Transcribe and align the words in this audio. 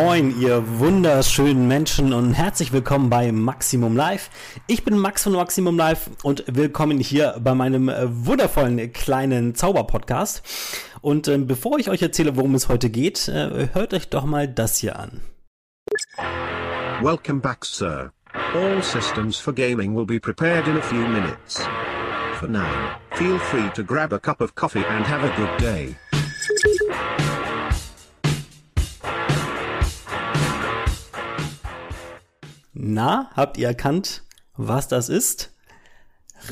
Moin, 0.00 0.40
ihr 0.40 0.78
wunderschönen 0.78 1.66
Menschen 1.66 2.12
und 2.12 2.32
herzlich 2.32 2.72
willkommen 2.72 3.10
bei 3.10 3.32
Maximum 3.32 3.96
Live. 3.96 4.30
Ich 4.68 4.84
bin 4.84 4.96
Max 4.96 5.24
von 5.24 5.32
Maximum 5.32 5.76
Live 5.76 6.08
und 6.22 6.44
willkommen 6.46 7.00
hier 7.00 7.34
bei 7.40 7.52
meinem 7.52 7.88
äh, 7.88 8.06
wundervollen 8.08 8.92
kleinen 8.92 9.56
Zauberpodcast. 9.56 10.44
Und 11.00 11.26
äh, 11.26 11.38
bevor 11.38 11.80
ich 11.80 11.90
euch 11.90 12.00
erzähle, 12.00 12.36
worum 12.36 12.54
es 12.54 12.68
heute 12.68 12.90
geht, 12.90 13.26
äh, 13.26 13.70
hört 13.72 13.92
euch 13.92 14.08
doch 14.08 14.24
mal 14.24 14.46
das 14.46 14.78
hier 14.78 15.00
an. 15.00 15.20
Welcome 17.02 17.40
back, 17.40 17.64
sir. 17.64 18.12
All 18.54 18.80
systems 18.80 19.36
for 19.36 19.52
gaming 19.52 19.96
will 19.96 20.06
be 20.06 20.20
prepared 20.20 20.68
in 20.68 20.76
a 20.76 20.82
few 20.82 21.00
minutes. 21.08 21.66
For 22.38 22.48
now, 22.48 23.00
feel 23.16 23.40
free 23.40 23.68
to 23.74 23.82
grab 23.82 24.12
a 24.12 24.20
cup 24.20 24.40
of 24.40 24.54
coffee 24.54 24.84
and 24.88 25.04
have 25.04 25.24
a 25.24 25.36
good 25.36 25.60
day. 25.60 25.96
Na, 32.80 33.28
habt 33.34 33.58
ihr 33.58 33.66
erkannt, 33.66 34.22
was 34.56 34.86
das 34.86 35.08
ist? 35.08 35.50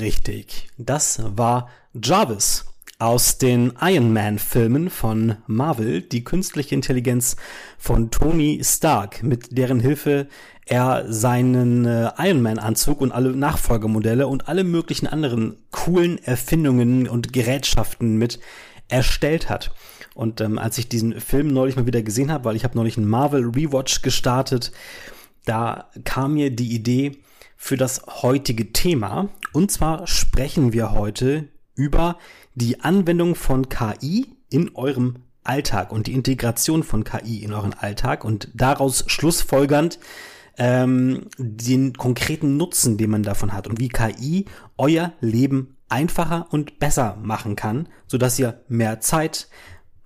Richtig, 0.01 0.69
das 0.77 1.21
war 1.25 1.69
Jarvis 1.95 2.65
aus 2.99 3.39
den 3.39 3.75
Iron 3.81 4.13
Man 4.13 4.41
Filmen 4.41 4.91
von 4.91 5.37
Marvel, 5.47 6.03
die 6.03 6.25
künstliche 6.25 6.75
Intelligenz 6.75 7.37
von 7.79 8.11
Tony 8.11 8.61
Stark, 8.65 9.23
mit 9.23 9.57
deren 9.57 9.79
Hilfe 9.79 10.27
er 10.65 11.05
seinen 11.13 11.85
äh, 11.85 12.11
Iron 12.19 12.43
Man 12.43 12.59
Anzug 12.59 13.03
und 13.03 13.13
alle 13.13 13.31
Nachfolgemodelle 13.31 14.27
und 14.27 14.49
alle 14.49 14.65
möglichen 14.65 15.07
anderen 15.07 15.57
coolen 15.71 16.19
Erfindungen 16.25 17.07
und 17.07 17.33
Gerätschaften 17.33 18.17
mit 18.17 18.41
erstellt 18.89 19.49
hat. 19.49 19.71
Und 20.15 20.41
ähm, 20.41 20.59
als 20.59 20.77
ich 20.79 20.89
diesen 20.89 21.21
Film 21.21 21.49
neulich 21.49 21.77
mal 21.77 21.87
wieder 21.87 22.03
gesehen 22.03 22.33
habe, 22.33 22.47
weil 22.47 22.57
ich 22.57 22.65
habe 22.65 22.77
neulich 22.77 22.97
einen 22.97 23.09
Marvel 23.09 23.45
Rewatch 23.45 24.03
gestartet, 24.03 24.73
da 25.47 25.91
kam 26.05 26.35
mir 26.35 26.51
die 26.51 26.75
Idee 26.75 27.13
für 27.57 27.79
das 27.79 28.05
heutige 28.23 28.73
Thema. 28.73 29.29
Und 29.53 29.71
zwar 29.71 30.07
sprechen 30.07 30.75
wir 30.75 30.93
heute 30.93 31.49
über 31.75 32.19
die 32.55 32.81
Anwendung 32.81 33.35
von 33.35 33.69
KI 33.69 34.27
in 34.51 34.75
eurem 34.75 35.17
Alltag 35.45 35.93
und 35.93 36.09
die 36.09 36.13
Integration 36.13 36.83
von 36.83 37.05
KI 37.05 37.43
in 37.43 37.53
euren 37.53 37.75
Alltag 37.75 38.25
und 38.25 38.51
daraus 38.55 39.05
schlussfolgernd 39.07 39.99
ähm, 40.59 41.29
den 41.39 41.93
konkreten 41.93 42.57
Nutzen, 42.57 42.99
den 42.99 43.11
man 43.11 43.23
davon 43.23 43.53
hat 43.53 43.69
und 43.69 43.79
wie 43.79 43.89
KI 43.89 44.47
euer 44.77 45.13
Leben 45.21 45.77
einfacher 45.89 46.49
und 46.51 46.81
besser 46.81 47.17
machen 47.23 47.55
kann, 47.55 47.89
so 48.09 48.19
dass 48.19 48.39
ihr 48.39 48.65
mehr 48.69 49.01
Zeit 49.01 49.49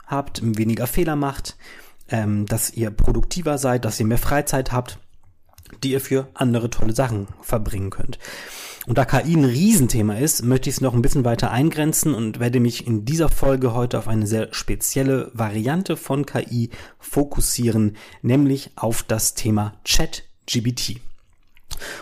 habt, 0.06 0.42
weniger 0.42 0.86
Fehler 0.86 1.16
macht, 1.16 1.56
ähm, 2.08 2.44
dass 2.44 2.74
ihr 2.74 2.90
produktiver 2.90 3.56
seid, 3.56 3.86
dass 3.86 3.98
ihr 4.00 4.06
mehr 4.06 4.18
Freizeit 4.18 4.72
habt 4.72 4.98
die 5.82 5.92
ihr 5.92 6.00
für 6.00 6.28
andere 6.34 6.70
tolle 6.70 6.94
Sachen 6.94 7.28
verbringen 7.42 7.90
könnt. 7.90 8.18
Und 8.86 8.96
da 8.96 9.04
KI 9.04 9.36
ein 9.36 9.44
Riesenthema 9.44 10.14
ist, 10.14 10.42
möchte 10.42 10.70
ich 10.70 10.76
es 10.76 10.80
noch 10.80 10.94
ein 10.94 11.02
bisschen 11.02 11.24
weiter 11.24 11.50
eingrenzen 11.50 12.14
und 12.14 12.40
werde 12.40 12.60
mich 12.60 12.86
in 12.86 13.04
dieser 13.04 13.28
Folge 13.28 13.74
heute 13.74 13.98
auf 13.98 14.08
eine 14.08 14.26
sehr 14.26 14.48
spezielle 14.52 15.30
Variante 15.34 15.96
von 15.96 16.24
KI 16.24 16.70
fokussieren, 16.98 17.96
nämlich 18.22 18.70
auf 18.76 19.02
das 19.02 19.34
Thema 19.34 19.74
ChatGBT. 19.84 21.00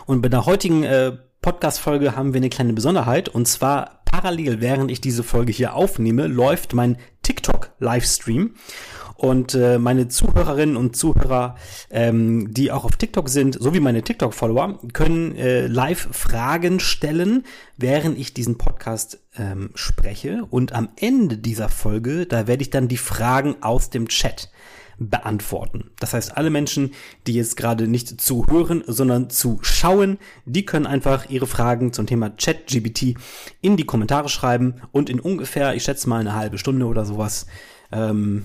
Und 0.06 0.22
bei 0.22 0.28
der 0.28 0.46
heutigen 0.46 0.84
äh, 0.84 1.16
Podcast-Folge 1.42 2.16
haben 2.16 2.32
wir 2.32 2.38
eine 2.38 2.48
kleine 2.48 2.72
Besonderheit 2.72 3.28
und 3.28 3.46
zwar 3.46 4.02
parallel, 4.04 4.60
während 4.60 4.90
ich 4.90 5.00
diese 5.00 5.22
Folge 5.22 5.52
hier 5.52 5.74
aufnehme, 5.74 6.26
läuft 6.26 6.74
mein 6.74 6.96
TikTok-Livestream. 7.22 8.54
Und 9.18 9.56
äh, 9.56 9.80
meine 9.80 10.06
Zuhörerinnen 10.06 10.76
und 10.76 10.94
Zuhörer, 10.94 11.56
ähm, 11.90 12.54
die 12.54 12.70
auch 12.70 12.84
auf 12.84 12.96
TikTok 12.96 13.28
sind, 13.28 13.60
sowie 13.60 13.80
meine 13.80 14.02
TikTok-Follower, 14.02 14.78
können 14.92 15.34
äh, 15.34 15.66
live 15.66 16.08
Fragen 16.12 16.78
stellen, 16.78 17.44
während 17.76 18.16
ich 18.16 18.32
diesen 18.32 18.58
Podcast 18.58 19.18
ähm, 19.36 19.70
spreche. 19.74 20.46
Und 20.50 20.72
am 20.72 20.90
Ende 20.94 21.36
dieser 21.36 21.68
Folge, 21.68 22.26
da 22.26 22.46
werde 22.46 22.62
ich 22.62 22.70
dann 22.70 22.86
die 22.86 22.96
Fragen 22.96 23.56
aus 23.60 23.90
dem 23.90 24.06
Chat 24.06 24.50
beantworten. 25.00 25.90
Das 25.98 26.14
heißt, 26.14 26.36
alle 26.36 26.50
Menschen, 26.50 26.92
die 27.26 27.34
jetzt 27.34 27.56
gerade 27.56 27.88
nicht 27.88 28.20
zuhören, 28.20 28.84
sondern 28.86 29.30
zuschauen, 29.30 30.18
die 30.44 30.64
können 30.64 30.86
einfach 30.86 31.28
ihre 31.28 31.48
Fragen 31.48 31.92
zum 31.92 32.06
Thema 32.06 32.30
ChatGBT 32.30 33.16
in 33.62 33.76
die 33.76 33.84
Kommentare 33.84 34.28
schreiben 34.28 34.76
und 34.92 35.10
in 35.10 35.18
ungefähr, 35.18 35.74
ich 35.74 35.82
schätze 35.82 36.08
mal 36.08 36.20
eine 36.20 36.36
halbe 36.36 36.58
Stunde 36.58 36.86
oder 36.86 37.04
sowas, 37.04 37.46
ähm, 37.90 38.44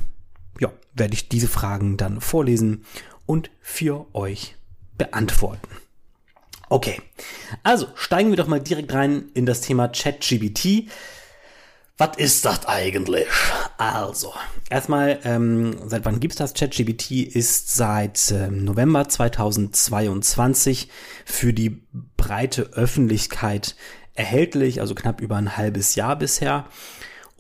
ja, 0.60 0.72
werde 0.94 1.14
ich 1.14 1.30
diese 1.30 1.48
Fragen 1.48 1.98
dann 1.98 2.22
vorlesen 2.22 2.86
und 3.26 3.50
für 3.62 4.06
euch 4.14 4.56
beantworten. 4.98 5.70
Okay, 6.70 7.02
also 7.62 7.88
steigen 7.96 8.30
wir 8.30 8.38
doch 8.38 8.48
mal 8.48 8.60
direkt 8.60 8.94
rein 8.94 9.30
in 9.34 9.46
das 9.46 9.62
Thema 9.62 9.90
ChatGBT. 9.90 10.90
Was 11.98 12.18
ist 12.18 12.46
das 12.46 12.66
eigentlich? 12.66 13.28
Also, 13.78 14.34
erstmal, 14.70 15.20
ähm, 15.24 15.78
seit 15.86 16.06
wann 16.06 16.20
gibt's 16.20 16.38
das? 16.38 16.56
ChatGBT 16.56 17.12
ist 17.12 17.76
seit 17.76 18.32
ähm, 18.32 18.66
November 18.66 19.08
2022 19.08 20.90
für 21.26 21.54
die 21.54 21.84
breite 22.18 22.64
Öffentlichkeit 22.74 23.76
erhältlich, 24.16 24.82
also 24.82 24.96
knapp 24.96 25.22
über 25.22 25.36
ein 25.36 25.56
halbes 25.56 25.94
Jahr 25.94 26.16
bisher. 26.16 26.66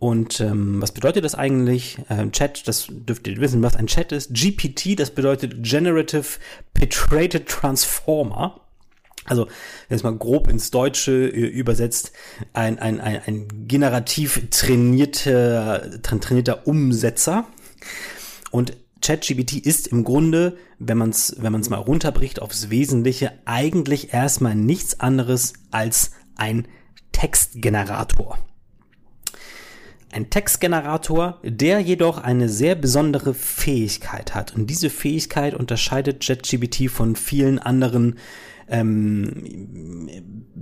Und 0.03 0.41
ähm, 0.41 0.81
was 0.81 0.91
bedeutet 0.91 1.23
das 1.23 1.33
eigentlich? 1.33 1.97
Ähm, 2.09 2.33
Chat, 2.33 2.67
das 2.67 2.87
dürft 2.89 3.25
ihr 3.25 3.37
wissen, 3.37 3.63
was 3.63 3.77
ein 3.77 3.87
Chat 3.87 4.11
ist. 4.11 4.33
GPT, 4.33 4.99
das 4.99 5.11
bedeutet 5.11 5.63
Generative 5.63 6.39
Petrated 6.73 7.47
Transformer. 7.47 8.59
Also, 9.23 9.47
wenn 9.87 9.95
es 9.95 10.03
mal 10.03 10.13
grob 10.13 10.49
ins 10.49 10.71
Deutsche 10.71 11.13
äh, 11.13 11.47
übersetzt, 11.47 12.11
ein, 12.51 12.79
ein, 12.79 12.99
ein, 12.99 13.21
ein 13.25 13.47
generativ 13.69 14.49
trainierter, 14.49 16.01
trainierter 16.01 16.67
Umsetzer. 16.67 17.47
Und 18.51 18.75
ChatGPT 19.01 19.53
ist 19.53 19.87
im 19.87 20.03
Grunde, 20.03 20.57
wenn 20.79 20.97
man 20.97 21.11
es 21.11 21.37
wenn 21.39 21.53
man's 21.53 21.69
mal 21.69 21.77
runterbricht 21.77 22.41
aufs 22.41 22.69
Wesentliche, 22.69 23.31
eigentlich 23.45 24.13
erstmal 24.13 24.55
nichts 24.55 24.99
anderes 24.99 25.53
als 25.71 26.11
ein 26.35 26.67
Textgenerator. 27.13 28.37
Ein 30.13 30.29
Textgenerator, 30.29 31.39
der 31.43 31.79
jedoch 31.79 32.19
eine 32.19 32.47
sehr 32.47 32.75
besondere 32.75 33.33
Fähigkeit 33.33 34.35
hat. 34.35 34.53
Und 34.53 34.69
diese 34.69 34.91
Fähigkeit 34.91 35.55
unterscheidet 35.55 36.23
JetGBT 36.27 36.91
von 36.91 37.15
vielen 37.15 37.57
anderen 37.57 38.19
ähm, 38.67 40.09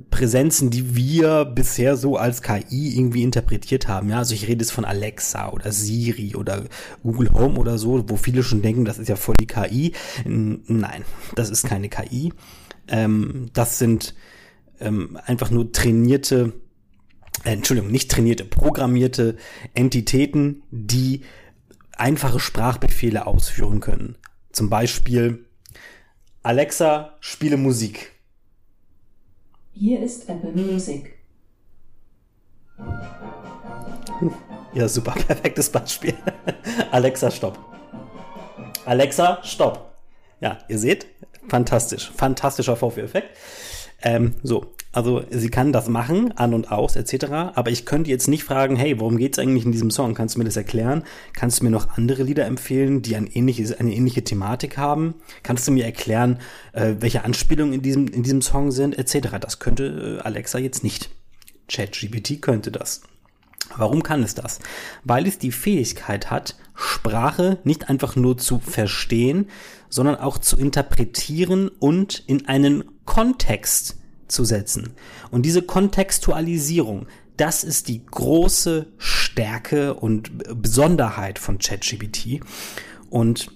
Präsenzen, 0.10 0.70
die 0.70 0.96
wir 0.96 1.44
bisher 1.44 1.98
so 1.98 2.16
als 2.16 2.42
KI 2.42 2.96
irgendwie 2.96 3.24
interpretiert 3.24 3.90
haben. 3.90 4.10
Ja, 4.10 4.20
also 4.20 4.34
ich 4.34 4.48
rede 4.48 4.64
jetzt 4.64 4.72
von 4.72 4.86
Alexa 4.86 5.50
oder 5.50 5.74
Siri 5.74 6.34
oder 6.36 6.64
Google 7.04 7.34
Home 7.34 7.60
oder 7.60 7.78
so, 7.78 8.06
wo 8.08 8.16
viele 8.16 8.44
schon 8.44 8.62
denken, 8.62 8.86
das 8.86 9.00
ist 9.00 9.10
ja 9.10 9.18
voll 9.18 9.36
die 9.38 9.48
KI. 9.48 9.92
Nein, 10.24 11.04
das 11.36 11.50
ist 11.50 11.66
keine 11.66 11.90
KI. 11.90 12.32
Ähm, 12.88 13.50
das 13.52 13.80
sind 13.80 14.16
ähm, 14.80 15.20
einfach 15.26 15.52
nur 15.52 15.74
trainierte 15.74 16.54
äh, 17.44 17.54
Entschuldigung, 17.54 17.92
nicht 17.92 18.12
trainierte, 18.12 18.46
programmierte 18.46 19.38
Entitäten, 19.74 20.64
die 20.72 21.22
einfache 21.98 22.40
Sprachbefehle 22.40 23.28
ausführen 23.28 23.80
können. 23.80 24.18
Zum 24.52 24.70
Beispiel 24.70 25.46
Alexa, 26.44 27.18
spiele 27.20 27.58
Musik. 27.58 28.12
Hier 29.74 30.02
ist 30.02 30.28
Apple 30.28 30.52
Music. 30.52 31.14
Ja, 34.74 34.88
super, 34.88 35.12
perfektes 35.28 35.70
Beispiel. 35.70 36.16
Alexa, 36.92 37.30
stopp. 37.30 37.60
Alexa, 38.86 39.40
stopp. 39.44 39.96
Ja, 40.40 40.58
ihr 40.68 40.80
seht, 40.80 41.06
fantastisch, 41.48 42.12
fantastischer 42.16 42.76
Vorführeffekt. 42.76 43.38
Ähm, 44.02 44.34
so, 44.42 44.74
also 44.92 45.24
sie 45.30 45.50
kann 45.50 45.72
das 45.72 45.88
machen, 45.88 46.34
an 46.38 46.54
und 46.54 46.72
aus 46.72 46.96
etc. 46.96 47.26
Aber 47.56 47.72
ich 47.72 47.86
könnte 47.86 48.10
jetzt 48.10 48.28
nicht 48.28 48.44
fragen, 48.44 48.76
hey, 48.76 49.00
worum 49.00 49.18
geht's 49.18 49.40
eigentlich 49.40 49.66
in 49.66 49.72
diesem 49.72 49.90
Song? 49.90 50.14
Kannst 50.14 50.36
du 50.36 50.40
mir 50.40 50.46
das 50.46 50.58
erklären? 50.58 51.04
Kannst 51.34 51.60
du 51.60 51.64
mir 51.64 51.72
noch 51.72 51.98
andere 51.98 52.24
Lieder 52.24 52.46
empfehlen, 52.46 53.02
die 53.02 53.16
ein 53.16 53.28
ähnliches, 53.28 53.72
eine 53.74 53.94
ähnliche 53.94 54.24
Thematik 54.24 54.78
haben? 54.78 55.16
Kannst 55.44 55.68
du 55.68 55.72
mir 55.72 55.86
erklären, 55.86 56.40
äh, 56.74 56.96
welche 57.00 57.24
Anspielungen 57.24 57.74
in 57.74 57.82
diesem, 57.82 58.08
in 58.08 58.24
diesem 58.24 58.42
Song 58.42 58.72
sind 58.72 58.98
etc. 58.98 59.38
Das 59.40 59.60
könnte 59.60 60.20
äh, 60.20 60.26
Alexa 60.26 60.60
jetzt 60.60 60.84
nicht. 60.84 61.10
ChatGPT 61.70 62.42
könnte 62.42 62.72
das. 62.72 63.02
Warum 63.78 64.04
kann 64.04 64.24
es 64.24 64.36
das? 64.36 64.60
Weil 65.06 65.26
es 65.28 65.38
die 65.38 65.54
Fähigkeit 65.54 66.30
hat, 66.30 66.56
Sprache 66.76 67.60
nicht 67.64 67.90
einfach 67.90 68.18
nur 68.18 68.38
zu 68.38 68.60
verstehen, 68.60 69.50
sondern 69.88 70.16
auch 70.16 70.38
zu 70.38 70.58
interpretieren 70.58 71.70
und 71.70 72.24
in 72.28 72.48
einen 72.48 72.84
Kontext 73.06 74.01
zu 74.32 74.44
setzen. 74.46 74.94
Und 75.30 75.46
diese 75.46 75.62
Kontextualisierung, 75.62 77.08
das 77.38 77.64
ist 77.64 77.88
die 77.88 78.06
große 78.06 78.88
Stärke 78.98 79.94
und 79.94 80.62
Besonderheit 80.62 81.40
von 81.40 81.58
ChatGPT. 81.58 82.42
Und 83.10 83.52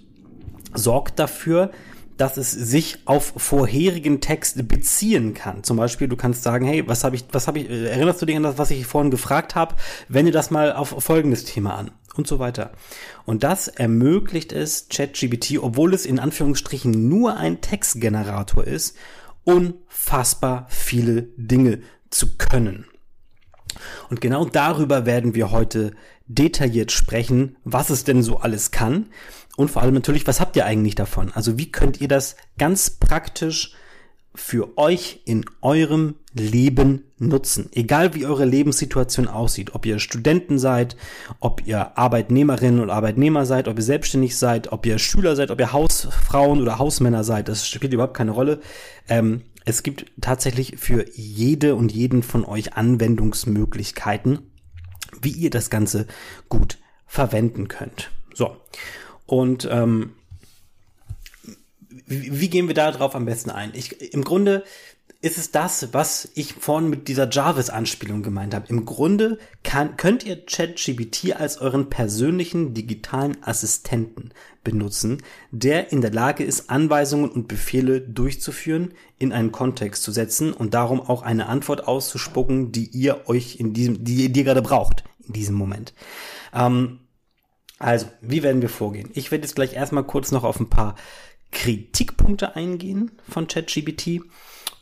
sorgt 0.74 1.20
dafür, 1.20 1.72
dass 2.18 2.38
es 2.38 2.52
sich 2.52 3.00
auf 3.06 3.34
vorherigen 3.36 4.22
Text 4.22 4.68
beziehen 4.68 5.34
kann. 5.34 5.64
Zum 5.64 5.78
Beispiel, 5.78 6.08
du 6.08 6.16
kannst 6.16 6.44
sagen, 6.44 6.66
hey, 6.66 6.88
was 6.88 7.04
habe 7.04 7.16
ich, 7.16 7.26
was 7.32 7.48
habe 7.48 7.60
ich, 7.60 7.70
äh, 7.70 7.88
erinnerst 7.88 8.22
du 8.22 8.26
dich 8.26 8.38
an 8.38 8.44
das, 8.44 8.58
was 8.58 8.72
ich 8.72 8.86
vorhin 8.86 9.12
gefragt 9.12 9.56
habe? 9.56 9.76
Wende 10.08 10.32
das 10.32 10.50
mal 10.50 10.74
auf 10.74 10.96
folgendes 11.04 11.44
Thema 11.44 11.76
an 11.76 11.92
und 12.16 12.28
so 12.28 12.40
weiter. 12.40 12.72
Und 13.26 13.44
das 13.44 13.68
ermöglicht 13.68 14.54
es 14.54 14.88
ChatGPT, 14.90 15.60
obwohl 15.60 15.94
es 15.94 16.06
in 16.06 16.20
Anführungsstrichen 16.20 17.10
nur 17.10 17.36
ein 17.36 17.60
Textgenerator 17.60 18.64
ist, 18.64 18.96
unfassbar 19.46 20.68
viele 20.70 21.24
Dinge 21.38 21.80
zu 22.10 22.36
können. 22.38 22.86
Und 24.10 24.22
genau 24.22 24.46
darüber 24.46 25.06
werden 25.06 25.36
wir 25.36 25.52
heute 25.52 25.94
detailliert 26.28 26.92
sprechen, 26.92 27.58
was 27.64 27.90
es 27.90 28.04
denn 28.04 28.24
so 28.24 28.38
alles 28.38 28.72
kann 28.72 29.08
und 29.56 29.72
vor 29.72 29.82
allem 29.82 29.94
natürlich, 29.94 30.28
was 30.28 30.40
habt 30.40 30.56
ihr 30.56 30.66
eigentlich 30.66 30.96
davon? 30.96 31.32
Also 31.34 31.58
wie 31.58 31.72
könnt 31.72 32.02
ihr 32.02 32.08
das 32.08 32.36
ganz 32.58 32.90
praktisch 32.90 33.74
für 34.36 34.78
euch 34.78 35.22
in 35.26 35.46
eurem 35.62 36.16
Leben 36.34 37.06
nutzen. 37.18 37.70
Egal 37.74 38.14
wie 38.14 38.26
eure 38.26 38.46
Lebenssituation 38.46 39.28
aussieht, 39.28 39.74
ob 39.74 39.86
ihr 39.86 40.00
Studenten 40.00 40.60
seid, 40.60 40.98
ob 41.40 41.66
ihr 41.66 41.98
Arbeitnehmerinnen 41.98 42.82
und 42.82 42.90
Arbeitnehmer 42.90 43.46
seid, 43.46 43.68
ob 43.68 43.78
ihr 43.78 43.84
selbstständig 43.84 44.38
seid, 44.38 44.72
ob 44.72 44.86
ihr 44.86 45.00
Schüler 45.00 45.36
seid, 45.36 45.52
ob 45.52 45.60
ihr 45.60 45.72
Hausfrauen 45.72 46.62
oder 46.62 46.78
Hausmänner 46.78 47.24
seid, 47.24 47.48
das 47.48 47.68
spielt 47.68 47.94
überhaupt 47.94 48.16
keine 48.16 48.32
Rolle. 48.32 48.60
Ähm, 49.08 49.44
es 49.64 49.82
gibt 49.82 50.06
tatsächlich 50.22 50.76
für 50.78 51.06
jede 51.16 51.76
und 51.76 51.92
jeden 51.92 52.22
von 52.22 52.46
euch 52.46 52.74
Anwendungsmöglichkeiten, 52.74 54.40
wie 55.22 55.32
ihr 55.32 55.50
das 55.50 55.70
Ganze 55.70 56.06
gut 56.50 56.78
verwenden 57.08 57.68
könnt. 57.68 58.12
So. 58.34 58.58
Und 59.26 59.68
ähm, 59.72 60.12
wie, 62.06 62.40
wie 62.40 62.50
gehen 62.50 62.68
wir 62.68 62.76
da 62.76 62.92
drauf 62.92 63.16
am 63.16 63.26
besten 63.26 63.50
ein? 63.50 63.72
Ich, 63.74 64.14
Im 64.14 64.24
Grunde 64.24 64.64
ist 65.22 65.40
es 65.40 65.50
das, 65.50 65.92
was 65.92 66.30
ich 66.36 66.54
vorhin 66.54 66.90
mit 66.90 67.08
dieser 67.08 67.28
Jarvis-Anspielung 67.30 68.22
gemeint 68.22 68.54
habe. 68.54 68.68
Im 68.68 68.86
Grunde 68.86 69.40
kann, 69.64 69.98
könnt 69.98 70.24
ihr 70.24 70.46
ChatGPT 70.46 71.36
als 71.36 71.58
euren 71.58 71.90
persönlichen 71.90 72.76
digitalen 72.76 73.38
Assistenten 73.42 74.30
benutzen, 74.64 75.24
der 75.50 75.92
in 75.92 76.02
der 76.02 76.12
Lage 76.12 76.44
ist, 76.44 76.70
Anweisungen 76.70 77.32
und 77.32 77.48
Befehle 77.48 78.02
durchzuführen, 78.02 78.94
in 79.18 79.32
einen 79.32 79.52
Kontext 79.52 80.04
zu 80.04 80.12
setzen 80.12 80.54
und 80.54 80.76
darum 80.76 81.02
auch 81.02 81.24
eine 81.24 81.48
Antwort 81.48 81.88
auszuspucken, 81.88 82.72
die 82.72 82.86
ihr 82.86 83.28
euch 83.28 83.60
in 83.60 83.74
diesem, 83.74 84.04
die, 84.04 84.32
die 84.32 84.42
ihr 84.42 84.46
gerade 84.46 84.62
braucht 84.62 85.06
in 85.26 85.34
diesem 85.34 85.56
Moment. 85.56 85.96
Ähm, 86.54 87.00
also, 87.80 88.06
wie 88.22 88.44
werden 88.44 88.62
wir 88.62 88.70
vorgehen? 88.70 89.10
Ich 89.16 89.32
werde 89.32 89.44
jetzt 89.44 89.56
gleich 89.56 89.74
erstmal 89.74 90.04
kurz 90.04 90.32
noch 90.32 90.44
auf 90.44 90.60
ein 90.60 90.70
paar 90.70 90.96
Kritikpunkte 91.56 92.56
eingehen 92.56 93.12
von 93.28 93.48
ChatGPT 93.48 94.22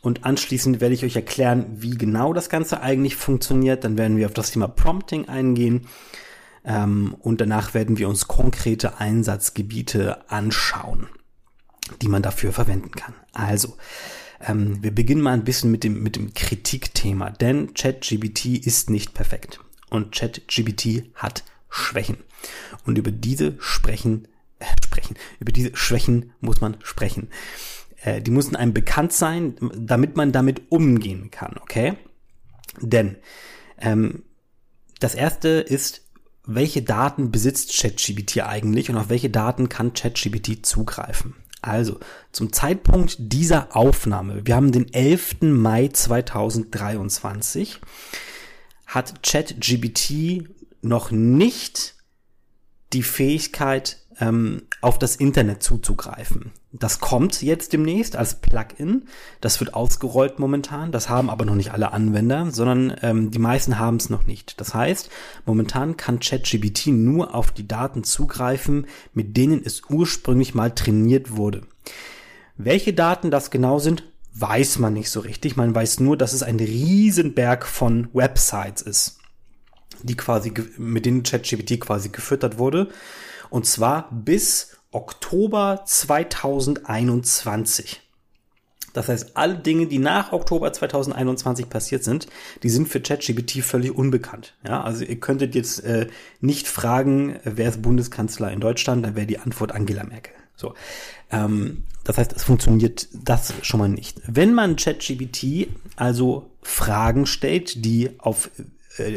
und 0.02 0.24
anschließend 0.24 0.80
werde 0.80 0.94
ich 0.94 1.04
euch 1.04 1.16
erklären, 1.16 1.66
wie 1.76 1.96
genau 1.96 2.34
das 2.34 2.50
Ganze 2.50 2.82
eigentlich 2.82 3.16
funktioniert. 3.16 3.84
Dann 3.84 3.96
werden 3.96 4.18
wir 4.18 4.26
auf 4.26 4.34
das 4.34 4.50
Thema 4.50 4.68
Prompting 4.68 5.28
eingehen 5.28 5.86
ähm, 6.64 7.16
und 7.20 7.40
danach 7.40 7.72
werden 7.72 7.96
wir 7.96 8.08
uns 8.08 8.28
konkrete 8.28 8.98
Einsatzgebiete 8.98 10.28
anschauen, 10.30 11.06
die 12.02 12.08
man 12.08 12.22
dafür 12.22 12.52
verwenden 12.52 12.90
kann. 12.90 13.14
Also, 13.32 13.76
ähm, 14.46 14.82
wir 14.82 14.94
beginnen 14.94 15.22
mal 15.22 15.32
ein 15.32 15.44
bisschen 15.44 15.70
mit 15.70 15.84
dem, 15.84 16.02
mit 16.02 16.16
dem 16.16 16.34
Kritikthema, 16.34 17.30
denn 17.30 17.72
ChatGPT 17.72 18.66
ist 18.66 18.90
nicht 18.90 19.14
perfekt 19.14 19.60
und 19.90 20.14
ChatGPT 20.14 21.14
hat 21.14 21.44
Schwächen. 21.70 22.18
Und 22.84 22.98
über 22.98 23.10
diese 23.10 23.56
sprechen, 23.58 24.26
äh, 24.26 24.33
sprechen, 24.84 25.16
über 25.40 25.52
diese 25.52 25.76
Schwächen 25.76 26.32
muss 26.40 26.60
man 26.60 26.76
sprechen. 26.82 27.28
Äh, 28.02 28.20
die 28.20 28.30
müssen 28.30 28.56
einem 28.56 28.74
bekannt 28.74 29.12
sein, 29.12 29.56
damit 29.76 30.16
man 30.16 30.32
damit 30.32 30.70
umgehen 30.70 31.30
kann, 31.30 31.56
okay? 31.60 31.94
Denn 32.80 33.16
ähm, 33.78 34.22
das 35.00 35.14
erste 35.14 35.48
ist, 35.48 36.02
welche 36.46 36.82
Daten 36.82 37.30
besitzt 37.30 37.78
ChatGPT 37.80 38.42
eigentlich 38.42 38.90
und 38.90 38.96
auf 38.96 39.08
welche 39.08 39.30
Daten 39.30 39.68
kann 39.68 39.94
ChatGPT 39.94 40.64
zugreifen? 40.64 41.34
Also, 41.62 41.98
zum 42.30 42.52
Zeitpunkt 42.52 43.16
dieser 43.18 43.74
Aufnahme, 43.74 44.46
wir 44.46 44.54
haben 44.54 44.70
den 44.70 44.92
11. 44.92 45.36
Mai 45.40 45.88
2023, 45.88 47.80
hat 48.86 49.22
ChatGPT 49.22 50.46
noch 50.82 51.10
nicht 51.10 51.94
die 52.92 53.02
Fähigkeit, 53.02 54.03
ähm, 54.20 54.62
auf 54.80 54.98
das 54.98 55.16
Internet 55.16 55.62
zuzugreifen. 55.62 56.52
Das 56.72 57.00
kommt 57.00 57.42
jetzt 57.42 57.72
demnächst 57.72 58.16
als 58.16 58.36
Plugin. 58.36 59.06
Das 59.40 59.60
wird 59.60 59.74
ausgerollt 59.74 60.38
momentan. 60.38 60.92
Das 60.92 61.08
haben 61.08 61.30
aber 61.30 61.44
noch 61.44 61.54
nicht 61.54 61.72
alle 61.72 61.92
Anwender, 61.92 62.50
sondern 62.50 62.96
ähm, 63.02 63.30
die 63.30 63.38
meisten 63.38 63.78
haben 63.78 63.96
es 63.96 64.10
noch 64.10 64.26
nicht. 64.26 64.60
Das 64.60 64.74
heißt, 64.74 65.10
momentan 65.46 65.96
kann 65.96 66.20
ChatGPT 66.20 66.88
nur 66.88 67.34
auf 67.34 67.52
die 67.52 67.68
Daten 67.68 68.04
zugreifen, 68.04 68.86
mit 69.12 69.36
denen 69.36 69.62
es 69.64 69.82
ursprünglich 69.88 70.54
mal 70.54 70.70
trainiert 70.70 71.36
wurde. 71.36 71.62
Welche 72.56 72.92
Daten 72.92 73.30
das 73.30 73.50
genau 73.50 73.78
sind, 73.78 74.04
weiß 74.34 74.78
man 74.78 74.94
nicht 74.94 75.10
so 75.10 75.20
richtig. 75.20 75.56
Man 75.56 75.74
weiß 75.74 76.00
nur, 76.00 76.16
dass 76.16 76.32
es 76.32 76.42
ein 76.42 76.58
Riesenberg 76.58 77.66
von 77.66 78.08
Websites 78.12 78.82
ist 78.82 79.18
die 80.04 80.16
quasi, 80.16 80.52
mit 80.76 81.06
denen 81.06 81.22
ChatGPT 81.22 81.80
quasi 81.80 82.10
gefüttert 82.10 82.58
wurde. 82.58 82.88
Und 83.54 83.66
zwar 83.66 84.10
bis 84.10 84.76
Oktober 84.90 85.82
2021. 85.86 88.00
Das 88.92 89.08
heißt, 89.08 89.36
alle 89.36 89.54
Dinge, 89.54 89.86
die 89.86 90.00
nach 90.00 90.32
Oktober 90.32 90.72
2021 90.72 91.68
passiert 91.68 92.02
sind, 92.02 92.26
die 92.64 92.68
sind 92.68 92.88
für 92.88 93.00
ChatGPT 93.00 93.62
völlig 93.62 93.94
unbekannt. 93.94 94.54
Ja, 94.66 94.82
also 94.82 95.04
ihr 95.04 95.20
könntet 95.20 95.54
jetzt 95.54 95.84
äh, 95.84 96.08
nicht 96.40 96.66
fragen, 96.66 97.38
wer 97.44 97.68
ist 97.68 97.80
Bundeskanzler 97.80 98.50
in 98.50 98.58
Deutschland, 98.58 99.06
dann 99.06 99.14
wäre 99.14 99.28
die 99.28 99.38
Antwort 99.38 99.70
Angela 99.70 100.02
Merkel. 100.02 100.34
So, 100.56 100.74
ähm, 101.30 101.84
das 102.02 102.18
heißt, 102.18 102.32
es 102.32 102.42
funktioniert 102.42 103.06
das 103.12 103.54
schon 103.62 103.78
mal 103.78 103.88
nicht. 103.88 104.20
Wenn 104.26 104.52
man 104.52 104.74
ChatGPT 104.74 105.68
also 105.94 106.50
Fragen 106.60 107.26
stellt, 107.26 107.84
die 107.84 108.10
auf 108.18 108.50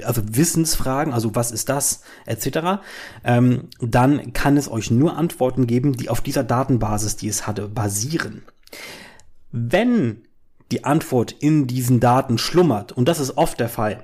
also 0.04 0.22
Wissensfragen, 0.26 1.14
also 1.14 1.36
was 1.36 1.52
ist 1.52 1.70
das, 1.70 2.02
etc., 2.26 2.82
ähm, 3.24 3.70
dann 3.80 4.34
kann 4.34 4.58
es 4.58 4.70
euch 4.70 4.92
nur 4.92 5.18
Antworten 5.18 5.68
geben, 5.68 5.94
die 5.94 6.10
auf 6.10 6.22
dieser 6.22 6.44
Datenbasis, 6.44 7.16
die 7.16 7.28
es 7.28 7.48
hatte, 7.48 7.68
basieren. 7.68 8.44
Wenn 9.52 10.24
die 10.72 10.84
Antwort 10.84 11.32
in 11.32 11.68
diesen 11.68 12.00
Daten 12.00 12.38
schlummert, 12.38 12.92
und 12.92 13.08
das 13.08 13.20
ist 13.20 13.38
oft 13.38 13.60
der 13.60 13.70
Fall, 13.70 14.04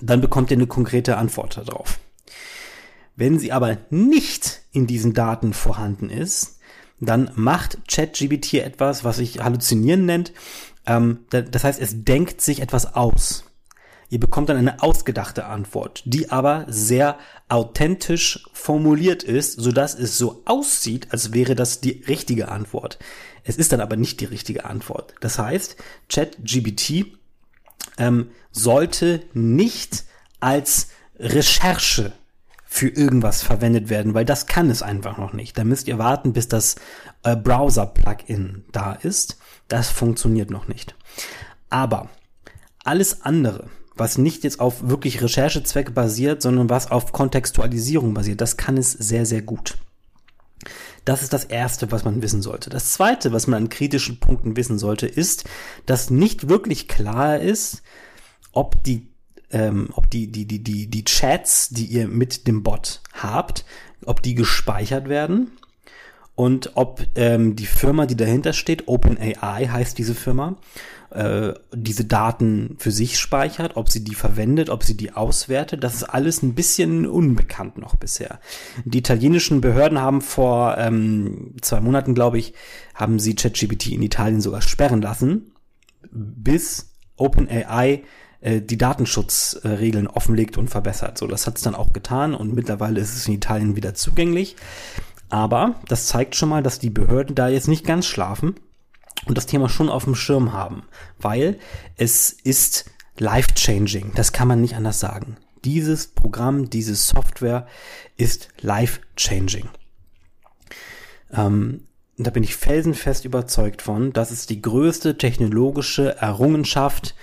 dann 0.00 0.20
bekommt 0.20 0.50
ihr 0.50 0.56
eine 0.56 0.66
konkrete 0.66 1.16
Antwort 1.16 1.56
darauf. 1.56 1.98
Wenn 3.16 3.38
sie 3.38 3.52
aber 3.52 3.78
nicht 3.90 4.62
in 4.72 4.86
diesen 4.86 5.14
Daten 5.14 5.52
vorhanden 5.52 6.10
ist, 6.10 6.58
dann 7.00 7.30
macht 7.34 7.78
ChatGBT 7.88 8.54
etwas, 8.54 9.04
was 9.04 9.16
sich 9.16 9.40
Halluzinieren 9.40 10.06
nennt. 10.06 10.32
Ähm, 10.86 11.20
das 11.30 11.64
heißt, 11.64 11.80
es 11.80 12.04
denkt 12.04 12.40
sich 12.40 12.60
etwas 12.60 12.94
aus. 12.94 13.45
Ihr 14.08 14.20
bekommt 14.20 14.48
dann 14.48 14.56
eine 14.56 14.82
ausgedachte 14.82 15.46
Antwort, 15.46 16.02
die 16.04 16.30
aber 16.30 16.64
sehr 16.68 17.18
authentisch 17.48 18.44
formuliert 18.52 19.22
ist, 19.22 19.54
sodass 19.54 19.94
es 19.94 20.16
so 20.16 20.42
aussieht, 20.44 21.08
als 21.10 21.32
wäre 21.32 21.54
das 21.54 21.80
die 21.80 22.04
richtige 22.06 22.48
Antwort. 22.48 22.98
Es 23.42 23.56
ist 23.56 23.72
dann 23.72 23.80
aber 23.80 23.96
nicht 23.96 24.20
die 24.20 24.26
richtige 24.26 24.64
Antwort. 24.64 25.14
Das 25.20 25.38
heißt, 25.38 25.76
ChatGBT 26.08 27.06
ähm, 27.98 28.30
sollte 28.50 29.22
nicht 29.32 30.04
als 30.40 30.88
Recherche 31.18 32.12
für 32.64 32.88
irgendwas 32.88 33.42
verwendet 33.42 33.88
werden, 33.88 34.14
weil 34.14 34.24
das 34.24 34.46
kann 34.46 34.68
es 34.68 34.82
einfach 34.82 35.16
noch 35.16 35.32
nicht. 35.32 35.56
Da 35.56 35.64
müsst 35.64 35.88
ihr 35.88 35.98
warten, 35.98 36.32
bis 36.32 36.48
das 36.48 36.76
äh, 37.22 37.34
Browser-Plugin 37.34 38.64
da 38.72 38.92
ist. 38.92 39.38
Das 39.68 39.88
funktioniert 39.88 40.50
noch 40.50 40.68
nicht. 40.68 40.94
Aber 41.70 42.10
alles 42.84 43.22
andere, 43.22 43.68
was 43.96 44.18
nicht 44.18 44.44
jetzt 44.44 44.60
auf 44.60 44.88
wirklich 44.88 45.22
Recherchezwecke 45.22 45.92
basiert, 45.92 46.42
sondern 46.42 46.68
was 46.70 46.90
auf 46.90 47.12
Kontextualisierung 47.12 48.14
basiert. 48.14 48.40
Das 48.40 48.56
kann 48.56 48.76
es 48.76 48.92
sehr, 48.92 49.26
sehr 49.26 49.42
gut. 49.42 49.76
Das 51.04 51.22
ist 51.22 51.32
das 51.32 51.44
Erste, 51.44 51.92
was 51.92 52.04
man 52.04 52.20
wissen 52.20 52.42
sollte. 52.42 52.68
Das 52.68 52.92
Zweite, 52.92 53.32
was 53.32 53.46
man 53.46 53.62
an 53.62 53.68
kritischen 53.68 54.18
Punkten 54.18 54.56
wissen 54.56 54.78
sollte, 54.78 55.06
ist, 55.06 55.44
dass 55.86 56.10
nicht 56.10 56.48
wirklich 56.48 56.88
klar 56.88 57.38
ist, 57.38 57.82
ob 58.52 58.82
die, 58.82 59.08
ähm, 59.50 59.90
ob 59.92 60.10
die, 60.10 60.32
die, 60.32 60.46
die, 60.46 60.62
die, 60.62 60.88
die 60.88 61.04
Chats, 61.04 61.68
die 61.68 61.86
ihr 61.86 62.08
mit 62.08 62.46
dem 62.48 62.62
Bot 62.64 63.02
habt, 63.12 63.64
ob 64.04 64.20
die 64.22 64.34
gespeichert 64.34 65.08
werden 65.08 65.52
und 66.34 66.72
ob 66.74 67.02
ähm, 67.14 67.54
die 67.54 67.66
Firma, 67.66 68.06
die 68.06 68.16
dahinter 68.16 68.52
steht, 68.52 68.88
OpenAI 68.88 69.68
heißt 69.68 69.96
diese 69.96 70.14
Firma, 70.14 70.56
äh, 71.10 71.54
diese 71.72 72.04
Daten 72.04 72.76
für 72.78 72.90
sich 72.90 73.18
speichert, 73.18 73.76
ob 73.76 73.90
sie 73.90 74.02
die 74.02 74.14
verwendet, 74.14 74.70
ob 74.70 74.82
sie 74.82 74.96
die 74.96 75.12
auswertet. 75.12 75.84
Das 75.84 75.94
ist 75.94 76.04
alles 76.04 76.42
ein 76.42 76.54
bisschen 76.54 77.06
unbekannt 77.06 77.78
noch 77.78 77.96
bisher. 77.96 78.40
Die 78.84 78.98
italienischen 78.98 79.60
Behörden 79.60 80.00
haben 80.00 80.20
vor 80.20 80.76
ähm, 80.78 81.54
zwei 81.60 81.80
Monaten, 81.80 82.14
glaube 82.14 82.38
ich, 82.38 82.54
haben 82.94 83.18
sie 83.18 83.34
ChatGPT 83.34 83.88
in 83.88 84.02
Italien 84.02 84.40
sogar 84.40 84.62
sperren 84.62 85.00
lassen, 85.00 85.52
bis 86.10 86.90
OpenAI 87.16 88.02
äh, 88.40 88.60
die 88.60 88.78
Datenschutzregeln 88.78 90.08
offenlegt 90.08 90.58
und 90.58 90.68
verbessert. 90.68 91.18
So, 91.18 91.26
das 91.26 91.46
hat 91.46 91.56
es 91.56 91.62
dann 91.62 91.74
auch 91.74 91.92
getan 91.92 92.34
und 92.34 92.54
mittlerweile 92.54 93.00
ist 93.00 93.16
es 93.16 93.28
in 93.28 93.34
Italien 93.34 93.76
wieder 93.76 93.94
zugänglich. 93.94 94.56
Aber 95.28 95.76
das 95.88 96.06
zeigt 96.06 96.36
schon 96.36 96.48
mal, 96.48 96.62
dass 96.62 96.78
die 96.78 96.90
Behörden 96.90 97.34
da 97.34 97.48
jetzt 97.48 97.68
nicht 97.68 97.84
ganz 97.84 98.06
schlafen 98.06 98.54
und 99.24 99.36
das 99.36 99.46
Thema 99.46 99.68
schon 99.68 99.88
auf 99.88 100.04
dem 100.04 100.14
Schirm 100.14 100.52
haben, 100.52 100.82
weil 101.18 101.58
es 101.96 102.30
ist 102.30 102.90
life-changing. 103.18 104.12
Das 104.14 104.32
kann 104.32 104.48
man 104.48 104.60
nicht 104.60 104.76
anders 104.76 105.00
sagen. 105.00 105.36
Dieses 105.64 106.08
Programm, 106.08 106.70
diese 106.70 106.94
Software 106.94 107.66
ist 108.16 108.48
life-changing. 108.60 109.68
Ähm, 111.32 111.86
da 112.18 112.30
bin 112.30 112.42
ich 112.42 112.56
felsenfest 112.56 113.24
überzeugt 113.24 113.82
von, 113.82 114.12
dass 114.12 114.30
es 114.30 114.46
die 114.46 114.62
größte 114.62 115.18
technologische 115.18 116.16
Errungenschaft 116.16 117.14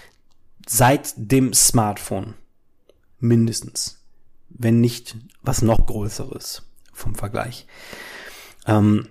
seit 0.67 1.13
dem 1.15 1.53
Smartphone. 1.53 2.35
Mindestens. 3.19 4.03
Wenn 4.49 4.81
nicht 4.81 5.15
was 5.41 5.61
noch 5.61 5.85
Größeres 5.85 6.63
vom 6.91 7.15
Vergleich. 7.15 7.65
Ähm, 8.67 9.07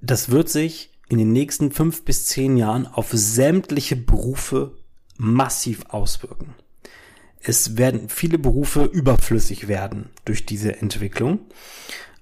das 0.00 0.28
wird 0.28 0.50
sich 0.50 0.90
in 1.08 1.18
den 1.18 1.32
nächsten 1.32 1.70
fünf 1.70 2.04
bis 2.04 2.26
zehn 2.26 2.56
Jahren 2.56 2.86
auf 2.86 3.10
sämtliche 3.12 3.96
Berufe 3.96 4.76
massiv 5.16 5.84
auswirken. 5.88 6.54
Es 7.40 7.76
werden 7.76 8.08
viele 8.08 8.38
Berufe 8.38 8.84
überflüssig 8.84 9.68
werden 9.68 10.10
durch 10.24 10.46
diese 10.46 10.80
Entwicklung. 10.80 11.40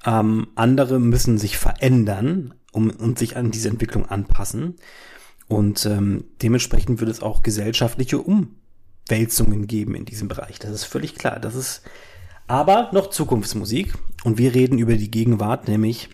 Ähm, 0.05 0.49
andere 0.57 0.99
müssen 0.99 1.39
sich 1.39 1.59
verändern 1.59 2.55
um, 2.73 2.91
und 2.91 3.19
sich 3.19 3.37
an 3.37 3.53
diese 3.53 3.69
Entwicklung 3.69 4.07
anpassen. 4.07 4.77
Und 5.47 5.87
ähm, 5.87 6.25
dementsprechend 6.43 7.01
wird 7.01 7.11
es 7.11 7.23
auch 7.23 7.43
gesellschaftliche 7.43 8.19
Umwälzungen 8.19 9.69
geben 9.69 9.95
in 9.95 10.05
diesem 10.05 10.27
Bereich. 10.27 10.59
Das 10.59 10.73
ist 10.73 10.85
völlig 10.85 11.15
klar. 11.15 11.39
Das 11.39 11.55
ist 11.55 11.83
aber 12.49 12.91
noch 12.93 13.11
Zukunftsmusik. 13.11 13.95
Und 14.25 14.39
wir 14.39 14.55
reden 14.55 14.79
über 14.79 14.97
die 14.97 15.11
Gegenwart, 15.11 15.69
nämlich 15.69 16.09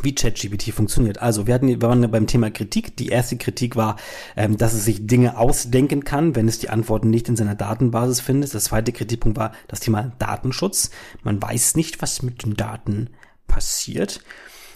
wie 0.00 0.14
ChatGPT 0.14 0.72
funktioniert. 0.72 1.20
Also 1.20 1.46
wir 1.46 1.54
hatten, 1.54 1.68
wir 1.68 1.82
waren 1.82 2.10
beim 2.10 2.26
Thema 2.26 2.50
Kritik. 2.50 2.96
Die 2.96 3.08
erste 3.08 3.36
Kritik 3.36 3.76
war, 3.76 3.96
ähm, 4.36 4.56
dass 4.56 4.72
es 4.72 4.84
sich 4.84 5.06
Dinge 5.06 5.36
ausdenken 5.36 6.04
kann, 6.04 6.34
wenn 6.34 6.48
es 6.48 6.58
die 6.58 6.70
Antworten 6.70 7.10
nicht 7.10 7.28
in 7.28 7.36
seiner 7.36 7.54
Datenbasis 7.54 8.20
findet. 8.20 8.54
Das 8.54 8.64
zweite 8.64 8.92
Kritikpunkt 8.92 9.36
war 9.36 9.52
das 9.68 9.80
Thema 9.80 10.12
Datenschutz. 10.18 10.90
Man 11.22 11.42
weiß 11.42 11.76
nicht, 11.76 12.00
was 12.00 12.22
mit 12.22 12.44
den 12.44 12.54
Daten 12.54 13.10
passiert. 13.46 14.20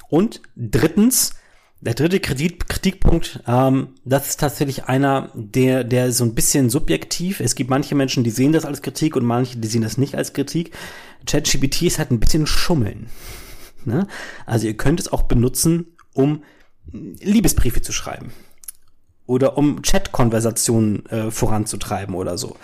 Und 0.08 0.42
drittens, 0.54 1.34
der 1.80 1.94
dritte 1.94 2.20
Kritik, 2.20 2.68
Kritikpunkt, 2.68 3.40
ähm, 3.46 3.94
das 4.04 4.28
ist 4.28 4.40
tatsächlich 4.40 4.84
einer, 4.84 5.30
der, 5.34 5.82
der 5.84 6.12
so 6.12 6.24
ein 6.24 6.34
bisschen 6.34 6.68
subjektiv. 6.68 7.40
Es 7.40 7.54
gibt 7.54 7.70
manche 7.70 7.94
Menschen, 7.94 8.22
die 8.22 8.30
sehen 8.30 8.52
das 8.52 8.64
als 8.64 8.82
Kritik 8.82 9.16
und 9.16 9.24
manche, 9.24 9.58
die 9.58 9.68
sehen 9.68 9.82
das 9.82 9.98
nicht 9.98 10.14
als 10.14 10.34
Kritik. 10.34 10.72
ChatGPT 11.26 11.82
ist 11.82 11.98
halt 11.98 12.10
ein 12.10 12.20
bisschen 12.20 12.46
Schummeln. 12.46 13.08
Ne? 13.84 14.06
Also 14.46 14.66
ihr 14.66 14.76
könnt 14.76 15.00
es 15.00 15.12
auch 15.12 15.22
benutzen, 15.22 15.96
um 16.12 16.42
Liebesbriefe 16.92 17.82
zu 17.82 17.92
schreiben. 17.92 18.32
Oder 19.26 19.58
um 19.58 19.82
Chat-Konversationen 19.82 21.06
äh, 21.06 21.30
voranzutreiben 21.30 22.14
oder 22.14 22.38
so. 22.38 22.56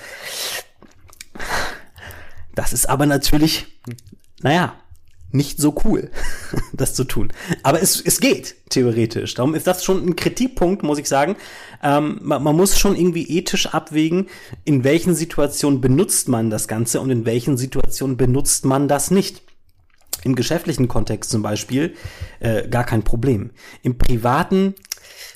Das 2.54 2.72
ist 2.72 2.88
aber 2.88 3.06
natürlich, 3.06 3.66
naja, 4.42 4.74
nicht 5.32 5.58
so 5.58 5.74
cool, 5.84 6.10
das 6.72 6.94
zu 6.94 7.04
tun. 7.04 7.32
Aber 7.62 7.82
es, 7.82 8.00
es 8.00 8.20
geht, 8.20 8.54
theoretisch. 8.68 9.34
Darum 9.34 9.54
ist 9.54 9.66
das 9.66 9.82
schon 9.82 10.06
ein 10.06 10.16
Kritikpunkt, 10.16 10.82
muss 10.82 10.98
ich 10.98 11.08
sagen. 11.08 11.36
Ähm, 11.82 12.18
man, 12.22 12.42
man 12.42 12.56
muss 12.56 12.78
schon 12.78 12.94
irgendwie 12.94 13.38
ethisch 13.38 13.66
abwägen, 13.66 14.28
in 14.64 14.84
welchen 14.84 15.14
Situationen 15.14 15.80
benutzt 15.80 16.28
man 16.28 16.50
das 16.50 16.68
Ganze 16.68 17.00
und 17.00 17.10
in 17.10 17.24
welchen 17.24 17.56
Situationen 17.56 18.16
benutzt 18.16 18.64
man 18.64 18.88
das 18.88 19.10
nicht. 19.10 19.42
Im 20.24 20.34
geschäftlichen 20.34 20.88
Kontext 20.88 21.30
zum 21.30 21.42
Beispiel 21.42 21.94
äh, 22.40 22.68
gar 22.68 22.84
kein 22.84 23.02
Problem. 23.02 23.50
Im 23.82 23.98
privaten 23.98 24.74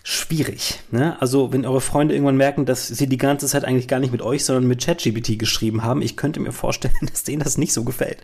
schwierig. 0.02 0.80
Ne? 0.92 1.20
Also 1.20 1.52
wenn 1.52 1.66
eure 1.66 1.80
Freunde 1.80 2.14
irgendwann 2.14 2.36
merken, 2.36 2.64
dass 2.64 2.86
sie 2.86 3.08
die 3.08 3.16
ganze 3.16 3.46
Zeit 3.46 3.64
eigentlich 3.64 3.88
gar 3.88 3.98
nicht 3.98 4.12
mit 4.12 4.22
euch, 4.22 4.44
sondern 4.44 4.68
mit 4.68 4.84
ChatGPT 4.84 5.38
geschrieben 5.38 5.82
haben, 5.82 6.00
ich 6.00 6.16
könnte 6.16 6.38
mir 6.38 6.52
vorstellen, 6.52 6.94
dass 7.02 7.24
denen 7.24 7.42
das 7.42 7.58
nicht 7.58 7.72
so 7.72 7.82
gefällt. 7.82 8.18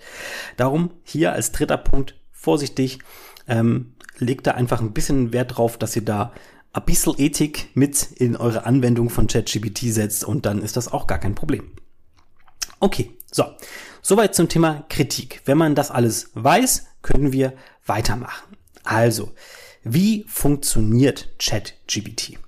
Darum 0.57 0.91
hier 1.03 1.33
als 1.33 1.51
dritter 1.51 1.79
Punkt 1.79 2.15
vorsichtig, 2.31 3.01
ähm, 3.49 3.95
legt 4.19 4.47
da 4.47 4.53
einfach 4.53 4.81
ein 4.81 4.93
bisschen 4.93 5.33
Wert 5.33 5.57
drauf, 5.57 5.77
dass 5.77 5.97
ihr 5.97 6.05
da 6.05 6.33
ein 6.73 6.85
bisschen 6.85 7.15
Ethik 7.19 7.69
mit 7.75 8.13
in 8.13 8.37
eure 8.37 8.65
Anwendung 8.65 9.11
von 9.11 9.27
ChatGPT 9.27 9.93
setzt 9.93 10.25
und 10.25 10.47
dann 10.47 10.63
ist 10.63 10.77
das 10.77 10.93
auch 10.93 11.07
gar 11.07 11.19
kein 11.19 11.35
Problem. 11.35 11.73
Okay, 12.81 13.11
so. 13.31 13.45
Soweit 14.05 14.35
zum 14.35 14.49
Thema 14.49 14.85
Kritik. 14.89 15.43
Wenn 15.45 15.57
man 15.57 15.77
das 15.77 15.93
alles 15.93 16.31
weiß, 16.35 16.89
können 17.03 17.33
wir 17.33 17.53
weitermachen. 17.87 18.57
Also, 18.83 19.31
wie 19.85 20.25
funktioniert 20.29 21.29
ChatGPT? 21.39 22.39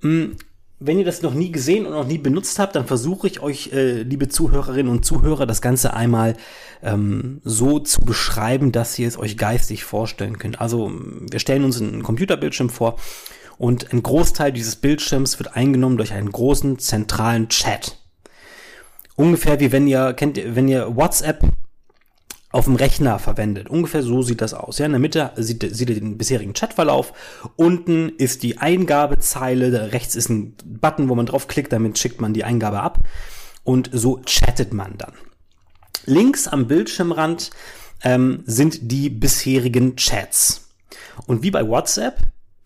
Hm, 0.00 0.36
wenn 0.80 0.98
ihr 0.98 1.04
das 1.04 1.20
noch 1.20 1.34
nie 1.34 1.52
gesehen 1.52 1.84
und 1.84 1.92
noch 1.92 2.06
nie 2.06 2.16
benutzt 2.16 2.58
habt, 2.58 2.74
dann 2.74 2.86
versuche 2.86 3.26
ich 3.26 3.40
euch, 3.40 3.70
äh, 3.74 4.02
liebe 4.02 4.28
Zuhörerinnen 4.28 4.90
und 4.90 5.04
Zuhörer, 5.04 5.44
das 5.44 5.60
Ganze 5.60 5.92
einmal 5.92 6.36
ähm, 6.82 7.42
so 7.44 7.78
zu 7.78 8.00
beschreiben, 8.00 8.72
dass 8.72 8.98
ihr 8.98 9.06
es 9.06 9.18
euch 9.18 9.36
geistig 9.36 9.84
vorstellen 9.84 10.38
könnt. 10.38 10.58
Also 10.58 10.90
wir 11.30 11.38
stellen 11.38 11.64
uns 11.64 11.80
einen 11.82 12.02
Computerbildschirm 12.02 12.70
vor 12.70 12.96
und 13.58 13.92
ein 13.92 14.02
Großteil 14.02 14.52
dieses 14.52 14.76
Bildschirms 14.76 15.38
wird 15.38 15.54
eingenommen 15.54 15.98
durch 15.98 16.14
einen 16.14 16.32
großen 16.32 16.78
zentralen 16.78 17.50
Chat 17.50 18.01
ungefähr 19.16 19.60
wie 19.60 19.72
wenn 19.72 19.86
ihr, 19.86 20.12
kennt 20.14 20.36
ihr, 20.36 20.54
wenn 20.56 20.68
ihr 20.68 20.96
WhatsApp 20.96 21.42
auf 22.52 22.66
dem 22.66 22.76
Rechner 22.76 23.18
verwendet. 23.18 23.68
Ungefähr 23.70 24.02
so 24.02 24.22
sieht 24.22 24.42
das 24.42 24.52
aus. 24.52 24.78
Ja, 24.78 24.84
in 24.86 24.92
der 24.92 25.00
Mitte 25.00 25.32
sieht, 25.36 25.64
sieht 25.74 25.88
ihr 25.88 25.98
den 25.98 26.18
bisherigen 26.18 26.52
Chatverlauf. 26.52 27.14
Unten 27.56 28.10
ist 28.10 28.42
die 28.42 28.58
Eingabezeile. 28.58 29.92
Rechts 29.92 30.14
ist 30.14 30.28
ein 30.28 30.54
Button, 30.64 31.08
wo 31.08 31.14
man 31.14 31.26
draufklickt. 31.26 31.72
Damit 31.72 31.98
schickt 31.98 32.20
man 32.20 32.34
die 32.34 32.44
Eingabe 32.44 32.80
ab. 32.80 33.00
Und 33.64 33.88
so 33.92 34.20
chattet 34.26 34.74
man 34.74 34.98
dann. 34.98 35.14
Links 36.04 36.46
am 36.46 36.66
Bildschirmrand 36.66 37.50
ähm, 38.04 38.42
sind 38.44 38.90
die 38.90 39.08
bisherigen 39.08 39.96
Chats. 39.96 40.68
Und 41.26 41.42
wie 41.42 41.50
bei 41.50 41.66
WhatsApp 41.66 42.18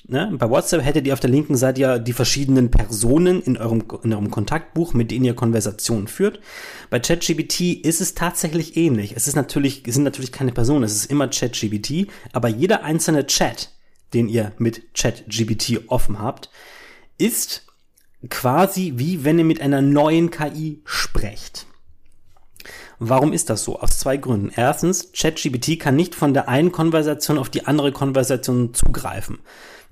Ne? 0.08 0.30
Bei 0.38 0.48
WhatsApp 0.48 0.84
hättet 0.84 1.06
ihr 1.06 1.12
auf 1.12 1.20
der 1.20 1.30
linken 1.30 1.56
Seite 1.56 1.80
ja 1.80 1.98
die 1.98 2.12
verschiedenen 2.12 2.70
Personen 2.70 3.42
in 3.42 3.56
eurem, 3.56 3.82
in 4.04 4.12
eurem 4.12 4.30
Kontaktbuch, 4.30 4.94
mit 4.94 5.10
denen 5.10 5.24
ihr 5.24 5.34
Konversationen 5.34 6.06
führt. 6.06 6.38
Bei 6.90 7.00
ChatGBT 7.00 7.72
ist 7.82 8.00
es 8.00 8.14
tatsächlich 8.14 8.76
ähnlich. 8.76 9.14
Es 9.16 9.26
ist 9.26 9.34
natürlich, 9.34 9.82
es 9.86 9.94
sind 9.94 10.04
natürlich 10.04 10.30
keine 10.30 10.52
Personen, 10.52 10.84
es 10.84 10.94
ist 10.94 11.10
immer 11.10 11.28
ChatGBT, 11.28 12.06
aber 12.32 12.48
jeder 12.48 12.84
einzelne 12.84 13.26
Chat, 13.26 13.72
den 14.14 14.28
ihr 14.28 14.52
mit 14.58 14.94
ChatGBT 14.94 15.88
offen 15.88 16.20
habt, 16.20 16.50
ist 17.18 17.66
quasi 18.30 18.92
wie 18.96 19.24
wenn 19.24 19.40
ihr 19.40 19.44
mit 19.44 19.60
einer 19.60 19.82
neuen 19.82 20.30
KI 20.30 20.82
sprecht. 20.84 21.66
Warum 22.98 23.32
ist 23.32 23.50
das 23.50 23.64
so? 23.64 23.78
Aus 23.78 23.98
zwei 23.98 24.16
Gründen. 24.16 24.50
Erstens, 24.54 25.10
ChatGBT 25.12 25.78
kann 25.78 25.96
nicht 25.96 26.14
von 26.14 26.32
der 26.32 26.48
einen 26.48 26.72
Konversation 26.72 27.38
auf 27.38 27.50
die 27.50 27.66
andere 27.66 27.92
Konversation 27.92 28.72
zugreifen. 28.72 29.40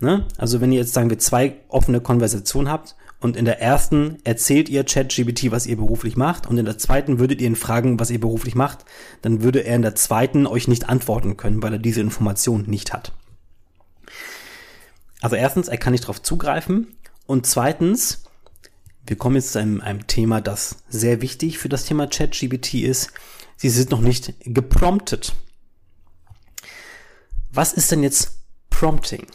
Ne? 0.04 0.26
Also 0.36 0.60
wenn 0.60 0.70
ihr 0.70 0.80
jetzt 0.80 0.92
sagen 0.92 1.08
wir 1.08 1.18
zwei 1.18 1.56
offene 1.68 2.02
Konversationen 2.02 2.70
habt 2.70 2.94
und 3.20 3.38
in 3.38 3.46
der 3.46 3.58
ersten 3.58 4.18
erzählt 4.24 4.68
ihr 4.68 4.84
ChatGBT, 4.84 5.50
was 5.50 5.66
ihr 5.66 5.78
beruflich 5.78 6.14
macht 6.14 6.46
und 6.46 6.58
in 6.58 6.66
der 6.66 6.76
zweiten 6.76 7.18
würdet 7.18 7.40
ihr 7.40 7.46
ihn 7.46 7.56
fragen, 7.56 7.98
was 7.98 8.10
ihr 8.10 8.20
beruflich 8.20 8.54
macht, 8.54 8.84
dann 9.22 9.42
würde 9.42 9.60
er 9.60 9.76
in 9.76 9.82
der 9.82 9.94
zweiten 9.94 10.46
euch 10.46 10.68
nicht 10.68 10.90
antworten 10.90 11.38
können, 11.38 11.62
weil 11.62 11.72
er 11.72 11.78
diese 11.78 12.02
Information 12.02 12.64
nicht 12.66 12.92
hat. 12.92 13.12
Also 15.22 15.36
erstens, 15.36 15.68
er 15.68 15.78
kann 15.78 15.92
nicht 15.92 16.04
darauf 16.04 16.20
zugreifen 16.20 16.88
und 17.26 17.46
zweitens, 17.46 18.24
wir 19.06 19.16
kommen 19.16 19.36
jetzt 19.36 19.52
zu 19.52 19.58
einem, 19.58 19.80
einem 19.80 20.06
Thema, 20.06 20.42
das 20.42 20.84
sehr 20.90 21.22
wichtig 21.22 21.56
für 21.56 21.70
das 21.70 21.86
Thema 21.86 22.06
ChatGBT 22.08 22.74
ist. 22.74 23.10
Sie 23.56 23.70
sind 23.70 23.90
noch 23.90 24.02
nicht 24.02 24.34
gepromptet. 24.40 25.32
Was 27.52 27.72
ist 27.72 27.90
denn 27.90 28.02
jetzt 28.02 28.32
Prompting? 28.68 29.26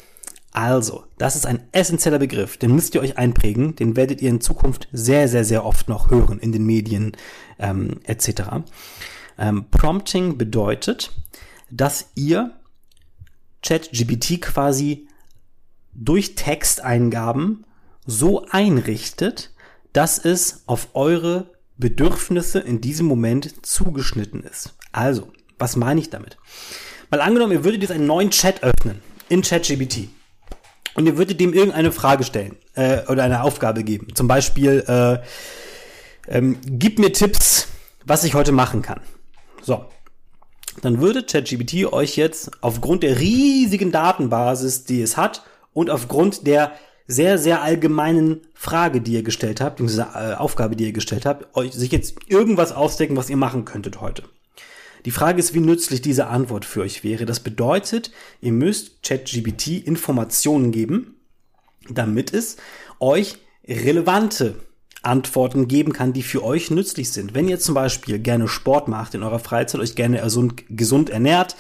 Also, 0.51 1.05
das 1.17 1.35
ist 1.35 1.45
ein 1.45 1.67
essentieller 1.71 2.17
Begriff, 2.17 2.57
den 2.57 2.73
müsst 2.73 2.95
ihr 2.95 3.01
euch 3.01 3.17
einprägen, 3.17 3.75
den 3.75 3.95
werdet 3.95 4.21
ihr 4.21 4.29
in 4.29 4.41
Zukunft 4.41 4.87
sehr, 4.91 5.27
sehr, 5.27 5.45
sehr 5.45 5.63
oft 5.63 5.89
noch 5.89 6.09
hören 6.09 6.39
in 6.39 6.51
den 6.51 6.65
Medien 6.65 7.15
ähm, 7.59 7.99
etc. 8.03 8.41
Ähm, 9.37 9.65
Prompting 9.69 10.37
bedeutet, 10.37 11.11
dass 11.69 12.09
ihr 12.15 12.57
ChatGPT 13.61 14.41
quasi 14.41 15.07
durch 15.93 16.33
Texteingaben 16.33 17.65
so 18.05 18.45
einrichtet, 18.49 19.53
dass 19.93 20.17
es 20.17 20.63
auf 20.65 20.89
eure 20.93 21.51
Bedürfnisse 21.77 22.59
in 22.59 22.81
diesem 22.81 23.05
Moment 23.05 23.65
zugeschnitten 23.65 24.43
ist. 24.43 24.75
Also, 24.91 25.31
was 25.59 25.75
meine 25.75 25.99
ich 25.99 26.09
damit? 26.09 26.37
Mal 27.11 27.21
angenommen, 27.21 27.53
ihr 27.53 27.63
würdet 27.63 27.81
jetzt 27.81 27.91
einen 27.91 28.07
neuen 28.07 28.31
Chat 28.31 28.63
öffnen 28.63 29.01
in 29.29 29.41
ChatGBT 29.41 30.09
und 30.95 31.05
ihr 31.05 31.17
würdet 31.17 31.39
dem 31.39 31.53
irgendeine 31.53 31.91
Frage 31.91 32.23
stellen 32.23 32.55
äh, 32.75 32.99
oder 33.07 33.23
eine 33.23 33.43
Aufgabe 33.43 33.83
geben. 33.83 34.07
Zum 34.15 34.27
Beispiel, 34.27 34.83
äh, 34.87 35.19
ähm, 36.27 36.57
gib 36.65 36.99
mir 36.99 37.11
Tipps, 37.13 37.67
was 38.05 38.23
ich 38.23 38.33
heute 38.33 38.51
machen 38.51 38.81
kann. 38.81 39.01
So, 39.61 39.85
dann 40.81 41.01
würde 41.01 41.23
ChatGPT 41.23 41.91
euch 41.91 42.15
jetzt 42.15 42.51
aufgrund 42.61 43.03
der 43.03 43.19
riesigen 43.19 43.91
Datenbasis, 43.91 44.85
die 44.85 45.01
es 45.01 45.17
hat, 45.17 45.43
und 45.73 45.89
aufgrund 45.89 46.47
der 46.47 46.71
sehr, 47.07 47.37
sehr 47.37 47.63
allgemeinen 47.63 48.41
Frage, 48.53 49.01
die 49.01 49.13
ihr 49.13 49.23
gestellt 49.23 49.61
habt, 49.61 49.79
diese 49.79 50.09
äh, 50.13 50.35
Aufgabe, 50.35 50.75
die 50.75 50.85
ihr 50.85 50.93
gestellt 50.93 51.25
habt, 51.25 51.55
euch 51.55 51.73
sich 51.73 51.91
jetzt 51.91 52.15
irgendwas 52.27 52.71
ausdecken, 52.71 53.17
was 53.17 53.29
ihr 53.29 53.37
machen 53.37 53.65
könntet 53.65 53.99
heute. 53.99 54.23
Die 55.05 55.11
Frage 55.11 55.39
ist, 55.39 55.53
wie 55.53 55.59
nützlich 55.59 56.01
diese 56.01 56.27
Antwort 56.27 56.65
für 56.65 56.81
euch 56.81 57.03
wäre. 57.03 57.25
Das 57.25 57.39
bedeutet, 57.39 58.11
ihr 58.41 58.51
müsst 58.51 59.03
ChatGPT 59.03 59.85
Informationen 59.85 60.71
geben, 60.71 61.15
damit 61.89 62.33
es 62.33 62.57
euch 62.99 63.37
relevante 63.67 64.55
Antworten 65.01 65.69
geben 65.69 65.93
kann, 65.93 66.11
die 66.11 66.23
für 66.23 66.43
euch 66.43 66.71
nützlich 66.71 67.11
sind. 67.11 67.33
Wenn 67.33 67.47
ihr 67.47 67.59
zum 67.59 67.73
Beispiel 67.73 68.19
gerne 68.19 68.49
Sport 68.49 68.89
macht 68.89 69.13
in 69.13 69.23
eurer 69.23 69.39
Freizeit, 69.39 69.79
euch 69.79 69.95
gerne 69.95 70.19
gesund, 70.21 70.63
gesund 70.69 71.09
ernährt, 71.09 71.55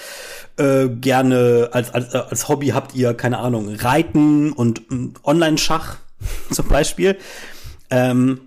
äh, 0.57 0.89
gerne 0.89 1.69
als, 1.71 1.93
als, 1.93 2.13
als 2.13 2.49
Hobby 2.49 2.69
habt 2.69 2.95
ihr, 2.95 3.13
keine 3.13 3.37
Ahnung, 3.37 3.73
Reiten 3.73 4.51
und 4.51 4.79
äh, 4.91 5.09
Online-Schach 5.23 5.97
zum 6.51 6.67
Beispiel, 6.67 7.17
ähm, 7.89 8.41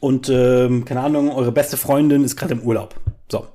und 0.00 0.28
ähm, 0.28 0.84
keine 0.84 1.00
Ahnung, 1.00 1.30
eure 1.30 1.52
beste 1.52 1.76
Freundin 1.76 2.24
ist 2.24 2.36
gerade 2.36 2.54
im 2.54 2.60
Urlaub. 2.60 2.94
So, 3.30 3.46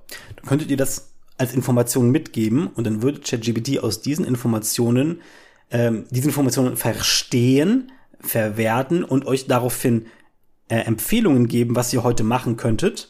könntet 0.45 0.71
ihr 0.71 0.77
das 0.77 1.13
als 1.37 1.53
Information 1.53 2.11
mitgeben 2.11 2.67
und 2.67 2.85
dann 2.85 3.01
würde 3.01 3.19
ChatGPT 3.19 3.79
aus 3.79 4.01
diesen 4.01 4.25
Informationen 4.25 5.21
ähm, 5.71 6.05
diese 6.11 6.27
Informationen 6.27 6.77
verstehen, 6.77 7.91
verwerten 8.19 9.03
und 9.03 9.25
euch 9.25 9.47
daraufhin 9.47 10.05
äh, 10.69 10.77
Empfehlungen 10.77 11.47
geben, 11.47 11.75
was 11.75 11.91
ihr 11.91 12.03
heute 12.03 12.23
machen 12.23 12.55
könntet, 12.57 13.09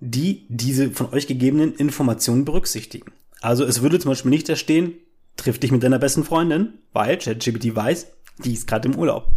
die 0.00 0.46
diese 0.48 0.90
von 0.90 1.12
euch 1.12 1.26
gegebenen 1.26 1.74
Informationen 1.74 2.44
berücksichtigen. 2.44 3.12
Also 3.40 3.64
es 3.64 3.82
würde 3.82 3.98
zum 4.00 4.10
Beispiel 4.10 4.30
nicht 4.30 4.48
da 4.48 4.56
stehen, 4.56 4.94
triff 5.36 5.58
dich 5.58 5.70
mit 5.70 5.82
deiner 5.82 5.98
besten 5.98 6.24
Freundin, 6.24 6.74
weil 6.92 7.18
ChatGPT 7.18 7.76
weiß, 7.76 8.08
die 8.44 8.54
ist 8.54 8.66
gerade 8.66 8.88
im 8.88 8.96
Urlaub. 8.96 9.28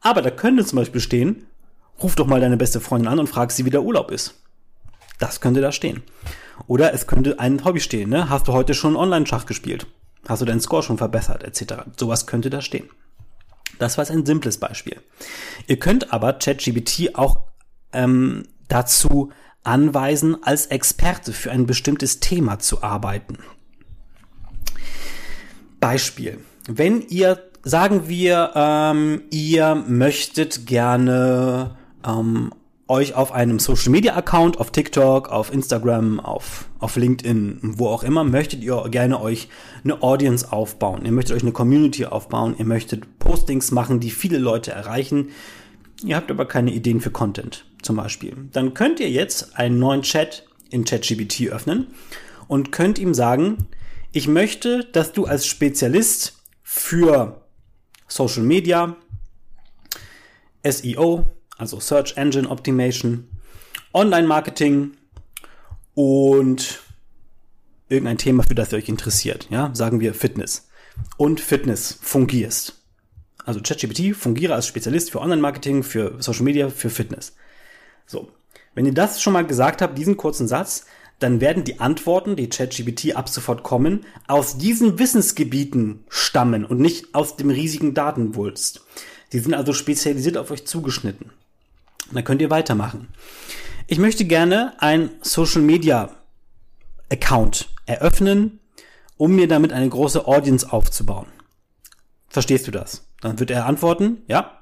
Aber 0.00 0.22
da 0.22 0.30
könnte 0.30 0.64
zum 0.64 0.76
Beispiel 0.76 1.00
stehen, 1.00 1.46
ruf 2.02 2.14
doch 2.14 2.26
mal 2.26 2.40
deine 2.40 2.56
beste 2.56 2.80
Freundin 2.80 3.08
an 3.08 3.18
und 3.18 3.28
frag 3.28 3.52
sie, 3.52 3.64
wie 3.64 3.70
der 3.70 3.82
Urlaub 3.82 4.10
ist. 4.10 4.34
Das 5.18 5.40
könnte 5.40 5.60
da 5.60 5.72
stehen. 5.72 6.02
Oder 6.66 6.92
es 6.94 7.06
könnte 7.06 7.38
ein 7.38 7.64
Hobby 7.64 7.80
stehen, 7.80 8.10
ne? 8.10 8.28
Hast 8.28 8.48
du 8.48 8.52
heute 8.52 8.74
schon 8.74 8.96
Online-Schach 8.96 9.46
gespielt? 9.46 9.86
Hast 10.28 10.42
du 10.42 10.46
deinen 10.46 10.60
Score 10.60 10.82
schon 10.82 10.98
verbessert, 10.98 11.42
etc. 11.42 11.82
Sowas 11.96 12.26
könnte 12.26 12.50
da 12.50 12.60
stehen. 12.60 12.88
Das 13.78 13.96
war 13.96 14.04
jetzt 14.04 14.12
ein 14.12 14.26
simples 14.26 14.58
Beispiel. 14.58 15.00
Ihr 15.66 15.78
könnt 15.78 16.12
aber 16.12 16.32
ChatGPT 16.34 17.14
auch 17.14 17.36
ähm, 17.92 18.44
dazu 18.68 19.30
anweisen, 19.62 20.42
als 20.42 20.66
Experte 20.66 21.32
für 21.32 21.50
ein 21.50 21.66
bestimmtes 21.66 22.20
Thema 22.20 22.58
zu 22.58 22.82
arbeiten. 22.82 23.38
Beispiel. 25.80 26.40
Wenn 26.66 27.02
ihr, 27.02 27.42
sagen 27.62 28.08
wir, 28.08 28.52
ähm, 28.54 29.22
ihr 29.30 29.74
möchtet 29.74 30.66
gerne 30.66 31.76
ähm, 32.06 32.52
euch 32.88 33.14
auf 33.14 33.32
einem 33.32 33.58
Social 33.58 33.90
Media 33.90 34.16
Account, 34.16 34.58
auf 34.58 34.72
TikTok, 34.72 35.28
auf 35.28 35.52
Instagram, 35.52 36.20
auf, 36.20 36.68
auf 36.78 36.96
LinkedIn, 36.96 37.60
wo 37.62 37.88
auch 37.88 38.02
immer, 38.02 38.24
möchtet 38.24 38.62
ihr 38.62 38.82
gerne 38.90 39.20
euch 39.20 39.48
eine 39.84 40.02
Audience 40.02 40.50
aufbauen. 40.50 41.04
Ihr 41.04 41.12
möchtet 41.12 41.36
euch 41.36 41.42
eine 41.42 41.52
Community 41.52 42.06
aufbauen. 42.06 42.54
Ihr 42.58 42.64
möchtet 42.64 43.18
Postings 43.18 43.70
machen, 43.70 44.00
die 44.00 44.10
viele 44.10 44.38
Leute 44.38 44.72
erreichen. 44.72 45.28
Ihr 46.02 46.16
habt 46.16 46.30
aber 46.30 46.46
keine 46.46 46.72
Ideen 46.72 47.00
für 47.00 47.10
Content, 47.10 47.66
zum 47.82 47.96
Beispiel. 47.96 48.34
Dann 48.52 48.72
könnt 48.72 49.00
ihr 49.00 49.10
jetzt 49.10 49.58
einen 49.58 49.78
neuen 49.78 50.02
Chat 50.02 50.46
in 50.70 50.84
ChatGBT 50.84 51.48
öffnen 51.50 51.88
und 52.46 52.72
könnt 52.72 52.98
ihm 52.98 53.12
sagen, 53.12 53.68
ich 54.12 54.28
möchte, 54.28 54.84
dass 54.92 55.12
du 55.12 55.26
als 55.26 55.46
Spezialist 55.46 56.38
für 56.62 57.42
Social 58.06 58.42
Media, 58.42 58.96
SEO, 60.64 61.26
also 61.58 61.80
Search 61.80 62.16
Engine 62.16 62.48
Optimation, 62.48 63.28
Online-Marketing 63.92 64.92
und 65.94 66.80
irgendein 67.88 68.18
Thema, 68.18 68.44
für 68.44 68.54
das 68.54 68.72
ihr 68.72 68.78
euch 68.78 68.88
interessiert. 68.88 69.48
Ja, 69.50 69.70
sagen 69.74 70.00
wir 70.00 70.14
Fitness. 70.14 70.68
Und 71.16 71.40
Fitness 71.40 71.98
fungierst. 72.00 72.74
Also 73.44 73.60
ChatGPT 73.60 74.14
fungiere 74.14 74.54
als 74.54 74.66
Spezialist 74.66 75.10
für 75.10 75.20
Online-Marketing, 75.20 75.82
für 75.82 76.16
Social 76.22 76.44
Media, 76.44 76.70
für 76.70 76.90
Fitness. 76.90 77.34
So. 78.06 78.30
Wenn 78.74 78.86
ihr 78.86 78.94
das 78.94 79.20
schon 79.20 79.32
mal 79.32 79.46
gesagt 79.46 79.82
habt, 79.82 79.98
diesen 79.98 80.16
kurzen 80.16 80.46
Satz, 80.46 80.84
dann 81.18 81.40
werden 81.40 81.64
die 81.64 81.80
Antworten, 81.80 82.36
die 82.36 82.48
ChatGPT 82.48 83.16
ab 83.16 83.28
sofort 83.28 83.64
kommen, 83.64 84.04
aus 84.28 84.58
diesen 84.58 84.98
Wissensgebieten 84.98 86.04
stammen 86.08 86.64
und 86.64 86.78
nicht 86.78 87.14
aus 87.14 87.36
dem 87.36 87.50
riesigen 87.50 87.94
Datenwulst. 87.94 88.82
Die 89.32 89.40
sind 89.40 89.54
also 89.54 89.72
spezialisiert 89.72 90.36
auf 90.36 90.50
euch 90.50 90.64
zugeschnitten. 90.64 91.30
Dann 92.12 92.24
könnt 92.24 92.40
ihr 92.40 92.50
weitermachen. 92.50 93.08
Ich 93.86 93.98
möchte 93.98 94.24
gerne 94.24 94.74
ein 94.78 95.10
Social 95.22 95.62
Media 95.62 96.10
Account 97.10 97.68
eröffnen, 97.86 98.60
um 99.16 99.34
mir 99.34 99.48
damit 99.48 99.72
eine 99.72 99.88
große 99.88 100.26
Audience 100.26 100.70
aufzubauen. 100.70 101.26
Verstehst 102.28 102.66
du 102.66 102.70
das? 102.70 103.08
Dann 103.20 103.40
wird 103.40 103.50
er 103.50 103.66
antworten, 103.66 104.18
ja, 104.28 104.58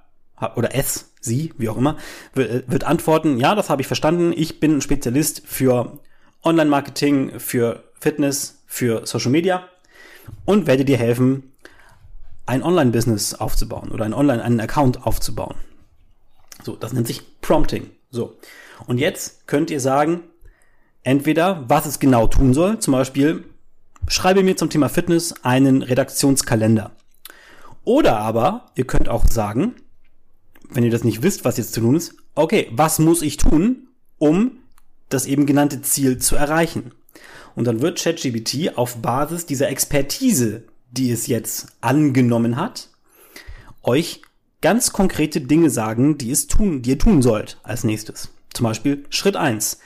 oder 0.55 0.75
es, 0.75 1.13
sie, 1.21 1.53
wie 1.59 1.69
auch 1.69 1.77
immer, 1.77 1.97
wird, 2.35 2.71
wird 2.71 2.85
antworten, 2.85 3.39
ja, 3.39 3.55
das 3.55 3.69
habe 3.69 3.83
ich 3.83 3.89
verstanden. 3.89 4.33
Ich 4.35 4.61
bin 4.61 4.77
ein 4.77 4.81
Spezialist 4.81 5.43
für 5.47 5.99
Online-Marketing, 6.45 7.41
für 7.41 7.85
Fitness, 7.99 8.63
für 8.67 9.07
Social 9.07 9.31
Media 9.31 9.65
und 10.45 10.67
werde 10.67 10.85
dir 10.85 10.97
helfen, 10.97 11.53
ein 12.47 12.63
Online-Business 12.63 13.35
aufzubauen 13.35 13.91
oder 13.91 14.05
ein 14.05 14.15
Online, 14.15 14.43
einen 14.43 14.61
Account 14.61 15.05
aufzubauen. 15.05 15.57
So, 16.67 16.75
das 16.75 16.93
nennt 16.93 17.07
sich 17.07 17.41
Prompting. 17.43 17.91
So. 18.11 18.39
Und 18.89 18.99
jetzt 18.99 19.47
könnt 19.47 19.71
ihr 19.71 19.79
sagen, 19.79 20.25
entweder, 21.05 21.65
was 21.69 21.87
es 21.87 22.01
genau 22.01 22.27
tun 22.27 22.55
soll, 22.55 22.81
zum 22.81 22.91
Beispiel, 22.91 23.45
schreibe 24.09 24.43
mir 24.43 24.57
zum 24.57 24.69
Thema 24.69 24.89
Fitness 24.89 25.33
einen 25.45 25.83
Redaktionskalender. 25.83 26.91
Oder 27.85 28.19
aber, 28.19 28.73
ihr 28.75 28.85
könnt 28.85 29.09
auch 29.09 29.29
sagen, 29.29 29.77
wenn 30.69 30.83
ihr 30.83 30.91
das 30.91 31.05
nicht 31.05 31.23
wisst, 31.23 31.45
was 31.45 31.57
jetzt 31.57 31.73
zu 31.73 31.81
tun 31.81 31.95
ist, 31.95 32.17
okay, 32.35 32.69
was 32.73 32.99
muss 32.99 33.23
ich 33.23 33.37
tun, 33.37 33.87
um 34.19 34.59
das 35.09 35.27
eben 35.27 35.47
genannte 35.47 35.83
Ziel 35.83 36.19
zu 36.19 36.35
erreichen? 36.35 36.91
Und 37.55 37.69
dann 37.69 37.81
wird 37.81 38.03
ChatGPT 38.03 38.77
auf 38.77 38.97
Basis 38.97 39.47
dieser 39.47 39.69
Expertise, 39.69 40.65
die 40.91 41.13
es 41.13 41.29
jetzt 41.29 41.69
angenommen 41.81 42.57
hat, 42.57 42.89
euch 43.85 44.23
ganz 44.67 44.91
konkrete 44.93 45.41
Dinge 45.41 45.71
sagen, 45.71 46.19
die 46.19 46.33
es 46.33 46.49
tun, 46.49 46.83
die 46.83 46.91
ihr 46.91 46.99
tun 46.99 47.23
sollt 47.23 47.61
als 47.63 47.85
nächstes. 47.85 48.31
Zum 48.53 48.65
Beispiel 48.65 49.05
Schritt 49.11 49.37
eins: 49.37 49.79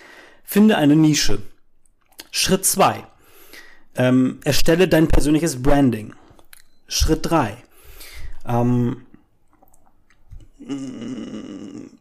Finde 0.43 0.79
eine 0.79 0.97
Nische. 0.97 1.43
Schritt 2.31 2.65
zwei: 2.65 3.05
ähm, 3.95 4.41
Erstelle 4.43 4.89
dein 4.89 5.07
persönliches 5.07 5.61
Branding. 5.61 6.15
Schritt 6.89 7.29
drei: 7.29 7.59
ähm, 8.47 9.03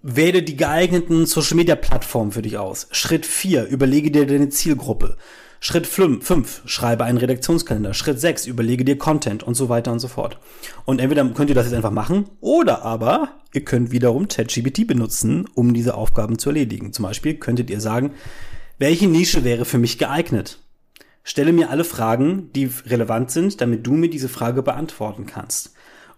wähle 0.02 0.42
die 0.42 0.56
geeigneten 0.56 1.26
Social 1.26 1.58
Media 1.58 1.76
Plattformen 1.76 2.32
für 2.32 2.44
dich 2.44 2.58
aus. 2.58 2.88
Schritt 2.92 3.26
vier: 3.26 3.66
Überlege 3.66 4.10
dir 4.10 4.26
deine 4.26 4.48
Zielgruppe. 4.48 5.18
Schritt 5.62 5.88
5, 5.88 6.62
schreibe 6.66 7.04
einen 7.04 7.18
Redaktionskalender. 7.18 7.94
Schritt 7.94 8.20
6, 8.20 8.48
überlege 8.48 8.86
dir 8.86 8.98
Content 8.98 9.44
und 9.44 9.56
so 9.56 9.68
weiter 9.68 9.92
und 9.92 10.00
so 10.00 10.08
fort. 10.08 10.40
Und 10.86 11.02
entweder 11.02 11.28
könnt 11.30 11.50
ihr 11.50 11.56
das 11.56 11.66
jetzt 11.66 11.76
einfach 11.76 11.92
machen 11.92 12.30
oder 12.40 12.84
aber 12.84 13.40
ihr 13.54 13.66
könnt 13.66 13.92
wiederum 13.92 14.30
ChatGPT 14.30 14.88
benutzen, 14.88 15.46
um 15.56 15.74
diese 15.74 15.96
Aufgaben 15.96 16.40
zu 16.40 16.50
erledigen. 16.50 16.94
Zum 16.94 17.04
Beispiel 17.04 17.36
könntet 17.36 17.70
ihr 17.70 17.82
sagen, 17.82 18.14
welche 18.78 19.08
Nische 19.08 19.44
wäre 19.44 19.66
für 19.66 19.78
mich 19.78 19.98
geeignet? 19.98 20.60
Stelle 21.24 21.52
mir 21.52 21.70
alle 21.70 21.84
Fragen, 21.84 22.52
die 22.54 22.72
relevant 22.86 23.30
sind, 23.30 23.60
damit 23.60 23.86
du 23.86 23.92
mir 23.94 24.10
diese 24.10 24.30
Frage 24.30 24.64
beantworten 24.64 25.26
kannst. 25.26 25.74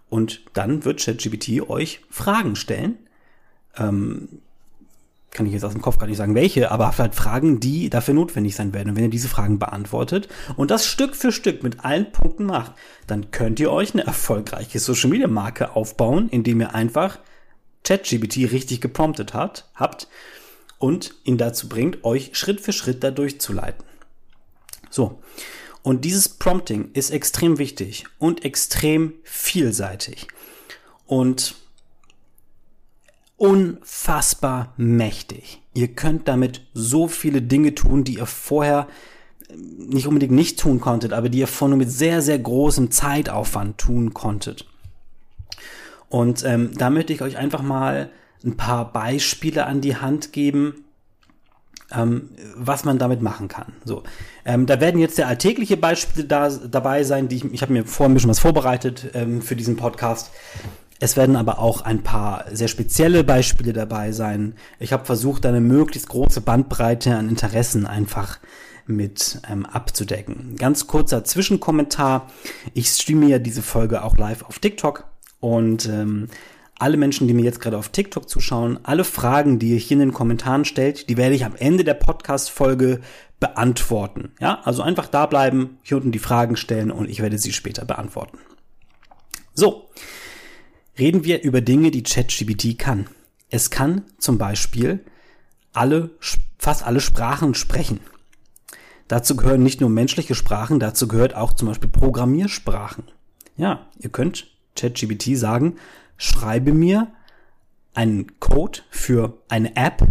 Und 0.08 0.42
dann 0.52 0.84
wird 0.84 1.04
ChatGPT 1.04 1.68
euch 1.68 2.02
Fragen 2.10 2.54
stellen, 2.54 2.98
ähm, 3.76 4.28
kann 5.32 5.46
ich 5.46 5.52
jetzt 5.52 5.64
aus 5.64 5.72
dem 5.72 5.80
Kopf 5.80 5.98
gar 5.98 6.06
nicht 6.06 6.18
sagen, 6.18 6.34
welche, 6.34 6.70
aber 6.70 6.96
halt 6.96 7.14
Fragen, 7.14 7.58
die 7.58 7.88
dafür 7.88 8.14
notwendig 8.14 8.54
sein 8.54 8.74
werden. 8.74 8.90
Und 8.90 8.96
wenn 8.96 9.04
ihr 9.04 9.10
diese 9.10 9.28
Fragen 9.28 9.58
beantwortet 9.58 10.28
und 10.56 10.70
das 10.70 10.86
Stück 10.86 11.16
für 11.16 11.32
Stück 11.32 11.62
mit 11.62 11.84
allen 11.84 12.12
Punkten 12.12 12.44
macht, 12.44 12.72
dann 13.06 13.30
könnt 13.30 13.58
ihr 13.58 13.72
euch 13.72 13.94
eine 13.94 14.06
erfolgreiche 14.06 14.78
Social 14.78 15.08
Media 15.08 15.28
Marke 15.28 15.74
aufbauen, 15.74 16.28
indem 16.28 16.60
ihr 16.60 16.74
einfach 16.74 17.18
ChatGPT 17.84 18.52
richtig 18.52 18.80
gepromptet 18.80 19.32
hat, 19.34 19.70
habt 19.74 20.06
und 20.78 21.14
ihn 21.24 21.38
dazu 21.38 21.68
bringt, 21.68 22.04
euch 22.04 22.30
Schritt 22.34 22.60
für 22.60 22.72
Schritt 22.72 23.02
dadurch 23.02 23.40
zu 23.40 23.52
leiten. 23.52 23.84
So. 24.90 25.20
Und 25.82 26.04
dieses 26.04 26.28
Prompting 26.28 26.90
ist 26.92 27.10
extrem 27.10 27.58
wichtig 27.58 28.04
und 28.18 28.44
extrem 28.44 29.14
vielseitig 29.24 30.28
und 31.06 31.56
unfassbar 33.42 34.72
mächtig. 34.76 35.60
Ihr 35.74 35.88
könnt 35.88 36.28
damit 36.28 36.60
so 36.74 37.08
viele 37.08 37.42
Dinge 37.42 37.74
tun, 37.74 38.04
die 38.04 38.18
ihr 38.18 38.26
vorher 38.26 38.86
nicht 39.56 40.06
unbedingt 40.06 40.30
nicht 40.30 40.60
tun 40.60 40.80
konntet, 40.80 41.12
aber 41.12 41.28
die 41.28 41.40
ihr 41.40 41.48
vorher 41.48 41.70
nur 41.70 41.84
mit 41.84 41.90
sehr, 41.90 42.22
sehr 42.22 42.38
großem 42.38 42.92
Zeitaufwand 42.92 43.78
tun 43.78 44.14
konntet. 44.14 44.66
Und 46.08 46.44
ähm, 46.44 46.70
da 46.78 46.88
möchte 46.88 47.12
ich 47.12 47.20
euch 47.20 47.36
einfach 47.36 47.62
mal 47.62 48.10
ein 48.44 48.56
paar 48.56 48.92
Beispiele 48.92 49.66
an 49.66 49.80
die 49.80 49.96
Hand 49.96 50.32
geben, 50.32 50.84
ähm, 51.90 52.30
was 52.54 52.84
man 52.84 52.98
damit 52.98 53.22
machen 53.22 53.48
kann. 53.48 53.72
So, 53.84 54.04
ähm, 54.44 54.66
da 54.66 54.80
werden 54.80 55.00
jetzt 55.00 55.16
sehr 55.16 55.26
alltägliche 55.26 55.76
Beispiele 55.76 56.28
da, 56.28 56.48
dabei 56.48 57.02
sein, 57.02 57.26
die 57.26 57.36
ich, 57.36 57.44
ich 57.52 57.62
habe 57.62 57.72
mir 57.72 57.86
vorhin 57.86 58.12
ein 58.12 58.14
bisschen 58.14 58.30
was 58.30 58.38
vorbereitet 58.38 59.10
ähm, 59.14 59.42
für 59.42 59.56
diesen 59.56 59.76
Podcast. 59.76 60.30
Es 61.02 61.16
werden 61.16 61.34
aber 61.34 61.58
auch 61.58 61.80
ein 61.80 62.04
paar 62.04 62.44
sehr 62.52 62.68
spezielle 62.68 63.24
Beispiele 63.24 63.72
dabei 63.72 64.12
sein. 64.12 64.54
Ich 64.78 64.92
habe 64.92 65.04
versucht, 65.04 65.44
eine 65.44 65.60
möglichst 65.60 66.08
große 66.08 66.42
Bandbreite 66.42 67.16
an 67.16 67.28
Interessen 67.28 67.88
einfach 67.88 68.38
mit 68.86 69.40
ähm, 69.50 69.66
abzudecken. 69.66 70.54
Ganz 70.54 70.86
kurzer 70.86 71.24
Zwischenkommentar. 71.24 72.30
Ich 72.72 72.86
streame 72.86 73.26
ja 73.26 73.40
diese 73.40 73.62
Folge 73.62 74.04
auch 74.04 74.16
live 74.16 74.44
auf 74.44 74.60
TikTok 74.60 75.02
und 75.40 75.86
ähm, 75.86 76.28
alle 76.78 76.96
Menschen, 76.96 77.26
die 77.26 77.34
mir 77.34 77.44
jetzt 77.44 77.60
gerade 77.60 77.78
auf 77.78 77.88
TikTok 77.88 78.28
zuschauen, 78.28 78.78
alle 78.84 79.02
Fragen, 79.02 79.58
die 79.58 79.70
ihr 79.70 79.78
hier 79.78 79.96
in 79.96 79.98
den 80.06 80.12
Kommentaren 80.12 80.64
stellt, 80.64 81.08
die 81.08 81.16
werde 81.16 81.34
ich 81.34 81.44
am 81.44 81.56
Ende 81.56 81.82
der 81.82 81.94
Podcast-Folge 81.94 83.00
beantworten. 83.40 84.34
Ja, 84.38 84.60
also 84.62 84.82
einfach 84.82 85.08
da 85.08 85.26
bleiben, 85.26 85.78
hier 85.82 85.96
unten 85.96 86.12
die 86.12 86.20
Fragen 86.20 86.54
stellen 86.54 86.92
und 86.92 87.10
ich 87.10 87.20
werde 87.20 87.38
sie 87.38 87.52
später 87.52 87.84
beantworten. 87.84 88.38
So, 89.52 89.88
reden 90.98 91.24
wir 91.24 91.42
über 91.42 91.60
Dinge, 91.60 91.90
die 91.90 92.02
ChatGPT 92.02 92.78
kann. 92.78 93.06
Es 93.50 93.70
kann 93.70 94.02
zum 94.18 94.38
Beispiel 94.38 95.04
alle, 95.72 96.10
fast 96.58 96.84
alle 96.84 97.00
Sprachen 97.00 97.54
sprechen. 97.54 98.00
Dazu 99.08 99.36
gehören 99.36 99.62
nicht 99.62 99.80
nur 99.80 99.90
menschliche 99.90 100.34
Sprachen, 100.34 100.80
dazu 100.80 101.08
gehört 101.08 101.34
auch 101.34 101.52
zum 101.52 101.68
Beispiel 101.68 101.90
Programmiersprachen. 101.90 103.04
Ja, 103.56 103.86
ihr 103.98 104.10
könnt 104.10 104.46
ChatGPT 104.74 105.36
sagen, 105.36 105.76
schreibe 106.16 106.72
mir 106.72 107.12
einen 107.94 108.38
Code 108.40 108.80
für 108.90 109.42
eine 109.48 109.76
App, 109.76 110.06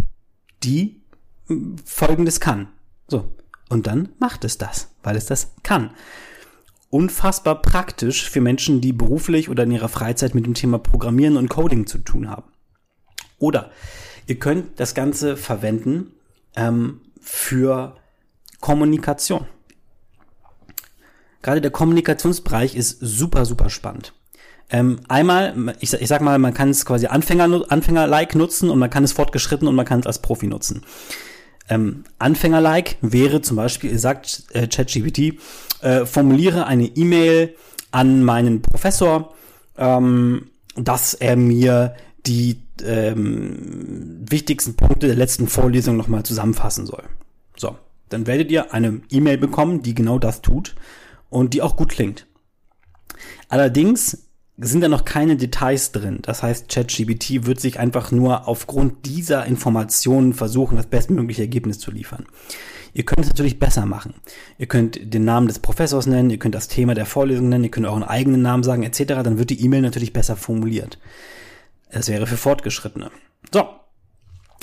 die 0.62 1.02
hm, 1.46 1.76
folgendes 1.84 2.38
kann. 2.38 2.68
So. 3.08 3.34
Und 3.68 3.86
dann 3.86 4.10
macht 4.18 4.44
es 4.44 4.58
das, 4.58 4.88
weil 5.02 5.16
es 5.16 5.26
das 5.26 5.52
kann. 5.62 5.90
Unfassbar 6.92 7.62
praktisch 7.62 8.28
für 8.28 8.42
Menschen, 8.42 8.82
die 8.82 8.92
beruflich 8.92 9.48
oder 9.48 9.62
in 9.62 9.70
ihrer 9.70 9.88
Freizeit 9.88 10.34
mit 10.34 10.44
dem 10.44 10.52
Thema 10.52 10.78
Programmieren 10.78 11.38
und 11.38 11.48
Coding 11.48 11.86
zu 11.86 11.96
tun 11.96 12.28
haben. 12.28 12.52
Oder 13.38 13.70
ihr 14.26 14.38
könnt 14.38 14.78
das 14.78 14.94
Ganze 14.94 15.38
verwenden 15.38 16.12
ähm, 16.54 17.00
für 17.18 17.96
Kommunikation. 18.60 19.46
Gerade 21.40 21.62
der 21.62 21.70
Kommunikationsbereich 21.70 22.76
ist 22.76 22.98
super, 23.00 23.46
super 23.46 23.70
spannend. 23.70 24.12
Ähm, 24.68 25.00
einmal, 25.08 25.74
ich, 25.80 25.94
ich 25.94 26.08
sag 26.08 26.20
mal, 26.20 26.38
man 26.38 26.52
kann 26.52 26.68
es 26.68 26.84
quasi 26.84 27.06
Anfänger, 27.06 27.72
Anfänger-like 27.72 28.34
nutzen 28.34 28.68
und 28.68 28.78
man 28.78 28.90
kann 28.90 29.02
es 29.02 29.14
fortgeschritten 29.14 29.66
und 29.66 29.74
man 29.74 29.86
kann 29.86 30.00
es 30.00 30.06
als 30.06 30.20
Profi 30.20 30.46
nutzen. 30.46 30.82
Ähm, 31.68 32.04
Anfänger-like 32.18 32.96
wäre 33.00 33.40
zum 33.40 33.56
Beispiel, 33.56 33.98
sagt 33.98 34.44
äh, 34.52 34.66
ChatGPT, 34.66 35.38
äh, 35.80 36.04
formuliere 36.06 36.66
eine 36.66 36.86
E-Mail 36.86 37.54
an 37.90 38.24
meinen 38.24 38.62
Professor, 38.62 39.34
ähm, 39.76 40.50
dass 40.74 41.14
er 41.14 41.36
mir 41.36 41.94
die 42.26 42.62
ähm, 42.84 44.24
wichtigsten 44.28 44.74
Punkte 44.74 45.06
der 45.06 45.16
letzten 45.16 45.46
Vorlesung 45.48 45.96
nochmal 45.96 46.22
zusammenfassen 46.24 46.86
soll. 46.86 47.04
So, 47.56 47.76
dann 48.08 48.26
werdet 48.26 48.50
ihr 48.50 48.72
eine 48.72 49.00
E-Mail 49.10 49.38
bekommen, 49.38 49.82
die 49.82 49.94
genau 49.94 50.18
das 50.18 50.42
tut 50.42 50.74
und 51.30 51.54
die 51.54 51.62
auch 51.62 51.76
gut 51.76 51.90
klingt. 51.90 52.26
Allerdings 53.48 54.26
sind 54.58 54.82
da 54.82 54.88
noch 54.88 55.04
keine 55.04 55.36
Details 55.36 55.92
drin. 55.92 56.18
Das 56.22 56.42
heißt, 56.42 56.68
ChatGPT 56.68 57.46
wird 57.46 57.60
sich 57.60 57.78
einfach 57.78 58.10
nur 58.10 58.48
aufgrund 58.48 59.06
dieser 59.06 59.46
Informationen 59.46 60.34
versuchen, 60.34 60.76
das 60.76 60.86
bestmögliche 60.86 61.42
Ergebnis 61.42 61.78
zu 61.78 61.90
liefern. 61.90 62.26
Ihr 62.94 63.04
könnt 63.04 63.20
es 63.20 63.28
natürlich 63.28 63.58
besser 63.58 63.86
machen. 63.86 64.14
Ihr 64.58 64.66
könnt 64.66 65.14
den 65.14 65.24
Namen 65.24 65.46
des 65.46 65.58
Professors 65.58 66.06
nennen, 66.06 66.28
ihr 66.28 66.38
könnt 66.38 66.54
das 66.54 66.68
Thema 66.68 66.94
der 66.94 67.06
Vorlesung 67.06 67.48
nennen, 67.48 67.64
ihr 67.64 67.70
könnt 67.70 67.86
euren 67.86 68.02
eigenen 68.02 68.42
Namen 68.42 68.62
sagen, 68.62 68.82
etc. 68.82 69.22
Dann 69.24 69.38
wird 69.38 69.48
die 69.48 69.64
E-Mail 69.64 69.80
natürlich 69.80 70.12
besser 70.12 70.36
formuliert. 70.36 70.98
Es 71.88 72.08
wäre 72.08 72.26
für 72.26 72.36
Fortgeschrittene. 72.36 73.10
So. 73.52 73.66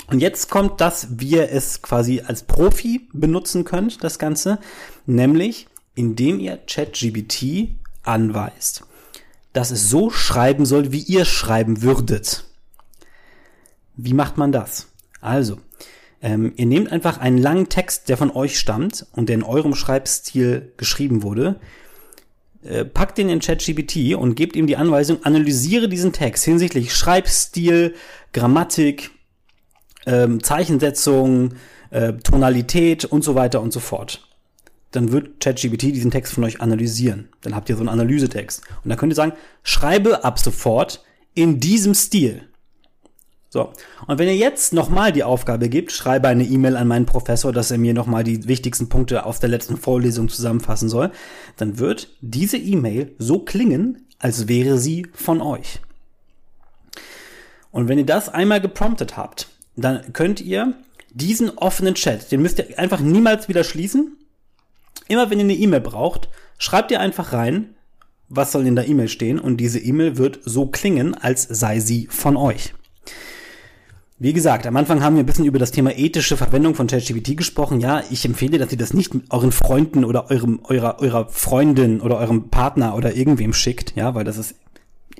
Und 0.06 0.20
jetzt 0.20 0.50
kommt 0.50 0.80
das, 0.80 1.08
wie 1.18 1.30
ihr 1.30 1.50
es 1.50 1.82
quasi 1.82 2.22
als 2.24 2.44
Profi 2.44 3.08
benutzen 3.12 3.64
könnt, 3.64 4.02
das 4.02 4.18
Ganze. 4.18 4.58
Nämlich, 5.06 5.66
indem 5.94 6.38
ihr 6.38 6.56
ChatGPT 6.56 7.70
anweist 8.02 8.84
dass 9.52 9.70
es 9.70 9.88
so 9.88 10.10
schreiben 10.10 10.66
soll, 10.66 10.92
wie 10.92 11.00
ihr 11.00 11.24
schreiben 11.24 11.82
würdet. 11.82 12.44
Wie 13.96 14.14
macht 14.14 14.36
man 14.36 14.52
das? 14.52 14.88
Also, 15.20 15.58
ähm, 16.22 16.52
ihr 16.56 16.66
nehmt 16.66 16.92
einfach 16.92 17.18
einen 17.18 17.38
langen 17.38 17.68
Text, 17.68 18.08
der 18.08 18.16
von 18.16 18.30
euch 18.30 18.58
stammt 18.58 19.06
und 19.12 19.28
der 19.28 19.36
in 19.36 19.42
eurem 19.42 19.74
Schreibstil 19.74 20.72
geschrieben 20.76 21.22
wurde, 21.22 21.60
äh, 22.62 22.84
packt 22.84 23.18
den 23.18 23.28
in 23.28 23.40
ChatGPT 23.40 24.14
und 24.14 24.34
gebt 24.34 24.54
ihm 24.54 24.66
die 24.66 24.76
Anweisung, 24.76 25.24
analysiere 25.24 25.88
diesen 25.88 26.12
Text 26.12 26.44
hinsichtlich 26.44 26.94
Schreibstil, 26.94 27.94
Grammatik, 28.32 29.10
ähm, 30.06 30.42
Zeichensetzung, 30.42 31.54
äh, 31.90 32.12
Tonalität 32.14 33.04
und 33.04 33.24
so 33.24 33.34
weiter 33.34 33.60
und 33.60 33.72
so 33.72 33.80
fort 33.80 34.29
dann 34.90 35.12
wird 35.12 35.40
ChatGPT 35.40 35.82
diesen 35.94 36.10
Text 36.10 36.32
von 36.32 36.44
euch 36.44 36.60
analysieren. 36.60 37.28
Dann 37.42 37.54
habt 37.54 37.68
ihr 37.68 37.76
so 37.76 37.80
einen 37.80 37.88
Analysetext. 37.88 38.62
Und 38.82 38.88
dann 38.88 38.98
könnt 38.98 39.12
ihr 39.12 39.16
sagen, 39.16 39.32
schreibe 39.62 40.24
ab 40.24 40.38
sofort 40.38 41.04
in 41.34 41.60
diesem 41.60 41.94
Stil. 41.94 42.42
So. 43.48 43.72
Und 44.06 44.18
wenn 44.18 44.28
ihr 44.28 44.36
jetzt 44.36 44.72
nochmal 44.72 45.12
die 45.12 45.24
Aufgabe 45.24 45.68
gibt, 45.68 45.90
schreibe 45.90 46.28
eine 46.28 46.44
E-Mail 46.44 46.76
an 46.76 46.86
meinen 46.86 47.06
Professor, 47.06 47.52
dass 47.52 47.70
er 47.70 47.78
mir 47.78 47.94
nochmal 47.94 48.22
die 48.22 48.46
wichtigsten 48.46 48.88
Punkte 48.88 49.26
aus 49.26 49.40
der 49.40 49.48
letzten 49.48 49.76
Vorlesung 49.76 50.28
zusammenfassen 50.28 50.88
soll, 50.88 51.10
dann 51.56 51.78
wird 51.78 52.08
diese 52.20 52.56
E-Mail 52.56 53.12
so 53.18 53.40
klingen, 53.40 54.06
als 54.20 54.46
wäre 54.46 54.78
sie 54.78 55.06
von 55.12 55.40
euch. 55.40 55.80
Und 57.72 57.88
wenn 57.88 57.98
ihr 57.98 58.06
das 58.06 58.28
einmal 58.28 58.60
gepromptet 58.60 59.16
habt, 59.16 59.48
dann 59.76 60.12
könnt 60.12 60.40
ihr 60.40 60.74
diesen 61.12 61.50
offenen 61.50 61.94
Chat, 61.94 62.30
den 62.30 62.42
müsst 62.42 62.58
ihr 62.58 62.78
einfach 62.78 63.00
niemals 63.00 63.48
wieder 63.48 63.64
schließen, 63.64 64.16
Immer 65.08 65.30
wenn 65.30 65.38
ihr 65.38 65.44
eine 65.44 65.54
E-Mail 65.54 65.80
braucht, 65.80 66.28
schreibt 66.58 66.90
ihr 66.90 67.00
einfach 67.00 67.32
rein, 67.32 67.74
was 68.28 68.52
soll 68.52 68.66
in 68.66 68.76
der 68.76 68.88
E-Mail 68.88 69.08
stehen 69.08 69.38
und 69.38 69.56
diese 69.56 69.80
E-Mail 69.80 70.16
wird 70.16 70.40
so 70.44 70.66
klingen, 70.66 71.14
als 71.14 71.42
sei 71.42 71.80
sie 71.80 72.06
von 72.08 72.36
euch. 72.36 72.74
Wie 74.22 74.34
gesagt, 74.34 74.66
am 74.66 74.76
Anfang 74.76 75.02
haben 75.02 75.16
wir 75.16 75.22
ein 75.22 75.26
bisschen 75.26 75.46
über 75.46 75.58
das 75.58 75.70
Thema 75.70 75.96
ethische 75.96 76.36
Verwendung 76.36 76.74
von 76.74 76.86
ChatGPT 76.86 77.38
gesprochen. 77.38 77.80
Ja, 77.80 78.04
ich 78.10 78.24
empfehle, 78.26 78.58
dass 78.58 78.70
ihr 78.70 78.76
das 78.76 78.92
nicht 78.92 79.12
euren 79.30 79.50
Freunden 79.50 80.04
oder 80.04 80.30
eurem, 80.30 80.60
eurer, 80.62 81.00
eurer 81.00 81.28
Freundin 81.30 82.02
oder 82.02 82.18
eurem 82.18 82.50
Partner 82.50 82.94
oder 82.94 83.16
irgendwem 83.16 83.54
schickt, 83.54 83.96
ja, 83.96 84.14
weil 84.14 84.24
das 84.24 84.36
ist 84.36 84.56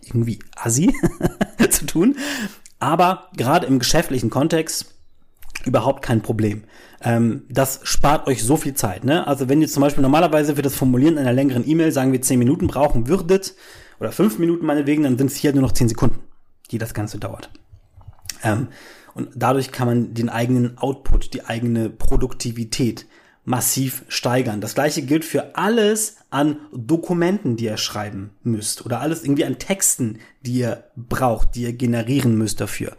irgendwie 0.02 0.38
assi 0.54 0.94
zu 1.70 1.86
tun. 1.86 2.16
Aber 2.78 3.30
gerade 3.38 3.66
im 3.66 3.78
geschäftlichen 3.78 4.28
Kontext 4.28 4.94
überhaupt 5.64 6.02
kein 6.02 6.20
Problem. 6.20 6.64
Ähm, 7.02 7.44
das 7.48 7.80
spart 7.84 8.26
euch 8.26 8.42
so 8.42 8.56
viel 8.56 8.74
Zeit. 8.74 9.04
Ne? 9.04 9.26
Also 9.26 9.48
wenn 9.48 9.62
ihr 9.62 9.68
zum 9.68 9.80
Beispiel 9.80 10.02
normalerweise 10.02 10.56
für 10.56 10.62
das 10.62 10.74
Formulieren 10.74 11.18
einer 11.18 11.32
längeren 11.32 11.66
E-Mail, 11.68 11.92
sagen 11.92 12.12
wir 12.12 12.20
10 12.20 12.38
Minuten 12.38 12.66
brauchen 12.66 13.08
würdet, 13.08 13.54
oder 14.00 14.12
5 14.12 14.38
Minuten 14.38 14.66
meinetwegen, 14.66 15.02
dann 15.02 15.18
sind 15.18 15.28
es 15.28 15.36
hier 15.36 15.52
nur 15.52 15.62
noch 15.62 15.72
10 15.72 15.90
Sekunden, 15.90 16.20
die 16.70 16.78
das 16.78 16.94
Ganze 16.94 17.18
dauert. 17.18 17.50
Ähm, 18.42 18.68
und 19.14 19.30
dadurch 19.34 19.72
kann 19.72 19.88
man 19.88 20.14
den 20.14 20.28
eigenen 20.28 20.78
Output, 20.78 21.34
die 21.34 21.44
eigene 21.44 21.90
Produktivität 21.90 23.06
massiv 23.44 24.04
steigern. 24.08 24.60
Das 24.60 24.74
gleiche 24.74 25.02
gilt 25.02 25.24
für 25.24 25.56
alles 25.56 26.16
an 26.30 26.58
Dokumenten, 26.72 27.56
die 27.56 27.64
ihr 27.64 27.76
schreiben 27.76 28.30
müsst 28.42 28.84
oder 28.84 29.00
alles 29.00 29.24
irgendwie 29.24 29.44
an 29.44 29.58
Texten, 29.58 30.18
die 30.42 30.52
ihr 30.52 30.84
braucht, 30.96 31.54
die 31.54 31.62
ihr 31.62 31.72
generieren 31.72 32.36
müsst 32.36 32.60
dafür. 32.60 32.96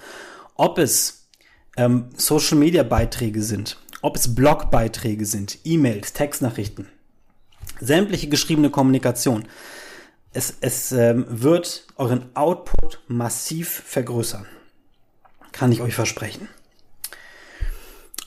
Ob 0.55 0.77
es 0.77 1.29
ähm, 1.77 2.09
Social-Media-Beiträge 2.15 3.41
sind, 3.41 3.77
ob 4.01 4.15
es 4.15 4.35
Blogbeiträge 4.35 5.25
sind, 5.25 5.59
E-Mails, 5.63 6.13
Textnachrichten, 6.13 6.87
sämtliche 7.79 8.29
geschriebene 8.29 8.69
Kommunikation. 8.69 9.45
Es, 10.33 10.55
es 10.61 10.91
ähm, 10.91 11.25
wird 11.29 11.87
euren 11.97 12.35
Output 12.35 12.99
massiv 13.07 13.69
vergrößern. 13.69 14.45
Kann 15.51 15.71
ich 15.71 15.81
euch 15.81 15.93
versprechen. 15.93 16.47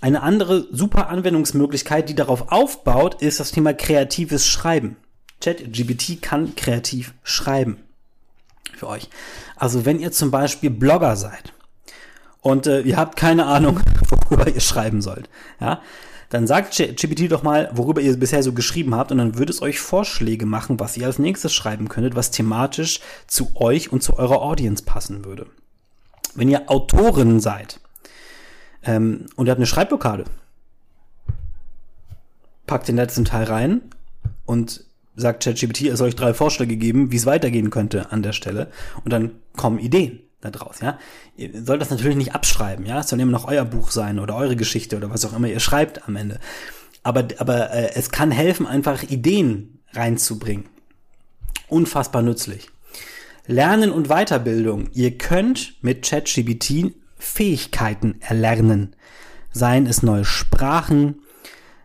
Eine 0.03 0.23
andere 0.23 0.67
super 0.71 1.09
Anwendungsmöglichkeit, 1.09 2.11
die 2.11 2.15
darauf 2.15 2.53
aufbaut, 2.53 3.23
ist 3.23 3.41
das 3.41 3.53
Thema 3.53 3.73
kreatives 3.73 4.47
Schreiben. 4.47 4.99
ChatGPT 5.41 6.21
kann 6.21 6.55
kreativ 6.57 7.15
schreiben. 7.23 7.79
Für 8.77 8.89
euch. 8.89 9.09
Also 9.57 9.85
wenn 9.87 10.01
ihr 10.01 10.13
zum 10.13 10.31
Beispiel 10.31 10.71
Blogger 10.71 11.17
seid 11.17 11.53
und 12.41 12.67
äh, 12.67 12.81
ihr 12.83 12.97
habt 12.97 13.17
keine 13.17 13.47
Ahnung, 13.47 13.81
worüber 14.35 14.51
ihr 14.51 14.61
schreiben 14.61 15.03
sollt, 15.03 15.29
ja, 15.61 15.81
dann 16.31 16.47
sagt 16.47 16.77
GPT 16.77 17.31
doch 17.31 17.43
mal, 17.43 17.71
worüber 17.75 18.01
ihr 18.01 18.17
bisher 18.19 18.43
so 18.43 18.53
geschrieben 18.53 18.95
habt 18.95 19.13
und 19.13 19.19
dann 19.19 19.39
würde 19.39 19.53
es 19.53 19.63
euch 19.63 19.79
Vorschläge 19.79 20.47
machen, 20.47 20.81
was 20.81 20.97
ihr 20.97 21.07
als 21.07 21.21
nächstes 21.21 21.55
schreiben 21.55 21.89
könntet, 21.89 22.17
was 22.17 22.33
thematisch 22.33 23.01
zu 23.29 23.53
euch 23.55 23.93
und 23.93 24.03
zu 24.03 24.19
eurer 24.19 24.43
Audience 24.43 24.83
passen 24.85 25.25
würde. 25.25 25.47
Wenn 26.35 26.49
ihr 26.49 26.69
Autorin 26.69 27.39
seid 27.39 27.79
ähm, 28.83 29.27
und 29.37 29.47
ihr 29.47 29.51
habt 29.51 29.61
eine 29.61 29.67
Schreibblockade, 29.67 30.25
packt 32.67 32.89
den 32.89 32.97
letzten 32.97 33.25
Teil 33.25 33.45
rein 33.45 33.83
und 34.45 34.85
sagt 35.15 35.45
ChatGPT, 35.45 35.83
er 35.83 35.97
soll 35.97 36.09
euch 36.09 36.17
drei 36.17 36.35
Vorschläge 36.35 36.77
geben, 36.77 37.13
wie 37.13 37.17
es 37.17 37.27
weitergehen 37.27 37.71
könnte 37.71 38.11
an 38.11 38.23
der 38.23 38.33
Stelle. 38.33 38.73
Und 39.05 39.13
dann 39.13 39.31
kommen 39.57 39.79
Ideen 39.79 40.24
da 40.45 40.51
draus, 40.51 40.81
ja. 40.81 40.99
Ihr 41.37 41.65
sollt 41.65 41.81
das 41.81 41.91
natürlich 41.91 42.17
nicht 42.17 42.35
abschreiben, 42.35 42.87
ja. 42.87 43.01
Es 43.01 43.09
soll 43.09 43.21
immer 43.21 43.33
noch 43.33 43.49
euer 43.49 43.65
Buch 43.65 43.91
sein 43.91 44.19
oder 44.19 44.37
eure 44.37 44.57
Geschichte 44.57 44.97
oder 44.97 45.11
was 45.11 45.25
auch 45.25 45.33
immer 45.33 45.49
ihr 45.49 45.61
schreibt 45.61 46.07
am 46.07 46.17
Ende. 46.17 46.39
Aber, 47.03 47.27
aber 47.39 47.71
äh, 47.71 47.95
es 47.95 48.11
kann 48.11 48.31
helfen, 48.31 48.67
einfach 48.67 49.03
Ideen 49.03 49.81
reinzubringen. 49.93 50.67
Unfassbar 51.69 52.23
nützlich. 52.23 52.69
Lernen 53.47 53.91
und 53.91 54.09
Weiterbildung. 54.09 54.89
Ihr 54.93 55.19
könnt 55.19 55.83
mit 55.83 56.05
ChatGPT 56.09 56.95
Fähigkeiten 57.19 58.21
erlernen. 58.21 58.97
Seien 59.51 59.87
es 59.87 60.03
neue 60.03 60.25
Sprachen, 60.25 61.23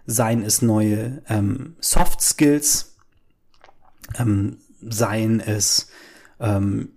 seien 0.05 0.43
es 0.43 0.61
neue 0.61 1.21
ähm, 1.29 1.75
Soft 1.79 2.21
Skills, 2.21 2.95
ähm, 4.17 4.57
seien 4.81 5.39
es 5.39 5.87
ähm, 6.39 6.89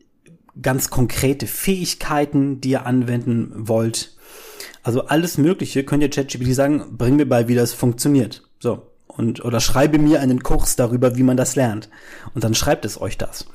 ganz 0.61 0.91
konkrete 0.91 1.47
Fähigkeiten, 1.47 2.61
die 2.61 2.71
ihr 2.71 2.87
anwenden 2.87 3.53
wollt. 3.55 4.17
Also 4.83 5.07
alles 5.07 5.39
Mögliche 5.39 5.85
könnt 5.85 6.03
ihr 6.03 6.11
ChatGPT 6.11 6.55
sagen, 6.55 6.97
bring 6.97 7.17
mir 7.17 7.29
bei, 7.29 7.49
wie 7.49 7.55
das 7.55 7.73
funktioniert. 7.73 8.43
So. 8.59 8.89
Und, 9.07 9.45
oder 9.45 9.61
schreibe 9.61 9.99
mir 9.99 10.21
einen 10.21 10.43
Kurs 10.43 10.75
darüber, 10.77 11.17
wie 11.17 11.23
man 11.23 11.37
das 11.37 11.55
lernt. 11.55 11.91
Und 12.35 12.45
dann 12.45 12.55
schreibt 12.55 12.85
es 12.85 13.01
euch 13.01 13.19
das. 13.19 13.47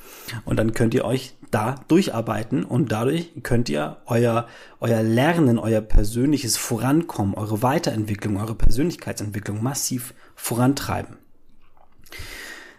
Und 0.45 0.57
dann 0.57 0.73
könnt 0.73 0.93
ihr 0.93 1.03
euch 1.03 1.33
da 1.51 1.75
durcharbeiten 1.87 2.63
und 2.63 2.91
dadurch 2.91 3.31
könnt 3.43 3.69
ihr 3.69 3.97
euer, 4.05 4.47
euer 4.79 5.01
Lernen, 5.01 5.57
euer 5.57 5.81
persönliches 5.81 6.57
Vorankommen, 6.57 7.33
eure 7.33 7.61
Weiterentwicklung, 7.61 8.37
eure 8.37 8.55
Persönlichkeitsentwicklung 8.55 9.63
massiv 9.63 10.13
vorantreiben. 10.35 11.17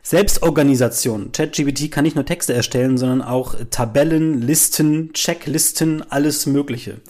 Selbstorganisation. 0.09 1.33
ChatGPT 1.33 1.91
kann 1.91 2.03
nicht 2.03 2.17
nur 2.17 2.25
Texte 2.25 2.55
erstellen, 2.55 2.97
sondern 2.97 3.21
auch 3.21 3.55
Tabellen, 3.69 4.41
Listen, 4.41 5.13
Checklisten, 5.13 6.03
alles 6.11 6.47
Mögliche. 6.47 7.03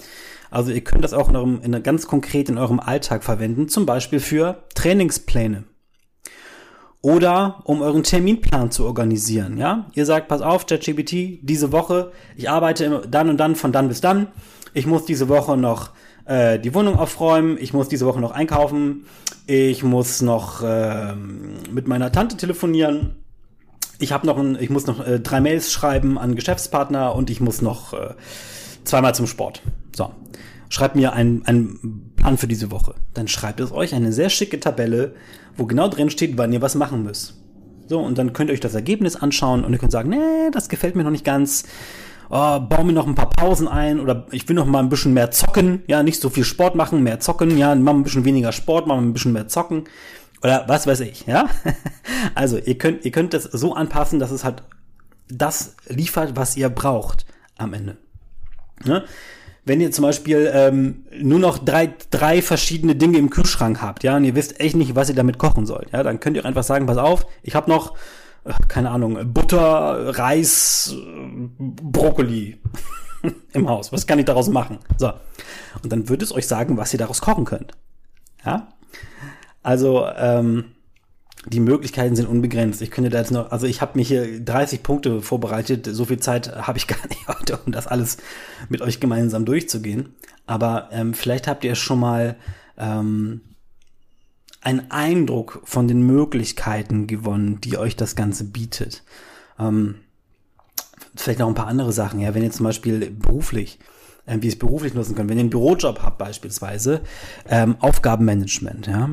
Also 0.50 0.72
ihr 0.72 0.80
könnt 0.80 1.04
das 1.04 1.12
auch 1.12 1.28
in 1.28 1.36
eurem, 1.36 1.60
in 1.62 1.80
ganz 1.84 2.08
konkret 2.08 2.48
in 2.48 2.58
eurem 2.58 2.80
Alltag 2.80 3.22
verwenden, 3.22 3.68
zum 3.68 3.86
Beispiel 3.86 4.18
für 4.18 4.64
Trainingspläne. 4.74 5.62
Oder 7.00 7.60
um 7.62 7.82
euren 7.82 8.02
Terminplan 8.02 8.72
zu 8.72 8.84
organisieren, 8.84 9.58
ja? 9.58 9.86
Ihr 9.94 10.04
sagt, 10.04 10.26
pass 10.26 10.42
auf, 10.42 10.66
ChatGPT, 10.66 11.38
diese 11.42 11.70
Woche, 11.70 12.10
ich 12.36 12.50
arbeite 12.50 13.06
dann 13.08 13.30
und 13.30 13.36
dann 13.36 13.54
von 13.54 13.70
dann 13.70 13.86
bis 13.86 14.00
dann. 14.00 14.26
Ich 14.74 14.86
muss 14.86 15.04
diese 15.04 15.28
Woche 15.28 15.56
noch 15.56 15.90
äh, 16.28 16.58
die 16.58 16.74
Wohnung 16.74 16.96
aufräumen, 16.96 17.56
ich 17.58 17.72
muss 17.72 17.88
diese 17.88 18.06
Woche 18.06 18.20
noch 18.20 18.32
einkaufen, 18.32 19.06
ich 19.46 19.82
muss 19.82 20.20
noch 20.20 20.62
äh, 20.62 21.14
mit 21.14 21.88
meiner 21.88 22.12
Tante 22.12 22.36
telefonieren. 22.36 23.16
Ich 23.98 24.12
habe 24.12 24.26
noch 24.26 24.38
ein, 24.38 24.56
ich 24.60 24.70
muss 24.70 24.86
noch 24.86 25.04
äh, 25.04 25.18
drei 25.20 25.40
Mails 25.40 25.72
schreiben 25.72 26.18
an 26.18 26.36
Geschäftspartner 26.36 27.14
und 27.14 27.30
ich 27.30 27.40
muss 27.40 27.62
noch 27.62 27.94
äh, 27.94 28.14
zweimal 28.84 29.14
zum 29.14 29.26
Sport. 29.26 29.62
So. 29.96 30.10
Schreibt 30.68 30.96
mir 30.96 31.14
einen, 31.14 31.46
einen 31.46 32.12
Plan 32.14 32.36
für 32.36 32.46
diese 32.46 32.70
Woche. 32.70 32.94
Dann 33.14 33.26
schreibt 33.26 33.58
es 33.60 33.72
euch 33.72 33.94
eine 33.94 34.12
sehr 34.12 34.28
schicke 34.28 34.60
Tabelle, 34.60 35.14
wo 35.56 35.64
genau 35.64 35.88
drin 35.88 36.10
steht, 36.10 36.36
wann 36.36 36.52
ihr 36.52 36.60
was 36.60 36.74
machen 36.74 37.02
müsst. 37.02 37.42
So, 37.86 38.00
und 38.00 38.18
dann 38.18 38.34
könnt 38.34 38.50
ihr 38.50 38.52
euch 38.52 38.60
das 38.60 38.74
Ergebnis 38.74 39.16
anschauen 39.16 39.64
und 39.64 39.72
ihr 39.72 39.78
könnt 39.78 39.92
sagen, 39.92 40.10
nee, 40.10 40.50
das 40.52 40.68
gefällt 40.68 40.94
mir 40.94 41.04
noch 41.04 41.10
nicht 41.10 41.24
ganz 41.24 41.64
oh, 42.30 42.60
baue 42.60 42.84
mir 42.84 42.92
noch 42.92 43.06
ein 43.06 43.14
paar 43.14 43.30
Pausen 43.30 43.68
ein 43.68 44.00
oder 44.00 44.26
ich 44.30 44.48
will 44.48 44.56
noch 44.56 44.66
mal 44.66 44.80
ein 44.80 44.88
bisschen 44.88 45.14
mehr 45.14 45.30
zocken, 45.30 45.82
ja, 45.86 46.02
nicht 46.02 46.20
so 46.20 46.30
viel 46.30 46.44
Sport 46.44 46.74
machen, 46.74 47.02
mehr 47.02 47.20
zocken, 47.20 47.56
ja, 47.56 47.74
machen 47.74 48.00
ein 48.00 48.04
bisschen 48.04 48.24
weniger 48.24 48.52
Sport, 48.52 48.86
machen 48.86 49.08
ein 49.08 49.12
bisschen 49.12 49.32
mehr 49.32 49.48
zocken 49.48 49.84
oder 50.42 50.64
was 50.68 50.86
weiß 50.86 51.00
ich, 51.00 51.26
ja. 51.26 51.48
Also 52.34 52.58
ihr 52.58 52.78
könnt, 52.78 53.04
ihr 53.04 53.10
könnt 53.10 53.34
das 53.34 53.44
so 53.44 53.74
anpassen, 53.74 54.18
dass 54.18 54.30
es 54.30 54.44
halt 54.44 54.62
das 55.28 55.76
liefert, 55.88 56.36
was 56.36 56.56
ihr 56.56 56.68
braucht 56.68 57.26
am 57.58 57.74
Ende. 57.74 57.96
Ne? 58.84 59.04
Wenn 59.64 59.80
ihr 59.80 59.90
zum 59.90 60.04
Beispiel 60.04 60.50
ähm, 60.54 61.04
nur 61.20 61.38
noch 61.38 61.58
drei, 61.58 61.92
drei 62.10 62.40
verschiedene 62.40 62.96
Dinge 62.96 63.18
im 63.18 63.28
Kühlschrank 63.28 63.82
habt, 63.82 64.02
ja, 64.02 64.16
und 64.16 64.24
ihr 64.24 64.34
wisst 64.34 64.60
echt 64.60 64.76
nicht, 64.76 64.94
was 64.94 65.10
ihr 65.10 65.14
damit 65.14 65.38
kochen 65.38 65.66
sollt, 65.66 65.90
ja, 65.92 66.02
dann 66.02 66.20
könnt 66.20 66.36
ihr 66.36 66.46
einfach 66.46 66.62
sagen, 66.62 66.86
pass 66.86 66.96
auf, 66.96 67.26
ich 67.42 67.54
habe 67.54 67.70
noch 67.70 67.94
keine 68.68 68.90
Ahnung, 68.90 69.32
Butter, 69.32 70.18
Reis, 70.18 70.94
Brokkoli 71.58 72.58
im 73.52 73.68
Haus. 73.68 73.92
Was 73.92 74.06
kann 74.06 74.18
ich 74.18 74.24
daraus 74.24 74.48
machen? 74.48 74.78
So. 74.96 75.12
Und 75.82 75.92
dann 75.92 76.08
würde 76.08 76.24
es 76.24 76.34
euch 76.34 76.46
sagen, 76.46 76.76
was 76.76 76.92
ihr 76.92 76.98
daraus 76.98 77.20
kochen 77.20 77.44
könnt. 77.44 77.72
Ja? 78.44 78.68
Also, 79.62 80.06
ähm, 80.16 80.64
die 81.46 81.60
Möglichkeiten 81.60 82.16
sind 82.16 82.26
unbegrenzt. 82.26 82.82
Ich 82.82 82.90
könnte 82.90 83.10
da 83.10 83.18
jetzt 83.18 83.30
noch, 83.30 83.52
also 83.52 83.66
ich 83.66 83.80
habe 83.80 83.92
mir 83.96 84.04
hier 84.04 84.44
30 84.44 84.82
Punkte 84.82 85.22
vorbereitet. 85.22 85.88
So 85.90 86.04
viel 86.04 86.18
Zeit 86.18 86.54
habe 86.66 86.78
ich 86.78 86.86
gar 86.88 87.06
nicht 87.08 87.28
heute, 87.28 87.58
um 87.64 87.72
das 87.72 87.86
alles 87.86 88.18
mit 88.68 88.82
euch 88.82 89.00
gemeinsam 89.00 89.44
durchzugehen. 89.44 90.14
Aber 90.46 90.88
ähm, 90.92 91.14
vielleicht 91.14 91.46
habt 91.46 91.64
ihr 91.64 91.74
schon 91.74 92.00
mal 92.00 92.36
ähm, 92.76 93.40
einen 94.68 94.90
Eindruck 94.90 95.62
von 95.64 95.88
den 95.88 96.02
Möglichkeiten 96.02 97.06
gewonnen, 97.06 97.58
die 97.62 97.78
euch 97.78 97.96
das 97.96 98.16
Ganze 98.16 98.44
bietet. 98.44 99.02
Ähm, 99.58 99.94
vielleicht 101.16 101.38
noch 101.38 101.48
ein 101.48 101.54
paar 101.54 101.68
andere 101.68 101.90
Sachen. 101.90 102.20
Ja, 102.20 102.34
wenn 102.34 102.42
ihr 102.42 102.50
zum 102.50 102.64
Beispiel 102.64 103.10
beruflich, 103.10 103.78
äh, 104.26 104.36
wie 104.40 104.46
ihr 104.46 104.52
es 104.52 104.58
beruflich 104.58 104.92
nutzen 104.92 105.14
könnt, 105.14 105.30
wenn 105.30 105.38
ihr 105.38 105.44
einen 105.44 105.50
Bürojob 105.50 106.02
habt 106.02 106.18
beispielsweise, 106.18 107.00
ähm, 107.48 107.76
Aufgabenmanagement, 107.80 108.88
ja, 108.88 109.08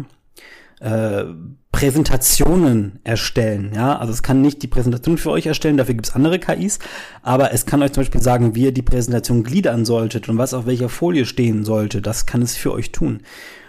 äh, 0.81 1.23
Präsentationen 1.71 2.99
erstellen, 3.05 3.71
ja, 3.73 3.97
also 3.97 4.11
es 4.11 4.23
kann 4.23 4.41
nicht 4.41 4.61
die 4.61 4.67
Präsentation 4.67 5.17
für 5.17 5.31
euch 5.31 5.45
erstellen, 5.45 5.77
dafür 5.77 5.93
gibt 5.95 6.07
es 6.07 6.15
andere 6.15 6.37
KIs, 6.37 6.79
aber 7.21 7.53
es 7.53 7.65
kann 7.65 7.81
euch 7.81 7.93
zum 7.93 8.01
Beispiel 8.01 8.21
sagen, 8.21 8.55
wie 8.55 8.63
ihr 8.63 8.73
die 8.73 8.81
Präsentation 8.81 9.43
gliedern 9.43 9.85
solltet 9.85 10.27
und 10.27 10.37
was 10.37 10.53
auf 10.53 10.65
welcher 10.65 10.89
Folie 10.89 11.25
stehen 11.25 11.63
sollte, 11.63 12.01
das 12.01 12.25
kann 12.25 12.41
es 12.41 12.57
für 12.57 12.73
euch 12.73 12.91
tun. 12.91 13.21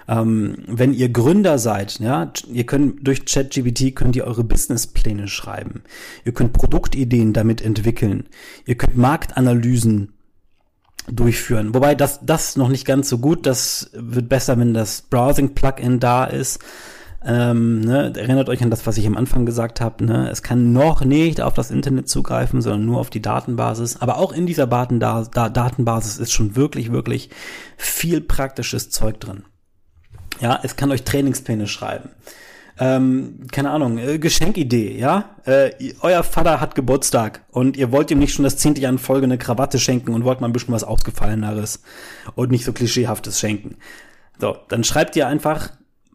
Ähm, 0.09 0.57
wenn 0.69 0.95
ihr 0.95 1.09
Gründer 1.09 1.59
seid, 1.59 1.99
ja, 1.99 2.33
ihr 2.53 2.65
könnt 2.65 3.07
durch 3.07 3.25
ChatGPT 3.25 3.95
könnt 3.95 4.17
ihr 4.17 4.25
eure 4.25 4.45
Businesspläne 4.45 5.29
schreiben. 5.29 5.83
Ihr 6.25 6.33
könnt 6.33 6.53
Produktideen 6.53 7.33
damit 7.33 7.61
entwickeln. 7.61 8.29
Ihr 8.67 8.77
könnt 8.77 8.97
Marktanalysen 8.97 10.13
durchführen. 11.11 11.75
Wobei 11.75 11.95
das, 11.95 12.21
das 12.23 12.57
noch 12.57 12.69
nicht 12.69 12.85
ganz 12.85 13.09
so 13.09 13.19
gut. 13.19 13.47
Das 13.47 13.91
wird 13.95 14.29
besser, 14.29 14.59
wenn 14.59 14.75
das 14.75 15.03
Browsing-Plugin 15.03 16.01
da 16.01 16.25
ist. 16.25 16.61
Ähm, 17.25 17.81
ne, 17.81 18.13
erinnert 18.15 18.49
euch 18.49 18.63
an 18.63 18.71
das, 18.71 18.87
was 18.87 18.99
ich 18.99 19.07
am 19.07 19.17
Anfang 19.17 19.47
gesagt 19.47 19.81
habe. 19.81 20.05
Ne? 20.05 20.31
Es 20.31 20.43
kann 20.45 20.73
noch 20.73 21.05
nicht 21.05 21.41
auf 21.41 21.55
das 21.55 21.73
Internet 21.73 22.09
zugreifen, 22.09 22.63
sondern 22.63 22.87
nur 22.87 23.01
auf 23.01 23.11
die 23.11 23.23
Datenbasis. 23.23 24.01
Aber 24.01 24.19
auch 24.19 24.33
in 24.33 24.47
dieser 24.47 24.67
Datenbasis 24.67 26.19
ist 26.19 26.33
schon 26.33 26.55
wirklich, 26.55 26.93
wirklich 26.93 27.31
viel 27.77 28.21
praktisches 28.21 28.91
Zeug 28.91 29.19
drin. 29.19 29.43
Ja, 30.41 30.61
es 30.63 30.77
kann 30.77 30.91
euch 30.91 31.05
Trainingspläne 31.05 31.67
schreiben. 31.67 32.11
Ähm, 32.79 33.47
keine 33.51 33.71
Ahnung, 33.71 33.97
äh, 33.97 34.19
Geschenkidee, 34.19 34.99
ja? 34.99 35.37
Äh, 35.47 35.71
euer 36.03 36.23
Vater 36.23 36.61
hat 36.61 36.75
Geburtstag 36.75 37.41
und 37.51 37.77
ihr 37.77 37.91
wollt 37.91 38.11
ihm 38.11 38.19
nicht 38.19 38.35
schon 38.35 38.43
das 38.43 38.59
zehnte 38.59 38.83
Jahr 38.83 38.93
in 38.93 38.99
Folge 38.99 39.25
eine 39.25 39.39
Krawatte 39.39 39.79
schenken 39.79 40.13
und 40.13 40.25
wollt 40.25 40.43
mal 40.43 40.49
ein 40.49 40.53
bisschen 40.53 40.75
was 40.75 40.85
Ausgefalleneres 40.85 41.83
und 42.35 42.51
nicht 42.51 42.67
so 42.67 42.75
klischeehaftes 42.75 43.41
schenken. 43.41 43.77
So, 44.39 44.59
dann 44.69 44.85
schreibt 44.85 45.17
ihr 45.17 45.27
einfach, 45.27 45.71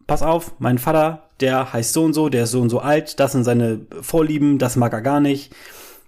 pass 0.06 0.22
auf, 0.22 0.52
mein 0.60 0.78
Vater, 0.78 1.30
der 1.40 1.72
heißt 1.72 1.92
so 1.92 2.04
und 2.04 2.12
so, 2.12 2.28
der 2.28 2.44
ist 2.44 2.52
so 2.52 2.60
und 2.60 2.70
so 2.70 2.78
alt, 2.78 3.18
das 3.18 3.32
sind 3.32 3.42
seine 3.42 3.80
Vorlieben, 4.00 4.58
das 4.58 4.76
mag 4.76 4.92
er 4.92 5.02
gar 5.02 5.18
nicht. 5.18 5.52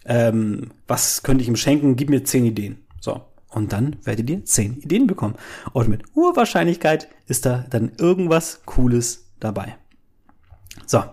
Ähm, 0.05 0.71
was 0.87 1.25
könnte 1.25 1.43
ich 1.43 1.49
ihm 1.49 1.57
schenken? 1.57 1.97
Gib 1.97 2.11
mir 2.11 2.23
zehn 2.23 2.45
Ideen. 2.45 2.85
So. 3.01 3.23
Und 3.55 3.73
dann 3.73 3.97
werdet 4.03 4.29
ihr 4.29 4.45
zehn 4.45 4.79
Ideen 4.79 5.07
bekommen. 5.07 5.37
Und 5.73 5.89
mit 5.89 6.03
hoher 6.17 6.35
Wahrscheinlichkeit 6.35 7.09
ist 7.29 7.47
da 7.47 7.65
dann 7.71 7.93
irgendwas 7.99 8.63
Cooles 8.65 9.27
dabei. 9.39 9.79
So. 10.87 11.05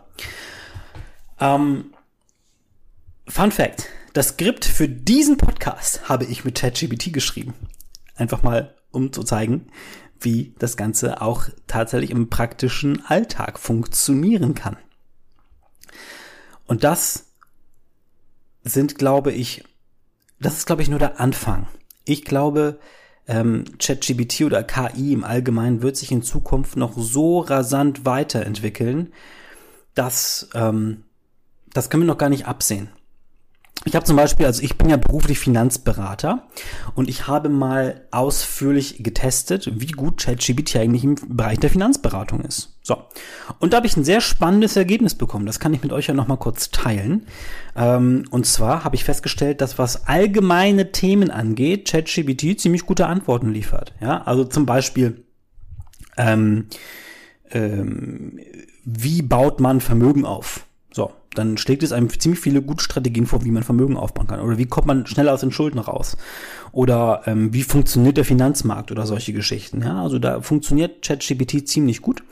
Ähm, 1.40 1.94
Fun 3.28 3.52
Fact. 3.52 3.88
Das 4.14 4.30
Skript 4.30 4.66
für 4.66 4.90
diesen 4.90 5.38
Podcast 5.38 6.10
habe 6.10 6.26
ich 6.26 6.44
mit 6.44 6.56
ChatGPT 6.56 7.14
geschrieben. 7.14 7.54
Einfach 8.16 8.42
mal, 8.42 8.76
um 8.90 9.14
zu 9.14 9.24
zeigen, 9.24 9.68
wie 10.20 10.56
das 10.58 10.76
Ganze 10.76 11.22
auch 11.22 11.46
tatsächlich 11.68 12.10
im 12.10 12.30
praktischen 12.30 13.06
Alltag 13.06 13.60
funktionieren 13.60 14.56
kann. 14.56 14.78
Und 16.66 16.84
das 16.84 17.28
sind, 18.64 18.98
glaube 18.98 19.32
ich, 19.32 19.64
das 20.40 20.58
ist, 20.58 20.66
glaube 20.66 20.82
ich, 20.82 20.90
nur 20.90 21.00
der 21.00 21.20
Anfang. 21.20 21.68
Ich 22.06 22.26
glaube, 22.26 22.80
ähm, 23.28 23.66
ChatGPT 23.80 24.42
oder 24.42 24.64
KI 24.64 25.14
im 25.14 25.24
Allgemeinen 25.24 25.82
wird 25.82 25.96
sich 25.98 26.12
in 26.12 26.24
Zukunft 26.24 26.76
noch 26.76 26.94
so 26.98 27.40
rasant 27.40 28.06
weiterentwickeln, 28.06 29.14
dass 29.96 30.50
ähm, 30.54 31.04
das 31.74 31.90
können 31.90 32.04
wir 32.04 32.08
noch 32.08 32.18
gar 32.18 32.30
nicht 32.30 32.48
absehen. 32.48 32.90
Ich 33.84 33.96
habe 33.96 34.06
zum 34.06 34.16
Beispiel, 34.16 34.46
also 34.46 34.62
ich 34.62 34.78
bin 34.78 34.90
ja 34.90 34.98
beruflich 34.98 35.40
Finanzberater 35.40 36.48
und 36.94 37.10
ich 37.10 37.28
habe 37.28 37.50
mal 37.50 38.02
ausführlich 38.12 39.02
getestet, 39.02 39.72
wie 39.74 39.88
gut 39.88 40.22
ChatGPT 40.22 40.76
eigentlich 40.76 41.04
im 41.04 41.16
Bereich 41.30 41.60
der 41.60 41.72
Finanzberatung 41.72 42.42
ist. 42.42 42.78
So. 42.84 42.98
Und 43.58 43.74
da 43.74 43.78
habe 43.78 43.88
ich 43.88 43.98
ein 43.98 44.04
sehr 44.04 44.22
spannendes 44.22 44.76
Ergebnis 44.76 45.16
bekommen. 45.16 45.48
Das 45.48 45.60
kann 45.60 45.74
ich 45.74 45.82
mit 45.82 45.94
euch 45.94 46.08
ja 46.08 46.14
nochmal 46.14 46.38
kurz 46.38 46.70
teilen. 46.70 47.26
Ähm, 47.76 48.26
und 48.30 48.46
zwar 48.46 48.84
habe 48.84 48.96
ich 48.96 49.04
festgestellt, 49.04 49.62
dass 49.62 49.80
was 49.80 50.08
allgemeine 50.08 50.92
Themen 50.92 51.32
angeht, 51.32 51.90
ChatGPT 51.90 52.60
ziemlich 52.60 52.86
gute 52.86 53.08
Antworten 53.08 53.52
liefert. 53.52 53.94
Ja, 54.00 54.22
also 54.24 54.44
zum 54.44 54.68
Beispiel, 54.68 55.24
ähm, 56.18 56.68
ähm, 57.50 58.40
wie 58.84 59.24
baut 59.24 59.60
man 59.60 59.82
Vermögen 59.82 60.26
auf? 60.26 60.66
So, 60.92 61.12
dann 61.34 61.58
schlägt 61.58 61.84
es 61.84 61.92
einem 61.92 62.10
ziemlich 62.10 62.42
viele 62.42 62.62
gute 62.62 62.84
Strategien 62.84 63.26
vor, 63.26 63.46
wie 63.46 63.52
man 63.52 63.64
Vermögen 63.64 63.98
aufbauen 63.98 64.28
kann. 64.28 64.42
Oder 64.42 64.58
wie 64.58 64.66
kommt 64.66 64.88
man 64.88 65.06
schneller 65.06 65.34
aus 65.34 65.40
den 65.40 65.52
Schulden 65.52 65.80
raus? 65.80 66.18
Oder 66.72 67.24
ähm, 67.26 67.54
wie 67.54 67.64
funktioniert 67.64 68.18
der 68.18 68.26
Finanzmarkt 68.26 68.92
oder 68.92 69.06
solche 69.06 69.34
Geschichten. 69.34 69.82
Ja, 69.82 70.02
also 70.02 70.20
da 70.20 70.42
funktioniert 70.42 71.02
ChatGPT 71.02 71.68
ziemlich 71.68 72.02
gut. 72.02 72.24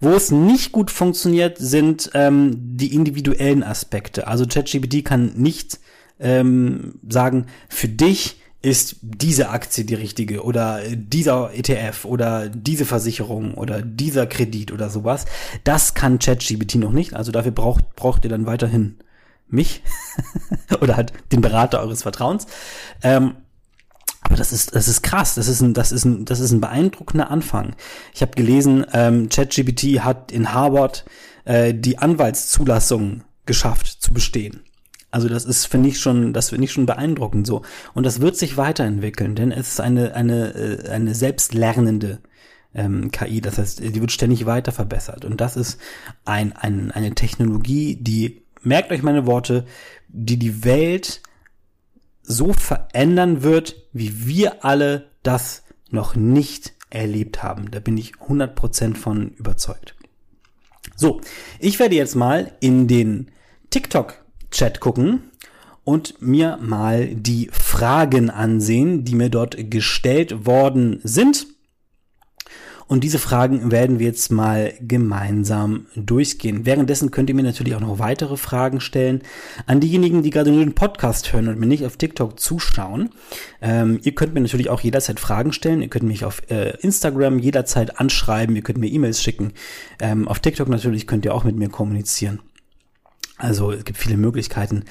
Wo 0.00 0.10
es 0.10 0.30
nicht 0.30 0.72
gut 0.72 0.90
funktioniert, 0.90 1.58
sind 1.58 2.10
ähm, 2.14 2.56
die 2.56 2.94
individuellen 2.94 3.62
Aspekte. 3.62 4.26
Also 4.26 4.46
ChatGPT 4.46 5.04
kann 5.04 5.32
nicht 5.34 5.78
ähm, 6.18 6.94
sagen, 7.08 7.46
für 7.68 7.88
dich 7.88 8.39
ist 8.62 8.96
diese 9.00 9.48
Aktie 9.48 9.84
die 9.84 9.94
richtige 9.94 10.44
oder 10.44 10.82
dieser 10.94 11.54
ETF 11.54 12.04
oder 12.04 12.48
diese 12.48 12.84
Versicherung 12.84 13.54
oder 13.54 13.80
dieser 13.80 14.26
Kredit 14.26 14.70
oder 14.70 14.90
sowas. 14.90 15.24
Das 15.64 15.94
kann 15.94 16.18
ChatGPT 16.18 16.74
noch 16.76 16.92
nicht. 16.92 17.14
Also 17.14 17.32
dafür 17.32 17.52
braucht, 17.52 17.96
braucht 17.96 18.24
ihr 18.24 18.30
dann 18.30 18.46
weiterhin 18.46 18.98
mich 19.48 19.82
oder 20.80 20.96
halt 20.96 21.12
den 21.32 21.40
Berater 21.40 21.80
eures 21.80 22.02
Vertrauens. 22.02 22.46
Ähm, 23.02 23.36
aber 24.22 24.36
das 24.36 24.52
ist, 24.52 24.74
das 24.76 24.88
ist 24.88 25.02
krass. 25.02 25.34
Das 25.34 25.48
ist 25.48 25.62
ein, 25.62 25.72
das 25.72 25.90
ist 25.90 26.04
ein, 26.04 26.26
das 26.26 26.40
ist 26.40 26.52
ein 26.52 26.60
beeindruckender 26.60 27.30
Anfang. 27.30 27.74
Ich 28.14 28.20
habe 28.20 28.32
gelesen, 28.32 28.84
ähm, 28.92 29.30
ChatGPT 29.30 30.00
hat 30.04 30.30
in 30.32 30.52
Harvard 30.52 31.06
äh, 31.46 31.72
die 31.72 31.96
Anwaltszulassung 31.96 33.22
geschafft 33.46 33.86
zu 34.02 34.12
bestehen. 34.12 34.60
Also 35.10 35.28
das 35.28 35.44
ist, 35.44 35.66
finde 35.66 35.88
ich 35.88 35.98
schon, 35.98 36.32
das 36.32 36.50
finde 36.50 36.64
ich 36.64 36.72
schon 36.72 36.86
beeindruckend 36.86 37.46
so. 37.46 37.62
Und 37.94 38.04
das 38.04 38.20
wird 38.20 38.36
sich 38.36 38.56
weiterentwickeln, 38.56 39.34
denn 39.34 39.50
es 39.50 39.72
ist 39.72 39.80
eine, 39.80 40.14
eine, 40.14 40.54
äh, 40.54 40.88
eine 40.88 41.14
selbstlernende 41.14 42.20
ähm, 42.74 43.10
KI. 43.10 43.40
Das 43.40 43.58
heißt, 43.58 43.80
die 43.80 44.00
wird 44.00 44.12
ständig 44.12 44.46
weiter 44.46 44.72
verbessert. 44.72 45.24
Und 45.24 45.40
das 45.40 45.56
ist 45.56 45.80
ein, 46.24 46.52
ein, 46.52 46.90
eine 46.92 47.14
Technologie, 47.14 47.96
die, 47.96 48.42
merkt 48.62 48.92
euch 48.92 49.02
meine 49.02 49.26
Worte, 49.26 49.66
die 50.08 50.38
die 50.38 50.64
Welt 50.64 51.22
so 52.22 52.52
verändern 52.52 53.42
wird, 53.42 53.76
wie 53.92 54.26
wir 54.26 54.64
alle 54.64 55.10
das 55.22 55.64
noch 55.90 56.14
nicht 56.14 56.74
erlebt 56.90 57.42
haben. 57.42 57.70
Da 57.70 57.80
bin 57.80 57.96
ich 57.96 58.14
100% 58.14 58.96
von 58.96 59.30
überzeugt. 59.30 59.94
So, 60.96 61.20
ich 61.58 61.78
werde 61.78 61.94
jetzt 61.94 62.14
mal 62.14 62.52
in 62.60 62.86
den 62.86 63.30
TikTok 63.70 64.24
Chat 64.50 64.80
gucken 64.80 65.30
und 65.84 66.20
mir 66.20 66.58
mal 66.60 67.08
die 67.14 67.48
Fragen 67.52 68.30
ansehen, 68.30 69.04
die 69.04 69.14
mir 69.14 69.28
dort 69.28 69.70
gestellt 69.70 70.46
worden 70.46 71.00
sind. 71.02 71.46
Und 72.90 73.04
diese 73.04 73.20
Fragen 73.20 73.70
werden 73.70 74.00
wir 74.00 74.06
jetzt 74.06 74.32
mal 74.32 74.72
gemeinsam 74.80 75.86
durchgehen. 75.94 76.66
Währenddessen 76.66 77.12
könnt 77.12 77.28
ihr 77.28 77.36
mir 77.36 77.44
natürlich 77.44 77.76
auch 77.76 77.80
noch 77.80 78.00
weitere 78.00 78.36
Fragen 78.36 78.80
stellen 78.80 79.22
an 79.66 79.78
diejenigen, 79.78 80.24
die 80.24 80.30
gerade 80.30 80.50
nur 80.50 80.64
den 80.64 80.74
Podcast 80.74 81.32
hören 81.32 81.46
und 81.46 81.60
mir 81.60 81.66
nicht 81.66 81.86
auf 81.86 81.96
TikTok 81.96 82.40
zuschauen. 82.40 83.10
Ähm, 83.62 84.00
ihr 84.02 84.16
könnt 84.16 84.34
mir 84.34 84.40
natürlich 84.40 84.70
auch 84.70 84.80
jederzeit 84.80 85.20
Fragen 85.20 85.52
stellen. 85.52 85.82
Ihr 85.82 85.88
könnt 85.88 86.04
mich 86.04 86.24
auf 86.24 86.42
äh, 86.50 86.76
Instagram 86.80 87.38
jederzeit 87.38 88.00
anschreiben. 88.00 88.56
Ihr 88.56 88.62
könnt 88.62 88.78
mir 88.78 88.90
E-Mails 88.90 89.22
schicken. 89.22 89.52
Ähm, 90.00 90.26
auf 90.26 90.40
TikTok 90.40 90.68
natürlich 90.68 91.06
könnt 91.06 91.24
ihr 91.24 91.32
auch 91.32 91.44
mit 91.44 91.54
mir 91.54 91.68
kommunizieren. 91.68 92.40
Also 93.40 93.72
es 93.72 93.84
gibt 93.84 93.98
viele 93.98 94.16
Möglichkeiten. 94.16 94.84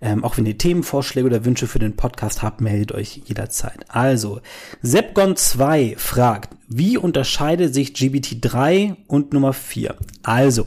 Ähm, 0.00 0.24
auch 0.24 0.36
wenn 0.36 0.46
ihr 0.46 0.58
Themenvorschläge 0.58 1.26
oder 1.26 1.44
Wünsche 1.44 1.66
für 1.66 1.78
den 1.78 1.96
Podcast 1.96 2.42
habt, 2.42 2.60
meldet 2.60 2.92
euch 2.92 3.22
jederzeit. 3.24 3.86
Also, 3.88 4.40
Sepgon2 4.84 5.96
fragt, 5.96 6.54
wie 6.68 6.98
unterscheidet 6.98 7.72
sich 7.72 7.90
GBT3 7.90 8.96
und 9.06 9.32
Nummer 9.32 9.54
4? 9.54 9.96
Also, 10.22 10.66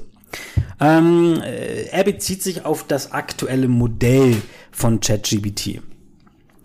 ähm, 0.79 1.41
äh, 1.43 1.83
er 1.91 2.03
bezieht 2.03 2.41
sich 2.41 2.65
auf 2.65 2.85
das 2.85 3.11
aktuelle 3.11 3.67
Modell 3.67 4.35
von 4.71 4.99
ChatGBT. 4.99 5.81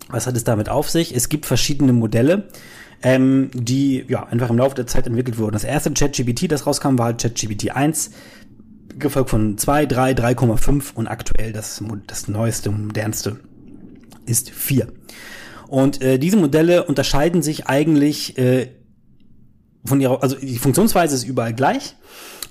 Was 0.09 0.27
hat 0.27 0.35
es 0.35 0.43
damit 0.43 0.69
auf 0.69 0.89
sich? 0.89 1.15
Es 1.15 1.29
gibt 1.29 1.45
verschiedene 1.45 1.93
Modelle, 1.93 2.49
ähm, 3.03 3.49
die 3.53 4.05
ja 4.07 4.23
einfach 4.25 4.49
im 4.49 4.57
Laufe 4.57 4.75
der 4.75 4.87
Zeit 4.87 5.07
entwickelt 5.07 5.37
wurden. 5.37 5.53
Das 5.53 5.63
erste 5.63 5.91
ChatGBT, 5.91 6.51
das 6.51 6.65
rauskam, 6.65 6.97
war 6.97 7.07
halt 7.07 7.21
ChatGBT 7.21 7.71
1 7.71 8.11
gefolgt 8.97 9.29
von 9.29 9.57
2, 9.57 9.85
3, 9.85 10.11
3,5 10.11 10.93
und 10.93 11.07
aktuell 11.07 11.53
das, 11.53 11.83
das 12.07 12.27
neueste, 12.27 12.71
modernste 12.71 13.39
ist 14.25 14.49
4. 14.49 14.87
Und 15.67 16.01
äh, 16.01 16.19
diese 16.19 16.37
Modelle 16.37 16.85
unterscheiden 16.85 17.41
sich 17.41 17.67
eigentlich 17.67 18.37
äh, 18.37 18.69
von 19.83 20.01
ihrer, 20.01 20.21
also 20.21 20.35
die 20.35 20.57
Funktionsweise 20.57 21.15
ist 21.15 21.25
überall 21.25 21.53
gleich, 21.53 21.95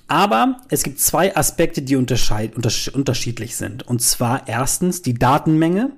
aber 0.07 0.59
es 0.69 0.83
gibt 0.83 1.01
zwei 1.01 1.35
Aspekte, 1.37 1.83
die 1.83 1.97
unterscheid, 1.97 2.55
untersch 2.55 2.89
unterschiedlich 2.89 3.57
sind. 3.57 3.87
Und 3.87 4.03
zwar 4.03 4.47
erstens 4.49 5.03
die 5.03 5.15
Datenmenge, 5.15 5.93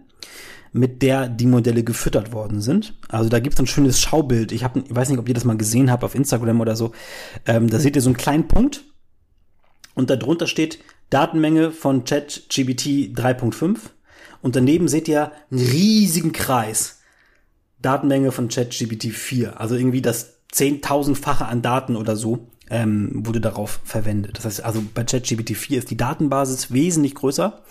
mit 0.73 1.03
der 1.03 1.29
die 1.29 1.47
Modelle 1.47 1.83
gefüttert 1.83 2.33
worden 2.33 2.61
sind. 2.61 2.95
Also 3.09 3.29
da 3.31 3.41
gibt 3.41 3.55
es 3.55 3.61
ein 3.61 3.67
schönes 3.67 4.01
Schaubild. 4.01 4.53
Ich, 4.53 4.63
hab, 4.63 4.77
ich 4.77 4.95
weiß 4.95 5.09
nicht, 5.09 5.19
ob 5.19 5.29
ihr 5.29 5.35
das 5.35 5.45
mal 5.45 5.57
gesehen 5.57 5.91
habt 5.91 6.05
auf 6.05 6.15
Instagram 6.15 6.61
oder 6.61 6.77
so. 6.77 6.93
Ähm, 7.47 7.69
da 7.71 7.79
seht 7.79 7.97
ihr 7.97 8.03
so 8.03 8.11
einen 8.11 8.17
kleinen 8.17 8.47
Punkt 8.47 8.85
und 9.97 10.11
darunter 10.11 10.47
steht 10.47 10.79
Datenmenge 11.11 11.73
von 11.73 12.05
ChatGBT 12.05 13.17
3.5 13.17 13.79
und 14.43 14.55
daneben 14.55 14.87
seht 14.87 15.09
ihr 15.09 15.33
einen 15.51 15.61
riesigen 15.61 16.33
Kreis. 16.33 17.01
Datenmenge 17.83 18.31
von 18.31 18.49
ChatGBT 18.49 19.13
4, 19.13 19.61
also 19.61 19.75
irgendwie 19.75 20.03
das 20.03 20.37
zehntausendfache 20.53 21.47
an 21.47 21.63
Daten 21.63 21.97
oder 21.97 22.15
so 22.15 22.49
ähm, 22.71 23.27
wurde 23.27 23.41
darauf 23.41 23.81
verwendet. 23.85 24.39
Das 24.39 24.45
heißt 24.45 24.65
also 24.65 24.83
bei 24.95 25.05
ChatGBT 25.05 25.57
4 25.57 25.79
ist 25.79 25.91
die 25.91 25.97
Datenbasis 25.97 26.73
wesentlich 26.73 27.15
größer. 27.15 27.63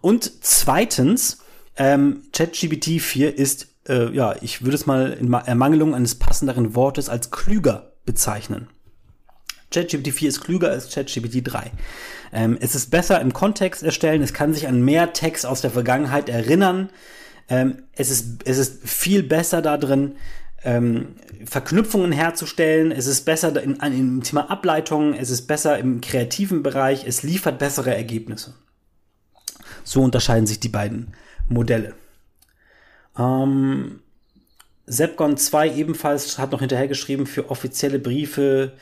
Und 0.00 0.30
zweitens, 0.44 1.38
ähm, 1.76 2.22
ChatGBT 2.32 3.00
4 3.00 3.36
ist, 3.36 3.68
äh, 3.88 4.12
ja, 4.14 4.34
ich 4.40 4.62
würde 4.62 4.74
es 4.74 4.86
mal 4.86 5.12
in 5.12 5.32
Ermangelung 5.32 5.94
eines 5.94 6.16
passenderen 6.16 6.74
Wortes 6.74 7.08
als 7.08 7.30
klüger 7.30 7.92
bezeichnen. 8.04 8.68
ChatGPT 9.70 10.12
4 10.12 10.28
ist 10.28 10.40
klüger 10.40 10.70
als 10.70 10.92
ChatGPT 10.92 11.42
3. 11.42 11.72
Ähm, 12.32 12.58
es 12.60 12.74
ist 12.74 12.90
besser 12.90 13.20
im 13.20 13.32
Kontext 13.32 13.82
erstellen, 13.82 14.22
es 14.22 14.32
kann 14.32 14.54
sich 14.54 14.68
an 14.68 14.82
mehr 14.82 15.12
Text 15.12 15.46
aus 15.46 15.60
der 15.60 15.70
Vergangenheit 15.70 16.28
erinnern. 16.28 16.90
Ähm, 17.48 17.84
es, 17.92 18.10
ist, 18.10 18.42
es 18.44 18.58
ist 18.58 18.88
viel 18.88 19.22
besser 19.22 19.62
da 19.62 19.76
drin, 19.76 20.16
ähm, 20.64 21.14
Verknüpfungen 21.44 22.12
herzustellen. 22.12 22.90
Es 22.90 23.06
ist 23.06 23.24
besser 23.24 23.62
in, 23.62 23.76
in, 23.76 23.92
im 23.92 24.22
Thema 24.22 24.50
Ableitungen, 24.50 25.14
es 25.14 25.30
ist 25.30 25.46
besser 25.46 25.78
im 25.78 26.00
kreativen 26.00 26.62
Bereich, 26.62 27.06
es 27.06 27.22
liefert 27.22 27.58
bessere 27.58 27.94
Ergebnisse. 27.94 28.54
So 29.84 30.02
unterscheiden 30.02 30.46
sich 30.46 30.58
die 30.58 30.68
beiden 30.68 31.14
Modelle. 31.48 31.94
Ähm, 33.16 34.00
Zepgon 34.88 35.36
2 35.36 35.74
ebenfalls 35.74 36.38
hat 36.38 36.52
noch 36.52 36.60
hinterhergeschrieben 36.60 37.26
für 37.26 37.50
offizielle 37.50 37.98
Briefe, 37.98 38.72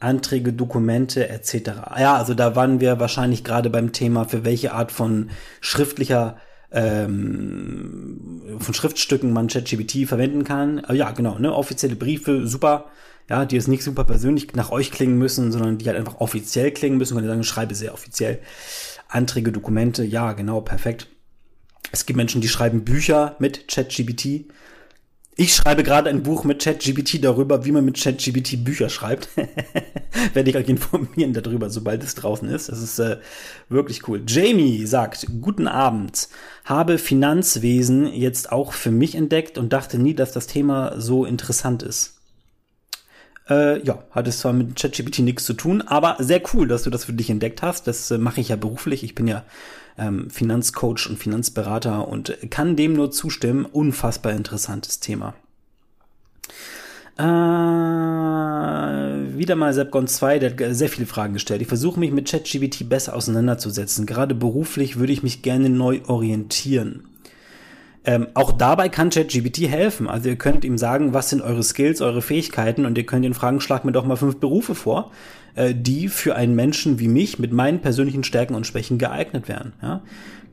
Anträge, 0.00 0.52
Dokumente 0.52 1.28
etc. 1.28 1.54
Ja, 1.98 2.16
also 2.16 2.34
da 2.34 2.56
waren 2.56 2.80
wir 2.80 2.98
wahrscheinlich 2.98 3.44
gerade 3.44 3.70
beim 3.70 3.92
Thema, 3.92 4.24
für 4.24 4.44
welche 4.44 4.72
Art 4.72 4.92
von 4.92 5.30
schriftlicher 5.60 6.36
ähm, 6.72 8.42
von 8.58 8.74
Schriftstücken 8.74 9.32
man 9.32 9.48
ChatGPT 9.48 10.06
verwenden 10.06 10.44
kann. 10.44 10.82
Ja, 10.92 11.10
genau, 11.10 11.38
ne, 11.38 11.54
offizielle 11.54 11.96
Briefe, 11.96 12.46
super. 12.46 12.86
Ja, 13.28 13.44
die 13.44 13.54
jetzt 13.54 13.68
nicht 13.68 13.84
super 13.84 14.04
persönlich 14.04 14.54
nach 14.54 14.72
euch 14.72 14.90
klingen 14.90 15.16
müssen, 15.16 15.52
sondern 15.52 15.78
die 15.78 15.86
halt 15.86 15.96
einfach 15.96 16.20
offiziell 16.20 16.72
klingen 16.72 16.98
müssen. 16.98 17.14
Könnt 17.14 17.26
ihr 17.26 17.30
sagen, 17.30 17.44
schreibe 17.44 17.76
sehr 17.76 17.94
offiziell. 17.94 18.40
Anträge, 19.08 19.52
Dokumente, 19.52 20.04
ja, 20.04 20.32
genau, 20.32 20.60
perfekt. 20.60 21.06
Es 21.92 22.06
gibt 22.06 22.16
Menschen, 22.16 22.40
die 22.40 22.48
schreiben 22.48 22.84
Bücher 22.84 23.36
mit 23.38 23.68
ChatGPT. 23.68 24.46
Ich 25.36 25.54
schreibe 25.54 25.84
gerade 25.84 26.10
ein 26.10 26.22
Buch 26.22 26.44
mit 26.44 26.62
ChatGPT 26.62 27.24
darüber, 27.24 27.64
wie 27.64 27.72
man 27.72 27.84
mit 27.84 28.02
ChatGPT 28.02 28.62
Bücher 28.64 28.90
schreibt. 28.90 29.28
Werde 30.34 30.50
ich 30.50 30.56
euch 30.56 30.68
informieren 30.68 31.32
darüber, 31.32 31.70
sobald 31.70 32.02
es 32.02 32.14
draußen 32.14 32.48
ist. 32.48 32.68
Das 32.68 32.82
ist 32.82 32.98
äh, 32.98 33.18
wirklich 33.68 34.06
cool. 34.08 34.22
Jamie 34.26 34.84
sagt, 34.86 35.26
guten 35.40 35.68
Abend. 35.68 36.28
Habe 36.64 36.98
Finanzwesen 36.98 38.12
jetzt 38.12 38.52
auch 38.52 38.72
für 38.72 38.90
mich 38.90 39.14
entdeckt 39.14 39.56
und 39.56 39.72
dachte 39.72 39.98
nie, 39.98 40.14
dass 40.14 40.32
das 40.32 40.46
Thema 40.46 41.00
so 41.00 41.24
interessant 41.24 41.82
ist. 41.82 42.20
Äh, 43.48 43.82
ja, 43.84 44.04
hat 44.10 44.28
es 44.28 44.40
zwar 44.40 44.52
mit 44.52 44.76
ChatGPT 44.76 45.20
nichts 45.20 45.44
zu 45.44 45.54
tun, 45.54 45.80
aber 45.82 46.16
sehr 46.18 46.42
cool, 46.52 46.68
dass 46.68 46.82
du 46.82 46.90
das 46.90 47.04
für 47.04 47.12
dich 47.12 47.30
entdeckt 47.30 47.62
hast. 47.62 47.86
Das 47.86 48.10
äh, 48.10 48.18
mache 48.18 48.40
ich 48.40 48.48
ja 48.48 48.56
beruflich. 48.56 49.04
Ich 49.04 49.14
bin 49.14 49.26
ja 49.26 49.44
ähm, 50.00 50.30
Finanzcoach 50.30 51.06
und 51.08 51.18
Finanzberater 51.18 52.08
und 52.08 52.36
kann 52.50 52.74
dem 52.74 52.94
nur 52.94 53.10
zustimmen. 53.10 53.66
Unfassbar 53.66 54.32
interessantes 54.32 54.98
Thema. 55.00 55.34
Äh, 57.18 57.22
wieder 59.36 59.54
mal 59.56 59.74
Sepgon 59.74 60.06
2, 60.06 60.38
der 60.38 60.50
hat 60.52 60.58
sehr 60.74 60.88
viele 60.88 61.06
Fragen 61.06 61.34
gestellt. 61.34 61.60
Ich 61.60 61.68
versuche 61.68 62.00
mich 62.00 62.12
mit 62.12 62.30
ChatGPT 62.30 62.88
besser 62.88 63.14
auseinanderzusetzen. 63.14 64.06
Gerade 64.06 64.34
beruflich 64.34 64.98
würde 64.98 65.12
ich 65.12 65.22
mich 65.22 65.42
gerne 65.42 65.68
neu 65.68 66.00
orientieren. 66.06 67.04
Ähm, 68.02 68.28
auch 68.32 68.52
dabei 68.52 68.88
kann 68.88 69.10
ChatGPT 69.10 69.68
helfen. 69.68 70.08
Also 70.08 70.30
ihr 70.30 70.36
könnt 70.36 70.64
ihm 70.64 70.78
sagen, 70.78 71.12
was 71.12 71.28
sind 71.28 71.42
eure 71.42 71.62
Skills, 71.62 72.00
eure 72.00 72.22
Fähigkeiten 72.22 72.86
und 72.86 72.96
ihr 72.96 73.04
könnt 73.04 73.26
ihn 73.26 73.34
fragen, 73.34 73.60
schlag 73.60 73.84
mir 73.84 73.92
doch 73.92 74.06
mal 74.06 74.16
fünf 74.16 74.40
Berufe 74.40 74.74
vor, 74.74 75.10
äh, 75.54 75.74
die 75.74 76.08
für 76.08 76.36
einen 76.36 76.54
Menschen 76.54 76.98
wie 76.98 77.08
mich 77.08 77.38
mit 77.38 77.52
meinen 77.52 77.80
persönlichen 77.80 78.24
Stärken 78.24 78.54
und 78.54 78.66
Schwächen 78.66 78.98
geeignet 78.98 79.48
wären. 79.48 79.72
Ja? 79.82 80.02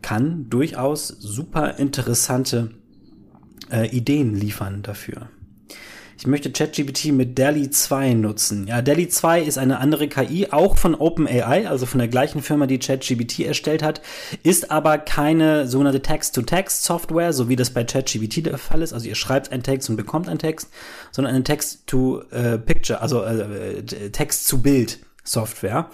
Kann 0.01 0.49
durchaus 0.49 1.07
super 1.07 1.77
interessante 1.77 2.71
äh, 3.71 3.87
Ideen 3.95 4.35
liefern 4.35 4.81
dafür. 4.81 5.29
Ich 6.17 6.25
möchte 6.25 6.51
ChatGPT 6.51 7.11
mit 7.11 7.37
DALI 7.37 7.69
2 7.69 8.13
nutzen. 8.15 8.65
Ja, 8.65 8.81
DALI 8.81 9.07
2 9.07 9.41
ist 9.43 9.59
eine 9.59 9.77
andere 9.77 10.07
KI, 10.07 10.47
auch 10.49 10.75
von 10.75 10.95
OpenAI, 10.95 11.67
also 11.67 11.85
von 11.85 11.99
der 11.99 12.07
gleichen 12.07 12.41
Firma, 12.41 12.65
die 12.65 12.79
ChatGPT 12.79 13.41
erstellt 13.41 13.83
hat, 13.83 14.01
ist 14.41 14.71
aber 14.71 14.97
keine 14.97 15.67
sogenannte 15.67 16.01
Text-to-Text-Software, 16.01 17.33
so 17.33 17.49
wie 17.49 17.55
das 17.55 17.69
bei 17.69 17.83
ChatGPT 17.83 18.47
der 18.47 18.57
Fall 18.57 18.81
ist. 18.81 18.93
Also 18.93 19.07
ihr 19.07 19.13
schreibt 19.13 19.51
einen 19.51 19.61
Text 19.61 19.91
und 19.91 19.95
bekommt 19.95 20.27
einen 20.27 20.39
Text, 20.39 20.69
sondern 21.11 21.35
eine 21.35 21.43
Text-to-Picture, 21.43 22.99
also 22.99 23.23
äh, 23.23 23.83
Text 24.11 24.47
zu 24.47 24.61
Bild. 24.61 24.99
Software. 25.23 25.89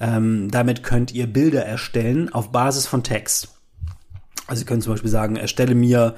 Ähm, 0.00 0.50
damit 0.50 0.82
könnt 0.82 1.12
ihr 1.12 1.26
Bilder 1.26 1.62
erstellen 1.64 2.32
auf 2.32 2.52
Basis 2.52 2.86
von 2.86 3.02
Text. 3.02 3.48
Also 4.46 4.62
ihr 4.62 4.66
könnt 4.66 4.82
zum 4.82 4.94
Beispiel 4.94 5.10
sagen, 5.10 5.36
erstelle 5.36 5.74
mir 5.74 6.16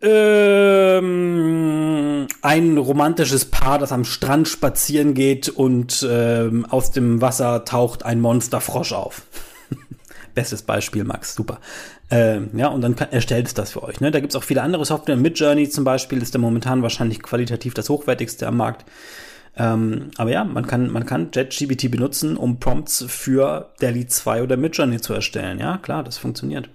ähm, 0.00 1.48
ein 2.42 2.78
romantisches 2.78 3.44
Paar, 3.46 3.78
das 3.78 3.90
am 3.92 4.04
Strand 4.04 4.46
spazieren 4.48 5.14
geht 5.14 5.48
und 5.48 6.06
ähm, 6.08 6.66
aus 6.66 6.90
dem 6.92 7.20
Wasser 7.20 7.64
taucht 7.64 8.04
ein 8.04 8.20
Monsterfrosch 8.20 8.92
auf. 8.92 9.22
Bestes 10.34 10.62
Beispiel, 10.62 11.02
Max, 11.04 11.34
super. 11.34 11.58
Ähm, 12.10 12.50
ja, 12.54 12.68
und 12.68 12.80
dann 12.80 12.94
kann, 12.96 13.10
erstellt 13.10 13.48
es 13.48 13.54
das 13.54 13.72
für 13.72 13.82
euch. 13.82 14.00
Ne? 14.00 14.10
Da 14.10 14.20
gibt's 14.20 14.36
auch 14.36 14.44
viele 14.44 14.62
andere 14.62 14.84
Software. 14.84 15.16
Midjourney 15.16 15.68
zum 15.68 15.82
Beispiel 15.84 16.22
ist 16.22 16.34
da 16.34 16.38
momentan 16.38 16.82
wahrscheinlich 16.82 17.22
qualitativ 17.22 17.74
das 17.74 17.88
hochwertigste 17.88 18.46
am 18.46 18.56
Markt. 18.56 18.84
Ähm, 19.56 20.12
aber 20.16 20.30
ja, 20.30 20.44
man 20.44 20.66
kann, 20.66 20.90
man 20.90 21.04
kann 21.04 21.30
JetGBT 21.34 21.90
benutzen, 21.90 22.36
um 22.36 22.60
Prompts 22.60 23.04
für 23.08 23.70
DALI 23.80 24.06
2 24.06 24.44
oder 24.44 24.56
Midjourney 24.56 25.00
zu 25.00 25.12
erstellen. 25.12 25.58
Ja, 25.58 25.78
klar, 25.78 26.04
das 26.04 26.18
funktioniert. 26.18 26.70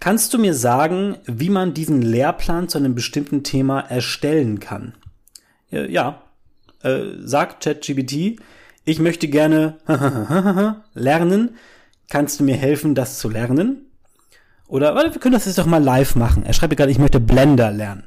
Kannst 0.00 0.32
du 0.32 0.38
mir 0.38 0.54
sagen, 0.54 1.18
wie 1.26 1.50
man 1.50 1.74
diesen 1.74 2.00
Lehrplan 2.00 2.70
zu 2.70 2.78
einem 2.78 2.94
bestimmten 2.94 3.44
Thema 3.44 3.80
erstellen 3.80 4.58
kann? 4.58 4.94
Ja, 5.70 6.22
äh, 6.82 7.02
sagt 7.22 7.62
ChatGPT, 7.62 8.40
ich 8.86 8.98
möchte 8.98 9.28
gerne 9.28 9.76
lernen. 10.94 11.56
Kannst 12.08 12.40
du 12.40 12.44
mir 12.44 12.56
helfen, 12.56 12.94
das 12.94 13.18
zu 13.18 13.28
lernen? 13.28 13.90
Oder, 14.66 14.94
warte, 14.94 15.12
wir 15.12 15.20
können 15.20 15.34
das 15.34 15.44
jetzt 15.44 15.58
doch 15.58 15.66
mal 15.66 15.82
live 15.82 16.14
machen. 16.14 16.44
Er 16.44 16.54
schreibt 16.54 16.76
gerade, 16.76 16.90
ich 16.90 16.98
möchte 16.98 17.20
Blender 17.20 17.70
lernen. 17.70 18.04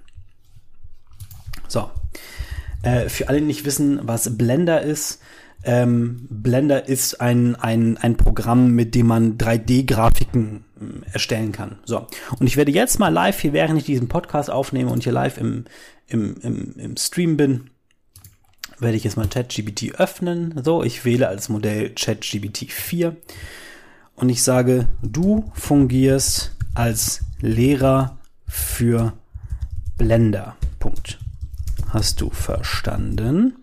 So. 1.67 1.91
Äh, 2.81 3.07
für 3.07 3.29
alle, 3.29 3.39
die 3.39 3.45
nicht 3.45 3.65
wissen, 3.65 3.99
was 4.01 4.35
Blender 4.35 4.81
ist, 4.81 5.21
ähm, 5.63 6.27
Blender 6.29 6.87
ist 6.87 7.21
ein, 7.21 7.55
ein, 7.55 7.97
ein 7.97 8.17
Programm, 8.17 8.71
mit 8.71 8.95
dem 8.95 9.07
man 9.07 9.37
3D-Grafiken 9.37 10.65
äh, 10.79 11.13
erstellen 11.13 11.51
kann. 11.51 11.79
So. 11.85 12.07
Und 12.39 12.47
ich 12.47 12.57
werde 12.57 12.71
jetzt 12.71 12.99
mal 12.99 13.09
live 13.09 13.39
hier, 13.39 13.53
während 13.53 13.79
ich 13.79 13.85
diesen 13.85 14.09
Podcast 14.09 14.49
aufnehme 14.49 14.91
und 14.91 15.03
hier 15.03 15.13
live 15.13 15.37
im, 15.37 15.65
im, 16.07 16.35
im, 16.41 16.73
im 16.77 16.97
Stream 16.97 17.37
bin, 17.37 17.69
werde 18.79 18.97
ich 18.97 19.03
jetzt 19.03 19.15
mal 19.17 19.27
ChatGPT 19.27 19.95
öffnen. 19.95 20.61
So, 20.63 20.83
ich 20.83 21.05
wähle 21.05 21.29
als 21.29 21.47
Modell 21.49 21.91
ChatGPT 21.91 22.71
4 22.71 23.15
und 24.15 24.29
ich 24.29 24.43
sage, 24.43 24.87
du 25.01 25.51
fungierst 25.53 26.55
als 26.73 27.21
Lehrer 27.39 28.17
für 28.47 29.13
Blender. 29.97 30.57
Punkt. 30.79 31.19
Hast 31.89 32.19
du 32.21 32.29
verstanden? 32.31 33.62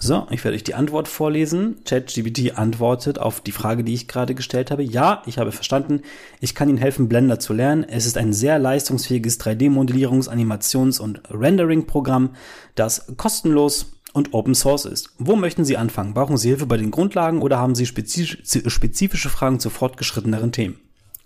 So, 0.00 0.26
ich 0.30 0.44
werde 0.44 0.54
euch 0.54 0.64
die 0.64 0.74
Antwort 0.74 1.08
vorlesen. 1.08 1.76
ChatGPT 1.84 2.56
antwortet 2.56 3.18
auf 3.18 3.40
die 3.40 3.52
Frage, 3.52 3.82
die 3.82 3.94
ich 3.94 4.06
gerade 4.06 4.34
gestellt 4.34 4.70
habe. 4.70 4.82
Ja, 4.82 5.22
ich 5.26 5.38
habe 5.38 5.50
verstanden. 5.52 6.02
Ich 6.40 6.54
kann 6.54 6.68
Ihnen 6.68 6.78
helfen, 6.78 7.08
Blender 7.08 7.40
zu 7.40 7.52
lernen. 7.52 7.84
Es 7.84 8.06
ist 8.06 8.16
ein 8.16 8.32
sehr 8.32 8.58
leistungsfähiges 8.58 9.40
3D-Modellierungs-, 9.40 10.28
Animations- 10.28 11.00
und 11.00 11.22
Rendering-Programm, 11.30 12.30
das 12.74 13.12
kostenlos 13.16 13.92
und 14.12 14.34
Open 14.34 14.54
Source 14.54 14.84
ist. 14.84 15.10
Wo 15.18 15.36
möchten 15.36 15.64
Sie 15.64 15.76
anfangen? 15.76 16.14
Brauchen 16.14 16.36
Sie 16.36 16.48
Hilfe 16.48 16.66
bei 16.66 16.76
den 16.76 16.90
Grundlagen 16.90 17.42
oder 17.42 17.58
haben 17.58 17.74
Sie 17.74 17.84
spezifische 17.84 19.28
Fragen 19.28 19.60
zu 19.60 19.68
fortgeschritteneren 19.68 20.52
Themen? 20.52 20.78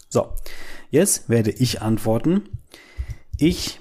So, 0.09 0.33
jetzt 0.91 1.29
werde 1.29 1.51
ich 1.51 1.83
antworten. 1.83 2.43
Ich 3.39 3.79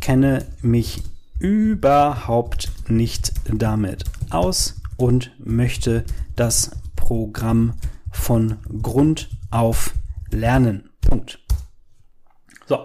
kenne 0.00 0.46
mich 0.62 1.02
überhaupt 1.38 2.70
nicht 2.88 3.32
damit 3.46 4.04
aus 4.30 4.80
und 4.96 5.32
möchte 5.38 6.04
das 6.36 6.70
Programm 6.96 7.74
von 8.10 8.58
Grund 8.82 9.28
auf 9.50 9.94
lernen. 10.30 10.90
Punkt. 11.00 11.38
So. 12.66 12.78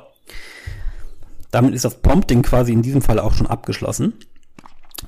Damit 1.52 1.74
ist 1.74 1.86
das 1.86 2.02
Prompting 2.02 2.42
quasi 2.42 2.74
in 2.74 2.82
diesem 2.82 3.02
Fall 3.02 3.20
auch 3.20 3.34
schon 3.34 3.48
abgeschlossen. 3.48 4.14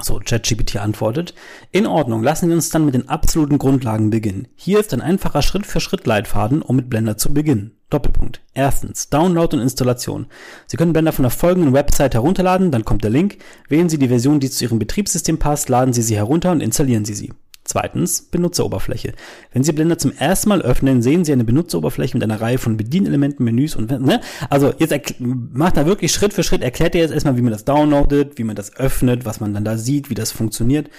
So, 0.02 0.20
ChatGPT 0.24 0.78
antwortet. 0.78 1.34
In 1.72 1.86
Ordnung, 1.86 2.24
lassen 2.24 2.48
wir 2.48 2.56
uns 2.56 2.70
dann 2.70 2.86
mit 2.86 2.94
den 2.94 3.10
absoluten 3.10 3.58
Grundlagen 3.58 4.10
beginnen. 4.10 4.48
Hier 4.56 4.80
ist 4.80 4.94
ein 4.94 5.02
einfacher 5.02 5.42
Schritt-für-Schritt-Leitfaden, 5.42 6.62
um 6.62 6.78
mit 6.78 6.89
Blender 6.89 7.18
zu 7.18 7.34
beginnen. 7.34 7.78
Doppelpunkt. 7.92 8.42
Erstens, 8.54 9.10
Download 9.10 9.56
und 9.56 9.62
Installation. 9.62 10.26
Sie 10.66 10.78
können 10.78 10.94
Blender 10.94 11.12
von 11.12 11.24
der 11.24 11.30
folgenden 11.30 11.74
Website 11.74 12.16
herunterladen, 12.16 12.72
dann 12.72 12.86
kommt 12.86 13.04
der 13.04 13.12
Link. 13.12 13.38
Wählen 13.70 13.89
Sie 13.89 14.00
die 14.00 14.08
Version, 14.08 14.39
die 14.39 14.50
zu 14.50 14.66
Ihrem 14.66 14.80
Betriebssystem 14.80 15.38
passt, 15.38 15.70
laden 15.70 15.94
Sie 15.94 16.02
sie 16.02 16.16
herunter 16.16 16.52
und 16.52 16.62
installieren 16.62 17.06
Sie 17.06 17.14
sie. 17.14 17.32
Zweitens, 17.64 18.24
Benutzeroberfläche. 18.24 19.14
Wenn 19.54 19.64
Sie 19.64 19.72
Blender 19.72 19.98
zum 19.98 20.12
ersten 20.14 20.50
Mal 20.50 20.64
öffnen, 20.64 21.04
sehen 21.04 21.24
Sie 21.24 21.32
eine 21.32 21.44
Benutzeroberfläche 21.44 22.18
mit 22.18 22.24
einer 22.24 22.42
Reihe 22.42 22.58
von 22.58 22.76
Bedienelementen, 22.76 23.46
Menüs 23.46 23.76
und, 23.76 23.92
ne? 23.92 24.20
Also, 24.50 24.74
jetzt 24.80 25.16
macht 25.20 25.78
er 25.78 25.86
wirklich 25.86 26.12
Schritt 26.12 26.34
für 26.34 26.44
Schritt, 26.44 26.64
erklärt 26.64 26.96
er 26.96 27.02
jetzt 27.02 27.14
erstmal, 27.14 27.38
wie 27.38 27.42
man 27.42 27.52
das 27.52 27.64
downloadet, 27.64 28.39
wie 28.39 28.44
man 28.44 28.56
das 28.56 28.76
öffnet, 28.76 29.26
was 29.26 29.39
man 29.39 29.54
dann 29.54 29.64
da 29.64 29.78
sieht, 29.78 30.10
wie 30.10 30.16
das 30.16 30.32
funktioniert 30.32 30.89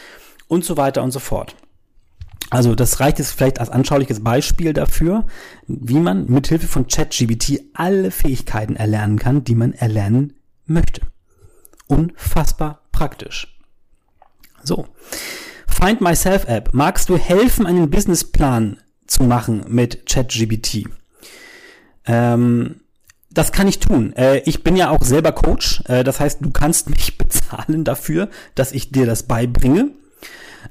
und 0.47 0.65
so 0.65 0.77
weiter 0.77 1.03
und 1.03 1.11
so 1.11 1.19
fort. 1.19 1.57
Also 2.53 2.75
das 2.75 3.01
reicht 3.01 3.19
jetzt 3.19 3.33
vielleicht 3.33 3.61
als 3.61 3.71
anschauliches 3.71 4.23
Beispiel 4.23 4.75
dafür, 4.75 5.25
wie 5.67 5.99
man 5.99 6.27
mithilfe 6.27 6.67
von 6.69 6.87
ChatGBT 6.87 7.63
alle 7.73 8.11
Fähigkeiten 8.11 8.77
erlernen 8.77 9.19
kann, 9.19 9.43
die 9.43 9.55
man 9.55 9.73
erlernen 9.73 10.35
möchte. 10.67 11.01
Unfassbar 11.87 12.83
praktisch. 12.93 13.59
So. 14.63 14.87
Find 15.67 16.03
Myself 16.03 16.45
App. 16.47 16.75
Magst 16.75 17.09
du 17.09 17.17
helfen, 17.17 17.65
einen 17.65 17.89
Businessplan 17.89 18.77
zu 19.07 19.23
machen 19.23 19.65
mit 19.69 20.05
ChatGBT? 20.05 20.91
Ähm, 22.05 22.81
das 23.31 23.53
kann 23.53 23.67
ich 23.67 23.79
tun. 23.79 24.13
Äh, 24.13 24.41
ich 24.41 24.63
bin 24.63 24.77
ja 24.77 24.91
auch 24.91 25.03
selber 25.03 25.33
Coach. 25.33 25.83
Äh, 25.87 26.05
das 26.05 26.21
heißt, 26.21 26.43
du 26.43 26.51
kannst 26.51 26.91
mich 26.91 27.17
bezahlen 27.17 27.85
dafür, 27.85 28.29
dass 28.55 28.73
ich 28.73 28.93
dir 28.93 29.07
das 29.07 29.23
beibringe. 29.23 29.93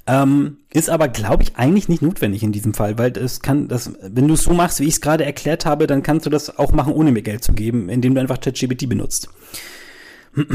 Ähm, 0.08 0.58
ist 0.74 0.90
aber, 0.90 1.08
glaube 1.08 1.44
ich, 1.44 1.56
eigentlich 1.56 1.90
nicht 1.90 2.02
notwendig 2.02 2.44
in 2.44 2.52
diesem 2.52 2.74
Fall, 2.74 2.98
weil 2.98 3.16
es 3.18 3.42
kann, 3.42 3.68
das, 3.68 3.92
wenn 4.02 4.28
du 4.28 4.34
es 4.34 4.44
so 4.44 4.54
machst, 4.54 4.80
wie 4.80 4.86
ich 4.86 4.96
es 4.96 5.02
gerade 5.02 5.26
erklärt 5.26 5.66
habe, 5.66 5.88
dann 5.88 6.04
kannst 6.04 6.26
du 6.26 6.30
das 6.30 6.58
auch 6.58 6.72
machen, 6.72 6.94
ohne 6.94 7.12
mir 7.12 7.22
Geld 7.22 7.44
zu 7.44 7.54
geben, 7.54 7.90
indem 7.90 8.16
du 8.16 8.22
einfach 8.22 8.40
ChatGPT 8.40 8.88
benutzt. 8.90 9.30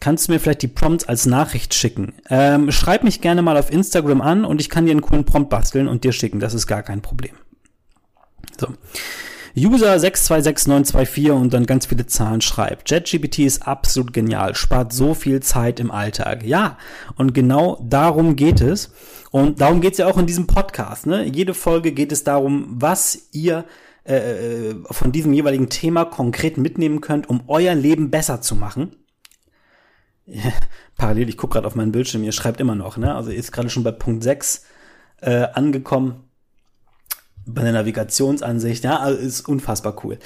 Kannst 0.00 0.28
du 0.28 0.32
mir 0.32 0.38
vielleicht 0.38 0.62
die 0.62 0.68
Prompts 0.68 1.08
als 1.08 1.26
Nachricht 1.26 1.74
schicken? 1.74 2.14
Ähm, 2.30 2.70
schreib 2.70 3.02
mich 3.02 3.20
gerne 3.20 3.42
mal 3.42 3.56
auf 3.56 3.72
Instagram 3.72 4.20
an 4.20 4.44
und 4.44 4.60
ich 4.60 4.70
kann 4.70 4.86
dir 4.86 4.92
einen 4.92 5.02
coolen 5.02 5.24
Prompt 5.24 5.50
basteln 5.50 5.88
und 5.88 6.04
dir 6.04 6.12
schicken. 6.12 6.38
Das 6.38 6.54
ist 6.54 6.68
gar 6.68 6.84
kein 6.84 7.02
Problem. 7.02 7.34
So. 8.60 8.68
User 9.58 9.98
626924 9.98 11.30
und 11.30 11.52
dann 11.52 11.66
ganz 11.66 11.86
viele 11.86 12.06
Zahlen 12.06 12.40
schreibt. 12.40 12.90
JetGPT 12.90 13.40
ist 13.40 13.66
absolut 13.66 14.12
genial, 14.12 14.54
spart 14.54 14.92
so 14.92 15.14
viel 15.14 15.40
Zeit 15.40 15.80
im 15.80 15.90
Alltag. 15.90 16.44
Ja, 16.44 16.78
und 17.16 17.34
genau 17.34 17.84
darum 17.88 18.36
geht 18.36 18.60
es. 18.60 18.92
Und 19.30 19.60
darum 19.60 19.80
geht 19.80 19.92
es 19.92 19.98
ja 19.98 20.06
auch 20.06 20.18
in 20.18 20.26
diesem 20.26 20.46
Podcast. 20.46 21.06
Ne? 21.06 21.24
Jede 21.24 21.54
Folge 21.54 21.92
geht 21.92 22.12
es 22.12 22.24
darum, 22.24 22.66
was 22.70 23.28
ihr 23.32 23.64
äh, 24.06 24.70
äh 24.70 24.74
von 24.90 25.12
diesem 25.12 25.32
jeweiligen 25.32 25.68
Thema 25.68 26.04
konkret 26.04 26.56
mitnehmen 26.56 27.00
könnt, 27.00 27.28
um 27.28 27.42
euer 27.46 27.74
Leben 27.74 28.10
besser 28.10 28.40
zu 28.40 28.54
machen. 28.54 28.96
Parallel, 30.96 31.28
ich 31.28 31.36
gucke 31.36 31.54
gerade 31.54 31.66
auf 31.66 31.74
meinen 31.74 31.92
Bildschirm, 31.92 32.24
ihr 32.24 32.32
schreibt 32.32 32.60
immer 32.60 32.74
noch, 32.74 32.96
ne? 32.96 33.14
Also 33.14 33.30
ihr 33.30 33.38
ist 33.38 33.52
gerade 33.52 33.70
schon 33.70 33.84
bei 33.84 33.92
Punkt 33.92 34.22
6 34.22 34.64
äh, 35.20 35.46
angekommen 35.52 36.27
bei 37.54 37.62
der 37.62 37.72
Navigationsansicht, 37.72 38.84
ja, 38.84 38.98
also 38.98 39.18
ist 39.18 39.48
unfassbar 39.48 39.94
cool. 40.04 40.18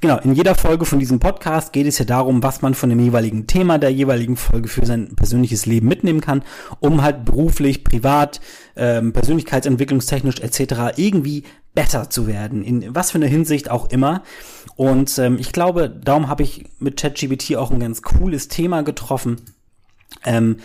Genau, 0.00 0.18
in 0.18 0.34
jeder 0.34 0.54
Folge 0.54 0.84
von 0.84 0.98
diesem 0.98 1.20
Podcast 1.20 1.72
geht 1.72 1.86
es 1.86 1.98
ja 1.98 2.04
darum, 2.04 2.42
was 2.42 2.62
man 2.62 2.74
von 2.74 2.88
dem 2.88 3.00
jeweiligen 3.00 3.46
Thema 3.46 3.78
der 3.78 3.90
jeweiligen 3.90 4.36
Folge 4.36 4.68
für 4.68 4.86
sein 4.86 5.14
persönliches 5.14 5.66
Leben 5.66 5.88
mitnehmen 5.88 6.20
kann, 6.20 6.42
um 6.80 7.02
halt 7.02 7.24
beruflich, 7.24 7.84
privat, 7.84 8.40
ähm, 8.76 9.12
persönlichkeitsentwicklungstechnisch 9.12 10.40
etc. 10.40 10.96
irgendwie 10.96 11.44
besser 11.74 12.10
zu 12.10 12.26
werden, 12.26 12.64
in 12.64 12.94
was 12.94 13.12
für 13.12 13.18
eine 13.18 13.26
Hinsicht 13.26 13.70
auch 13.70 13.90
immer. 13.90 14.22
Und 14.76 15.18
ähm, 15.18 15.36
ich 15.38 15.52
glaube, 15.52 15.88
darum 15.88 16.28
habe 16.28 16.42
ich 16.42 16.64
mit 16.78 17.00
ChatGPT 17.00 17.56
auch 17.56 17.70
ein 17.70 17.80
ganz 17.80 18.02
cooles 18.02 18.48
Thema 18.48 18.82
getroffen. 18.82 19.40
Ähm, 20.24 20.56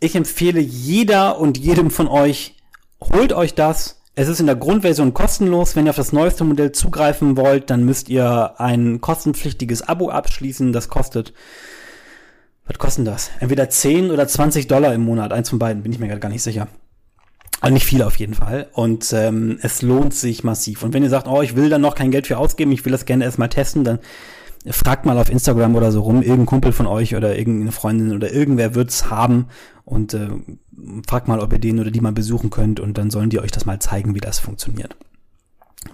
ich 0.00 0.16
empfehle 0.16 0.60
jeder 0.60 1.38
und 1.38 1.58
jedem 1.58 1.90
von 1.90 2.08
euch, 2.08 2.56
holt 3.00 3.32
euch 3.32 3.54
das, 3.54 4.01
es 4.14 4.28
ist 4.28 4.40
in 4.40 4.46
der 4.46 4.56
Grundversion 4.56 5.14
kostenlos. 5.14 5.74
Wenn 5.74 5.86
ihr 5.86 5.90
auf 5.90 5.96
das 5.96 6.12
neueste 6.12 6.44
Modell 6.44 6.72
zugreifen 6.72 7.36
wollt, 7.36 7.70
dann 7.70 7.84
müsst 7.84 8.08
ihr 8.08 8.54
ein 8.58 9.00
kostenpflichtiges 9.00 9.82
Abo 9.82 10.10
abschließen. 10.10 10.72
Das 10.72 10.88
kostet, 10.88 11.32
was 12.66 12.78
kostet 12.78 13.06
das? 13.06 13.30
Entweder 13.40 13.70
10 13.70 14.10
oder 14.10 14.28
20 14.28 14.66
Dollar 14.66 14.92
im 14.94 15.02
Monat. 15.02 15.32
Eins 15.32 15.48
von 15.48 15.58
beiden, 15.58 15.82
bin 15.82 15.92
ich 15.92 15.98
mir 15.98 16.08
gerade 16.08 16.20
gar 16.20 16.28
nicht 16.28 16.42
sicher. 16.42 16.68
Also 17.60 17.72
nicht 17.72 17.86
viel 17.86 18.02
auf 18.02 18.16
jeden 18.16 18.34
Fall. 18.34 18.68
Und 18.72 19.12
ähm, 19.14 19.58
es 19.62 19.82
lohnt 19.82 20.12
sich 20.12 20.44
massiv. 20.44 20.82
Und 20.82 20.92
wenn 20.92 21.02
ihr 21.02 21.10
sagt, 21.10 21.28
oh, 21.28 21.40
ich 21.40 21.56
will 21.56 21.70
da 21.70 21.78
noch 21.78 21.94
kein 21.94 22.10
Geld 22.10 22.26
für 22.26 22.36
ausgeben, 22.36 22.72
ich 22.72 22.84
will 22.84 22.92
das 22.92 23.06
gerne 23.06 23.24
erstmal 23.24 23.48
testen, 23.48 23.84
dann 23.84 23.98
fragt 24.66 25.06
mal 25.06 25.18
auf 25.18 25.30
Instagram 25.30 25.74
oder 25.74 25.90
so 25.90 26.02
rum, 26.02 26.22
irgendein 26.22 26.46
Kumpel 26.46 26.72
von 26.72 26.86
euch 26.86 27.16
oder 27.16 27.36
irgendeine 27.36 27.72
Freundin 27.72 28.14
oder 28.14 28.32
irgendwer 28.32 28.74
wird's 28.74 29.10
haben 29.10 29.46
und 29.84 30.14
äh, 30.14 30.28
fragt 31.06 31.28
mal, 31.28 31.40
ob 31.40 31.52
ihr 31.52 31.58
den 31.58 31.80
oder 31.80 31.90
die 31.90 32.00
mal 32.00 32.12
besuchen 32.12 32.50
könnt 32.50 32.80
und 32.80 32.98
dann 32.98 33.10
sollen 33.10 33.30
die 33.30 33.40
euch 33.40 33.50
das 33.50 33.66
mal 33.66 33.80
zeigen, 33.80 34.14
wie 34.14 34.20
das 34.20 34.38
funktioniert. 34.38 34.96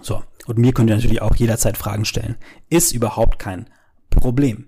So, 0.01 0.23
und 0.45 0.57
mir 0.57 0.73
könnt 0.73 0.89
ihr 0.89 0.95
natürlich 0.95 1.21
auch 1.21 1.35
jederzeit 1.35 1.77
Fragen 1.77 2.05
stellen. 2.05 2.35
Ist 2.69 2.93
überhaupt 2.93 3.39
kein 3.39 3.69
Problem. 4.09 4.67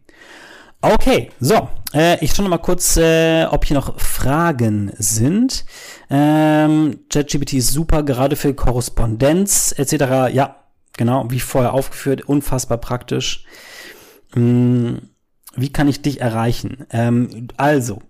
Okay, 0.84 1.30
so, 1.39 1.69
äh, 1.93 2.24
ich 2.24 2.34
schaue 2.34 2.45
noch 2.45 2.49
mal 2.49 2.57
kurz, 2.57 2.97
äh, 2.97 3.45
ob 3.45 3.65
hier 3.65 3.76
noch 3.76 3.99
Fragen 3.99 4.91
sind. 4.97 5.63
Ähm, 6.09 7.01
ChatGPT 7.09 7.53
ist 7.53 7.72
super, 7.72 8.01
gerade 8.01 8.36
für 8.36 8.55
Korrespondenz 8.55 9.76
etc. 9.78 10.34
Ja, 10.34 10.55
genau, 10.97 11.30
wie 11.30 11.39
vorher 11.39 11.74
aufgeführt, 11.74 12.24
unfassbar 12.24 12.80
praktisch. 12.80 13.45
Hm, 14.34 15.11
wie 15.56 15.72
kann 15.72 15.88
ich 15.88 16.02
dich 16.02 16.20
erreichen? 16.22 16.86
Ähm, 16.91 17.47
also, 17.58 18.02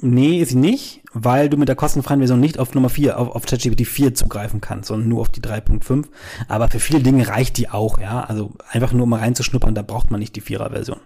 nee, 0.00 0.40
ist 0.40 0.50
sie 0.50 0.56
nicht, 0.56 1.02
weil 1.12 1.50
du 1.50 1.56
mit 1.58 1.68
der 1.68 1.76
kostenfreien 1.76 2.20
Version 2.20 2.40
nicht 2.40 2.58
auf 2.58 2.74
Nummer 2.74 2.88
4, 2.88 3.18
auf, 3.18 3.28
auf 3.28 3.46
ChatGPT 3.46 3.86
4 3.86 4.14
zugreifen 4.14 4.60
kannst, 4.60 4.88
sondern 4.88 5.08
nur 5.08 5.20
auf 5.20 5.28
die 5.28 5.42
3.5. 5.42 6.06
Aber 6.48 6.68
für 6.68 6.80
viele 6.80 7.00
Dinge 7.00 7.28
reicht 7.28 7.58
die 7.58 7.68
auch, 7.68 7.98
ja. 7.98 8.22
Also 8.22 8.52
einfach 8.70 8.92
nur 8.92 9.06
mal 9.06 9.20
reinzuschnuppern, 9.20 9.74
da 9.74 9.82
braucht 9.82 10.10
man 10.10 10.20
nicht 10.20 10.34
die 10.36 10.42
4er 10.42 10.70
Version. 10.70 11.00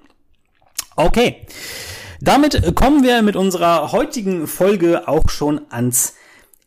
Okay. 0.97 1.47
Damit 2.21 2.77
kommen 2.77 3.03
wir 3.03 3.23
mit 3.23 3.35
unserer 3.35 3.91
heutigen 3.91 4.47
Folge 4.47 5.09
auch 5.09 5.29
schon 5.29 5.61
ans 5.71 6.15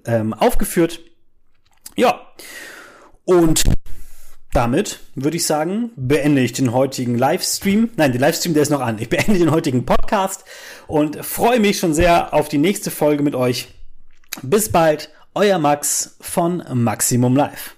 ähm, 0.05 0.35
aufgeführt. 0.35 1.01
Ja, 1.97 2.21
und 3.25 3.65
damit 4.53 5.01
würde 5.15 5.39
ich 5.39 5.47
sagen, 5.47 5.91
beende 5.97 6.43
ich 6.43 6.53
den 6.53 6.73
heutigen 6.73 7.17
Livestream. 7.17 7.91
Nein, 7.97 8.13
den 8.13 8.21
Livestream, 8.21 8.53
der 8.53 8.63
ist 8.63 8.71
noch 8.71 8.81
an. 8.81 8.99
Ich 8.99 9.09
beende 9.09 9.39
den 9.39 9.51
heutigen 9.51 9.87
Podcast 9.87 10.45
und 10.87 11.25
freue 11.25 11.61
mich 11.61 11.79
schon 11.79 11.95
sehr 11.95 12.35
auf 12.35 12.49
die 12.49 12.59
nächste 12.59 12.91
Folge 12.91 13.23
mit 13.23 13.35
euch. 13.35 13.69
Bis 14.43 14.71
bald, 14.71 15.11
euer 15.35 15.59
Max 15.59 16.17
von 16.21 16.63
Maximum 16.75 17.37
Live. 17.37 17.77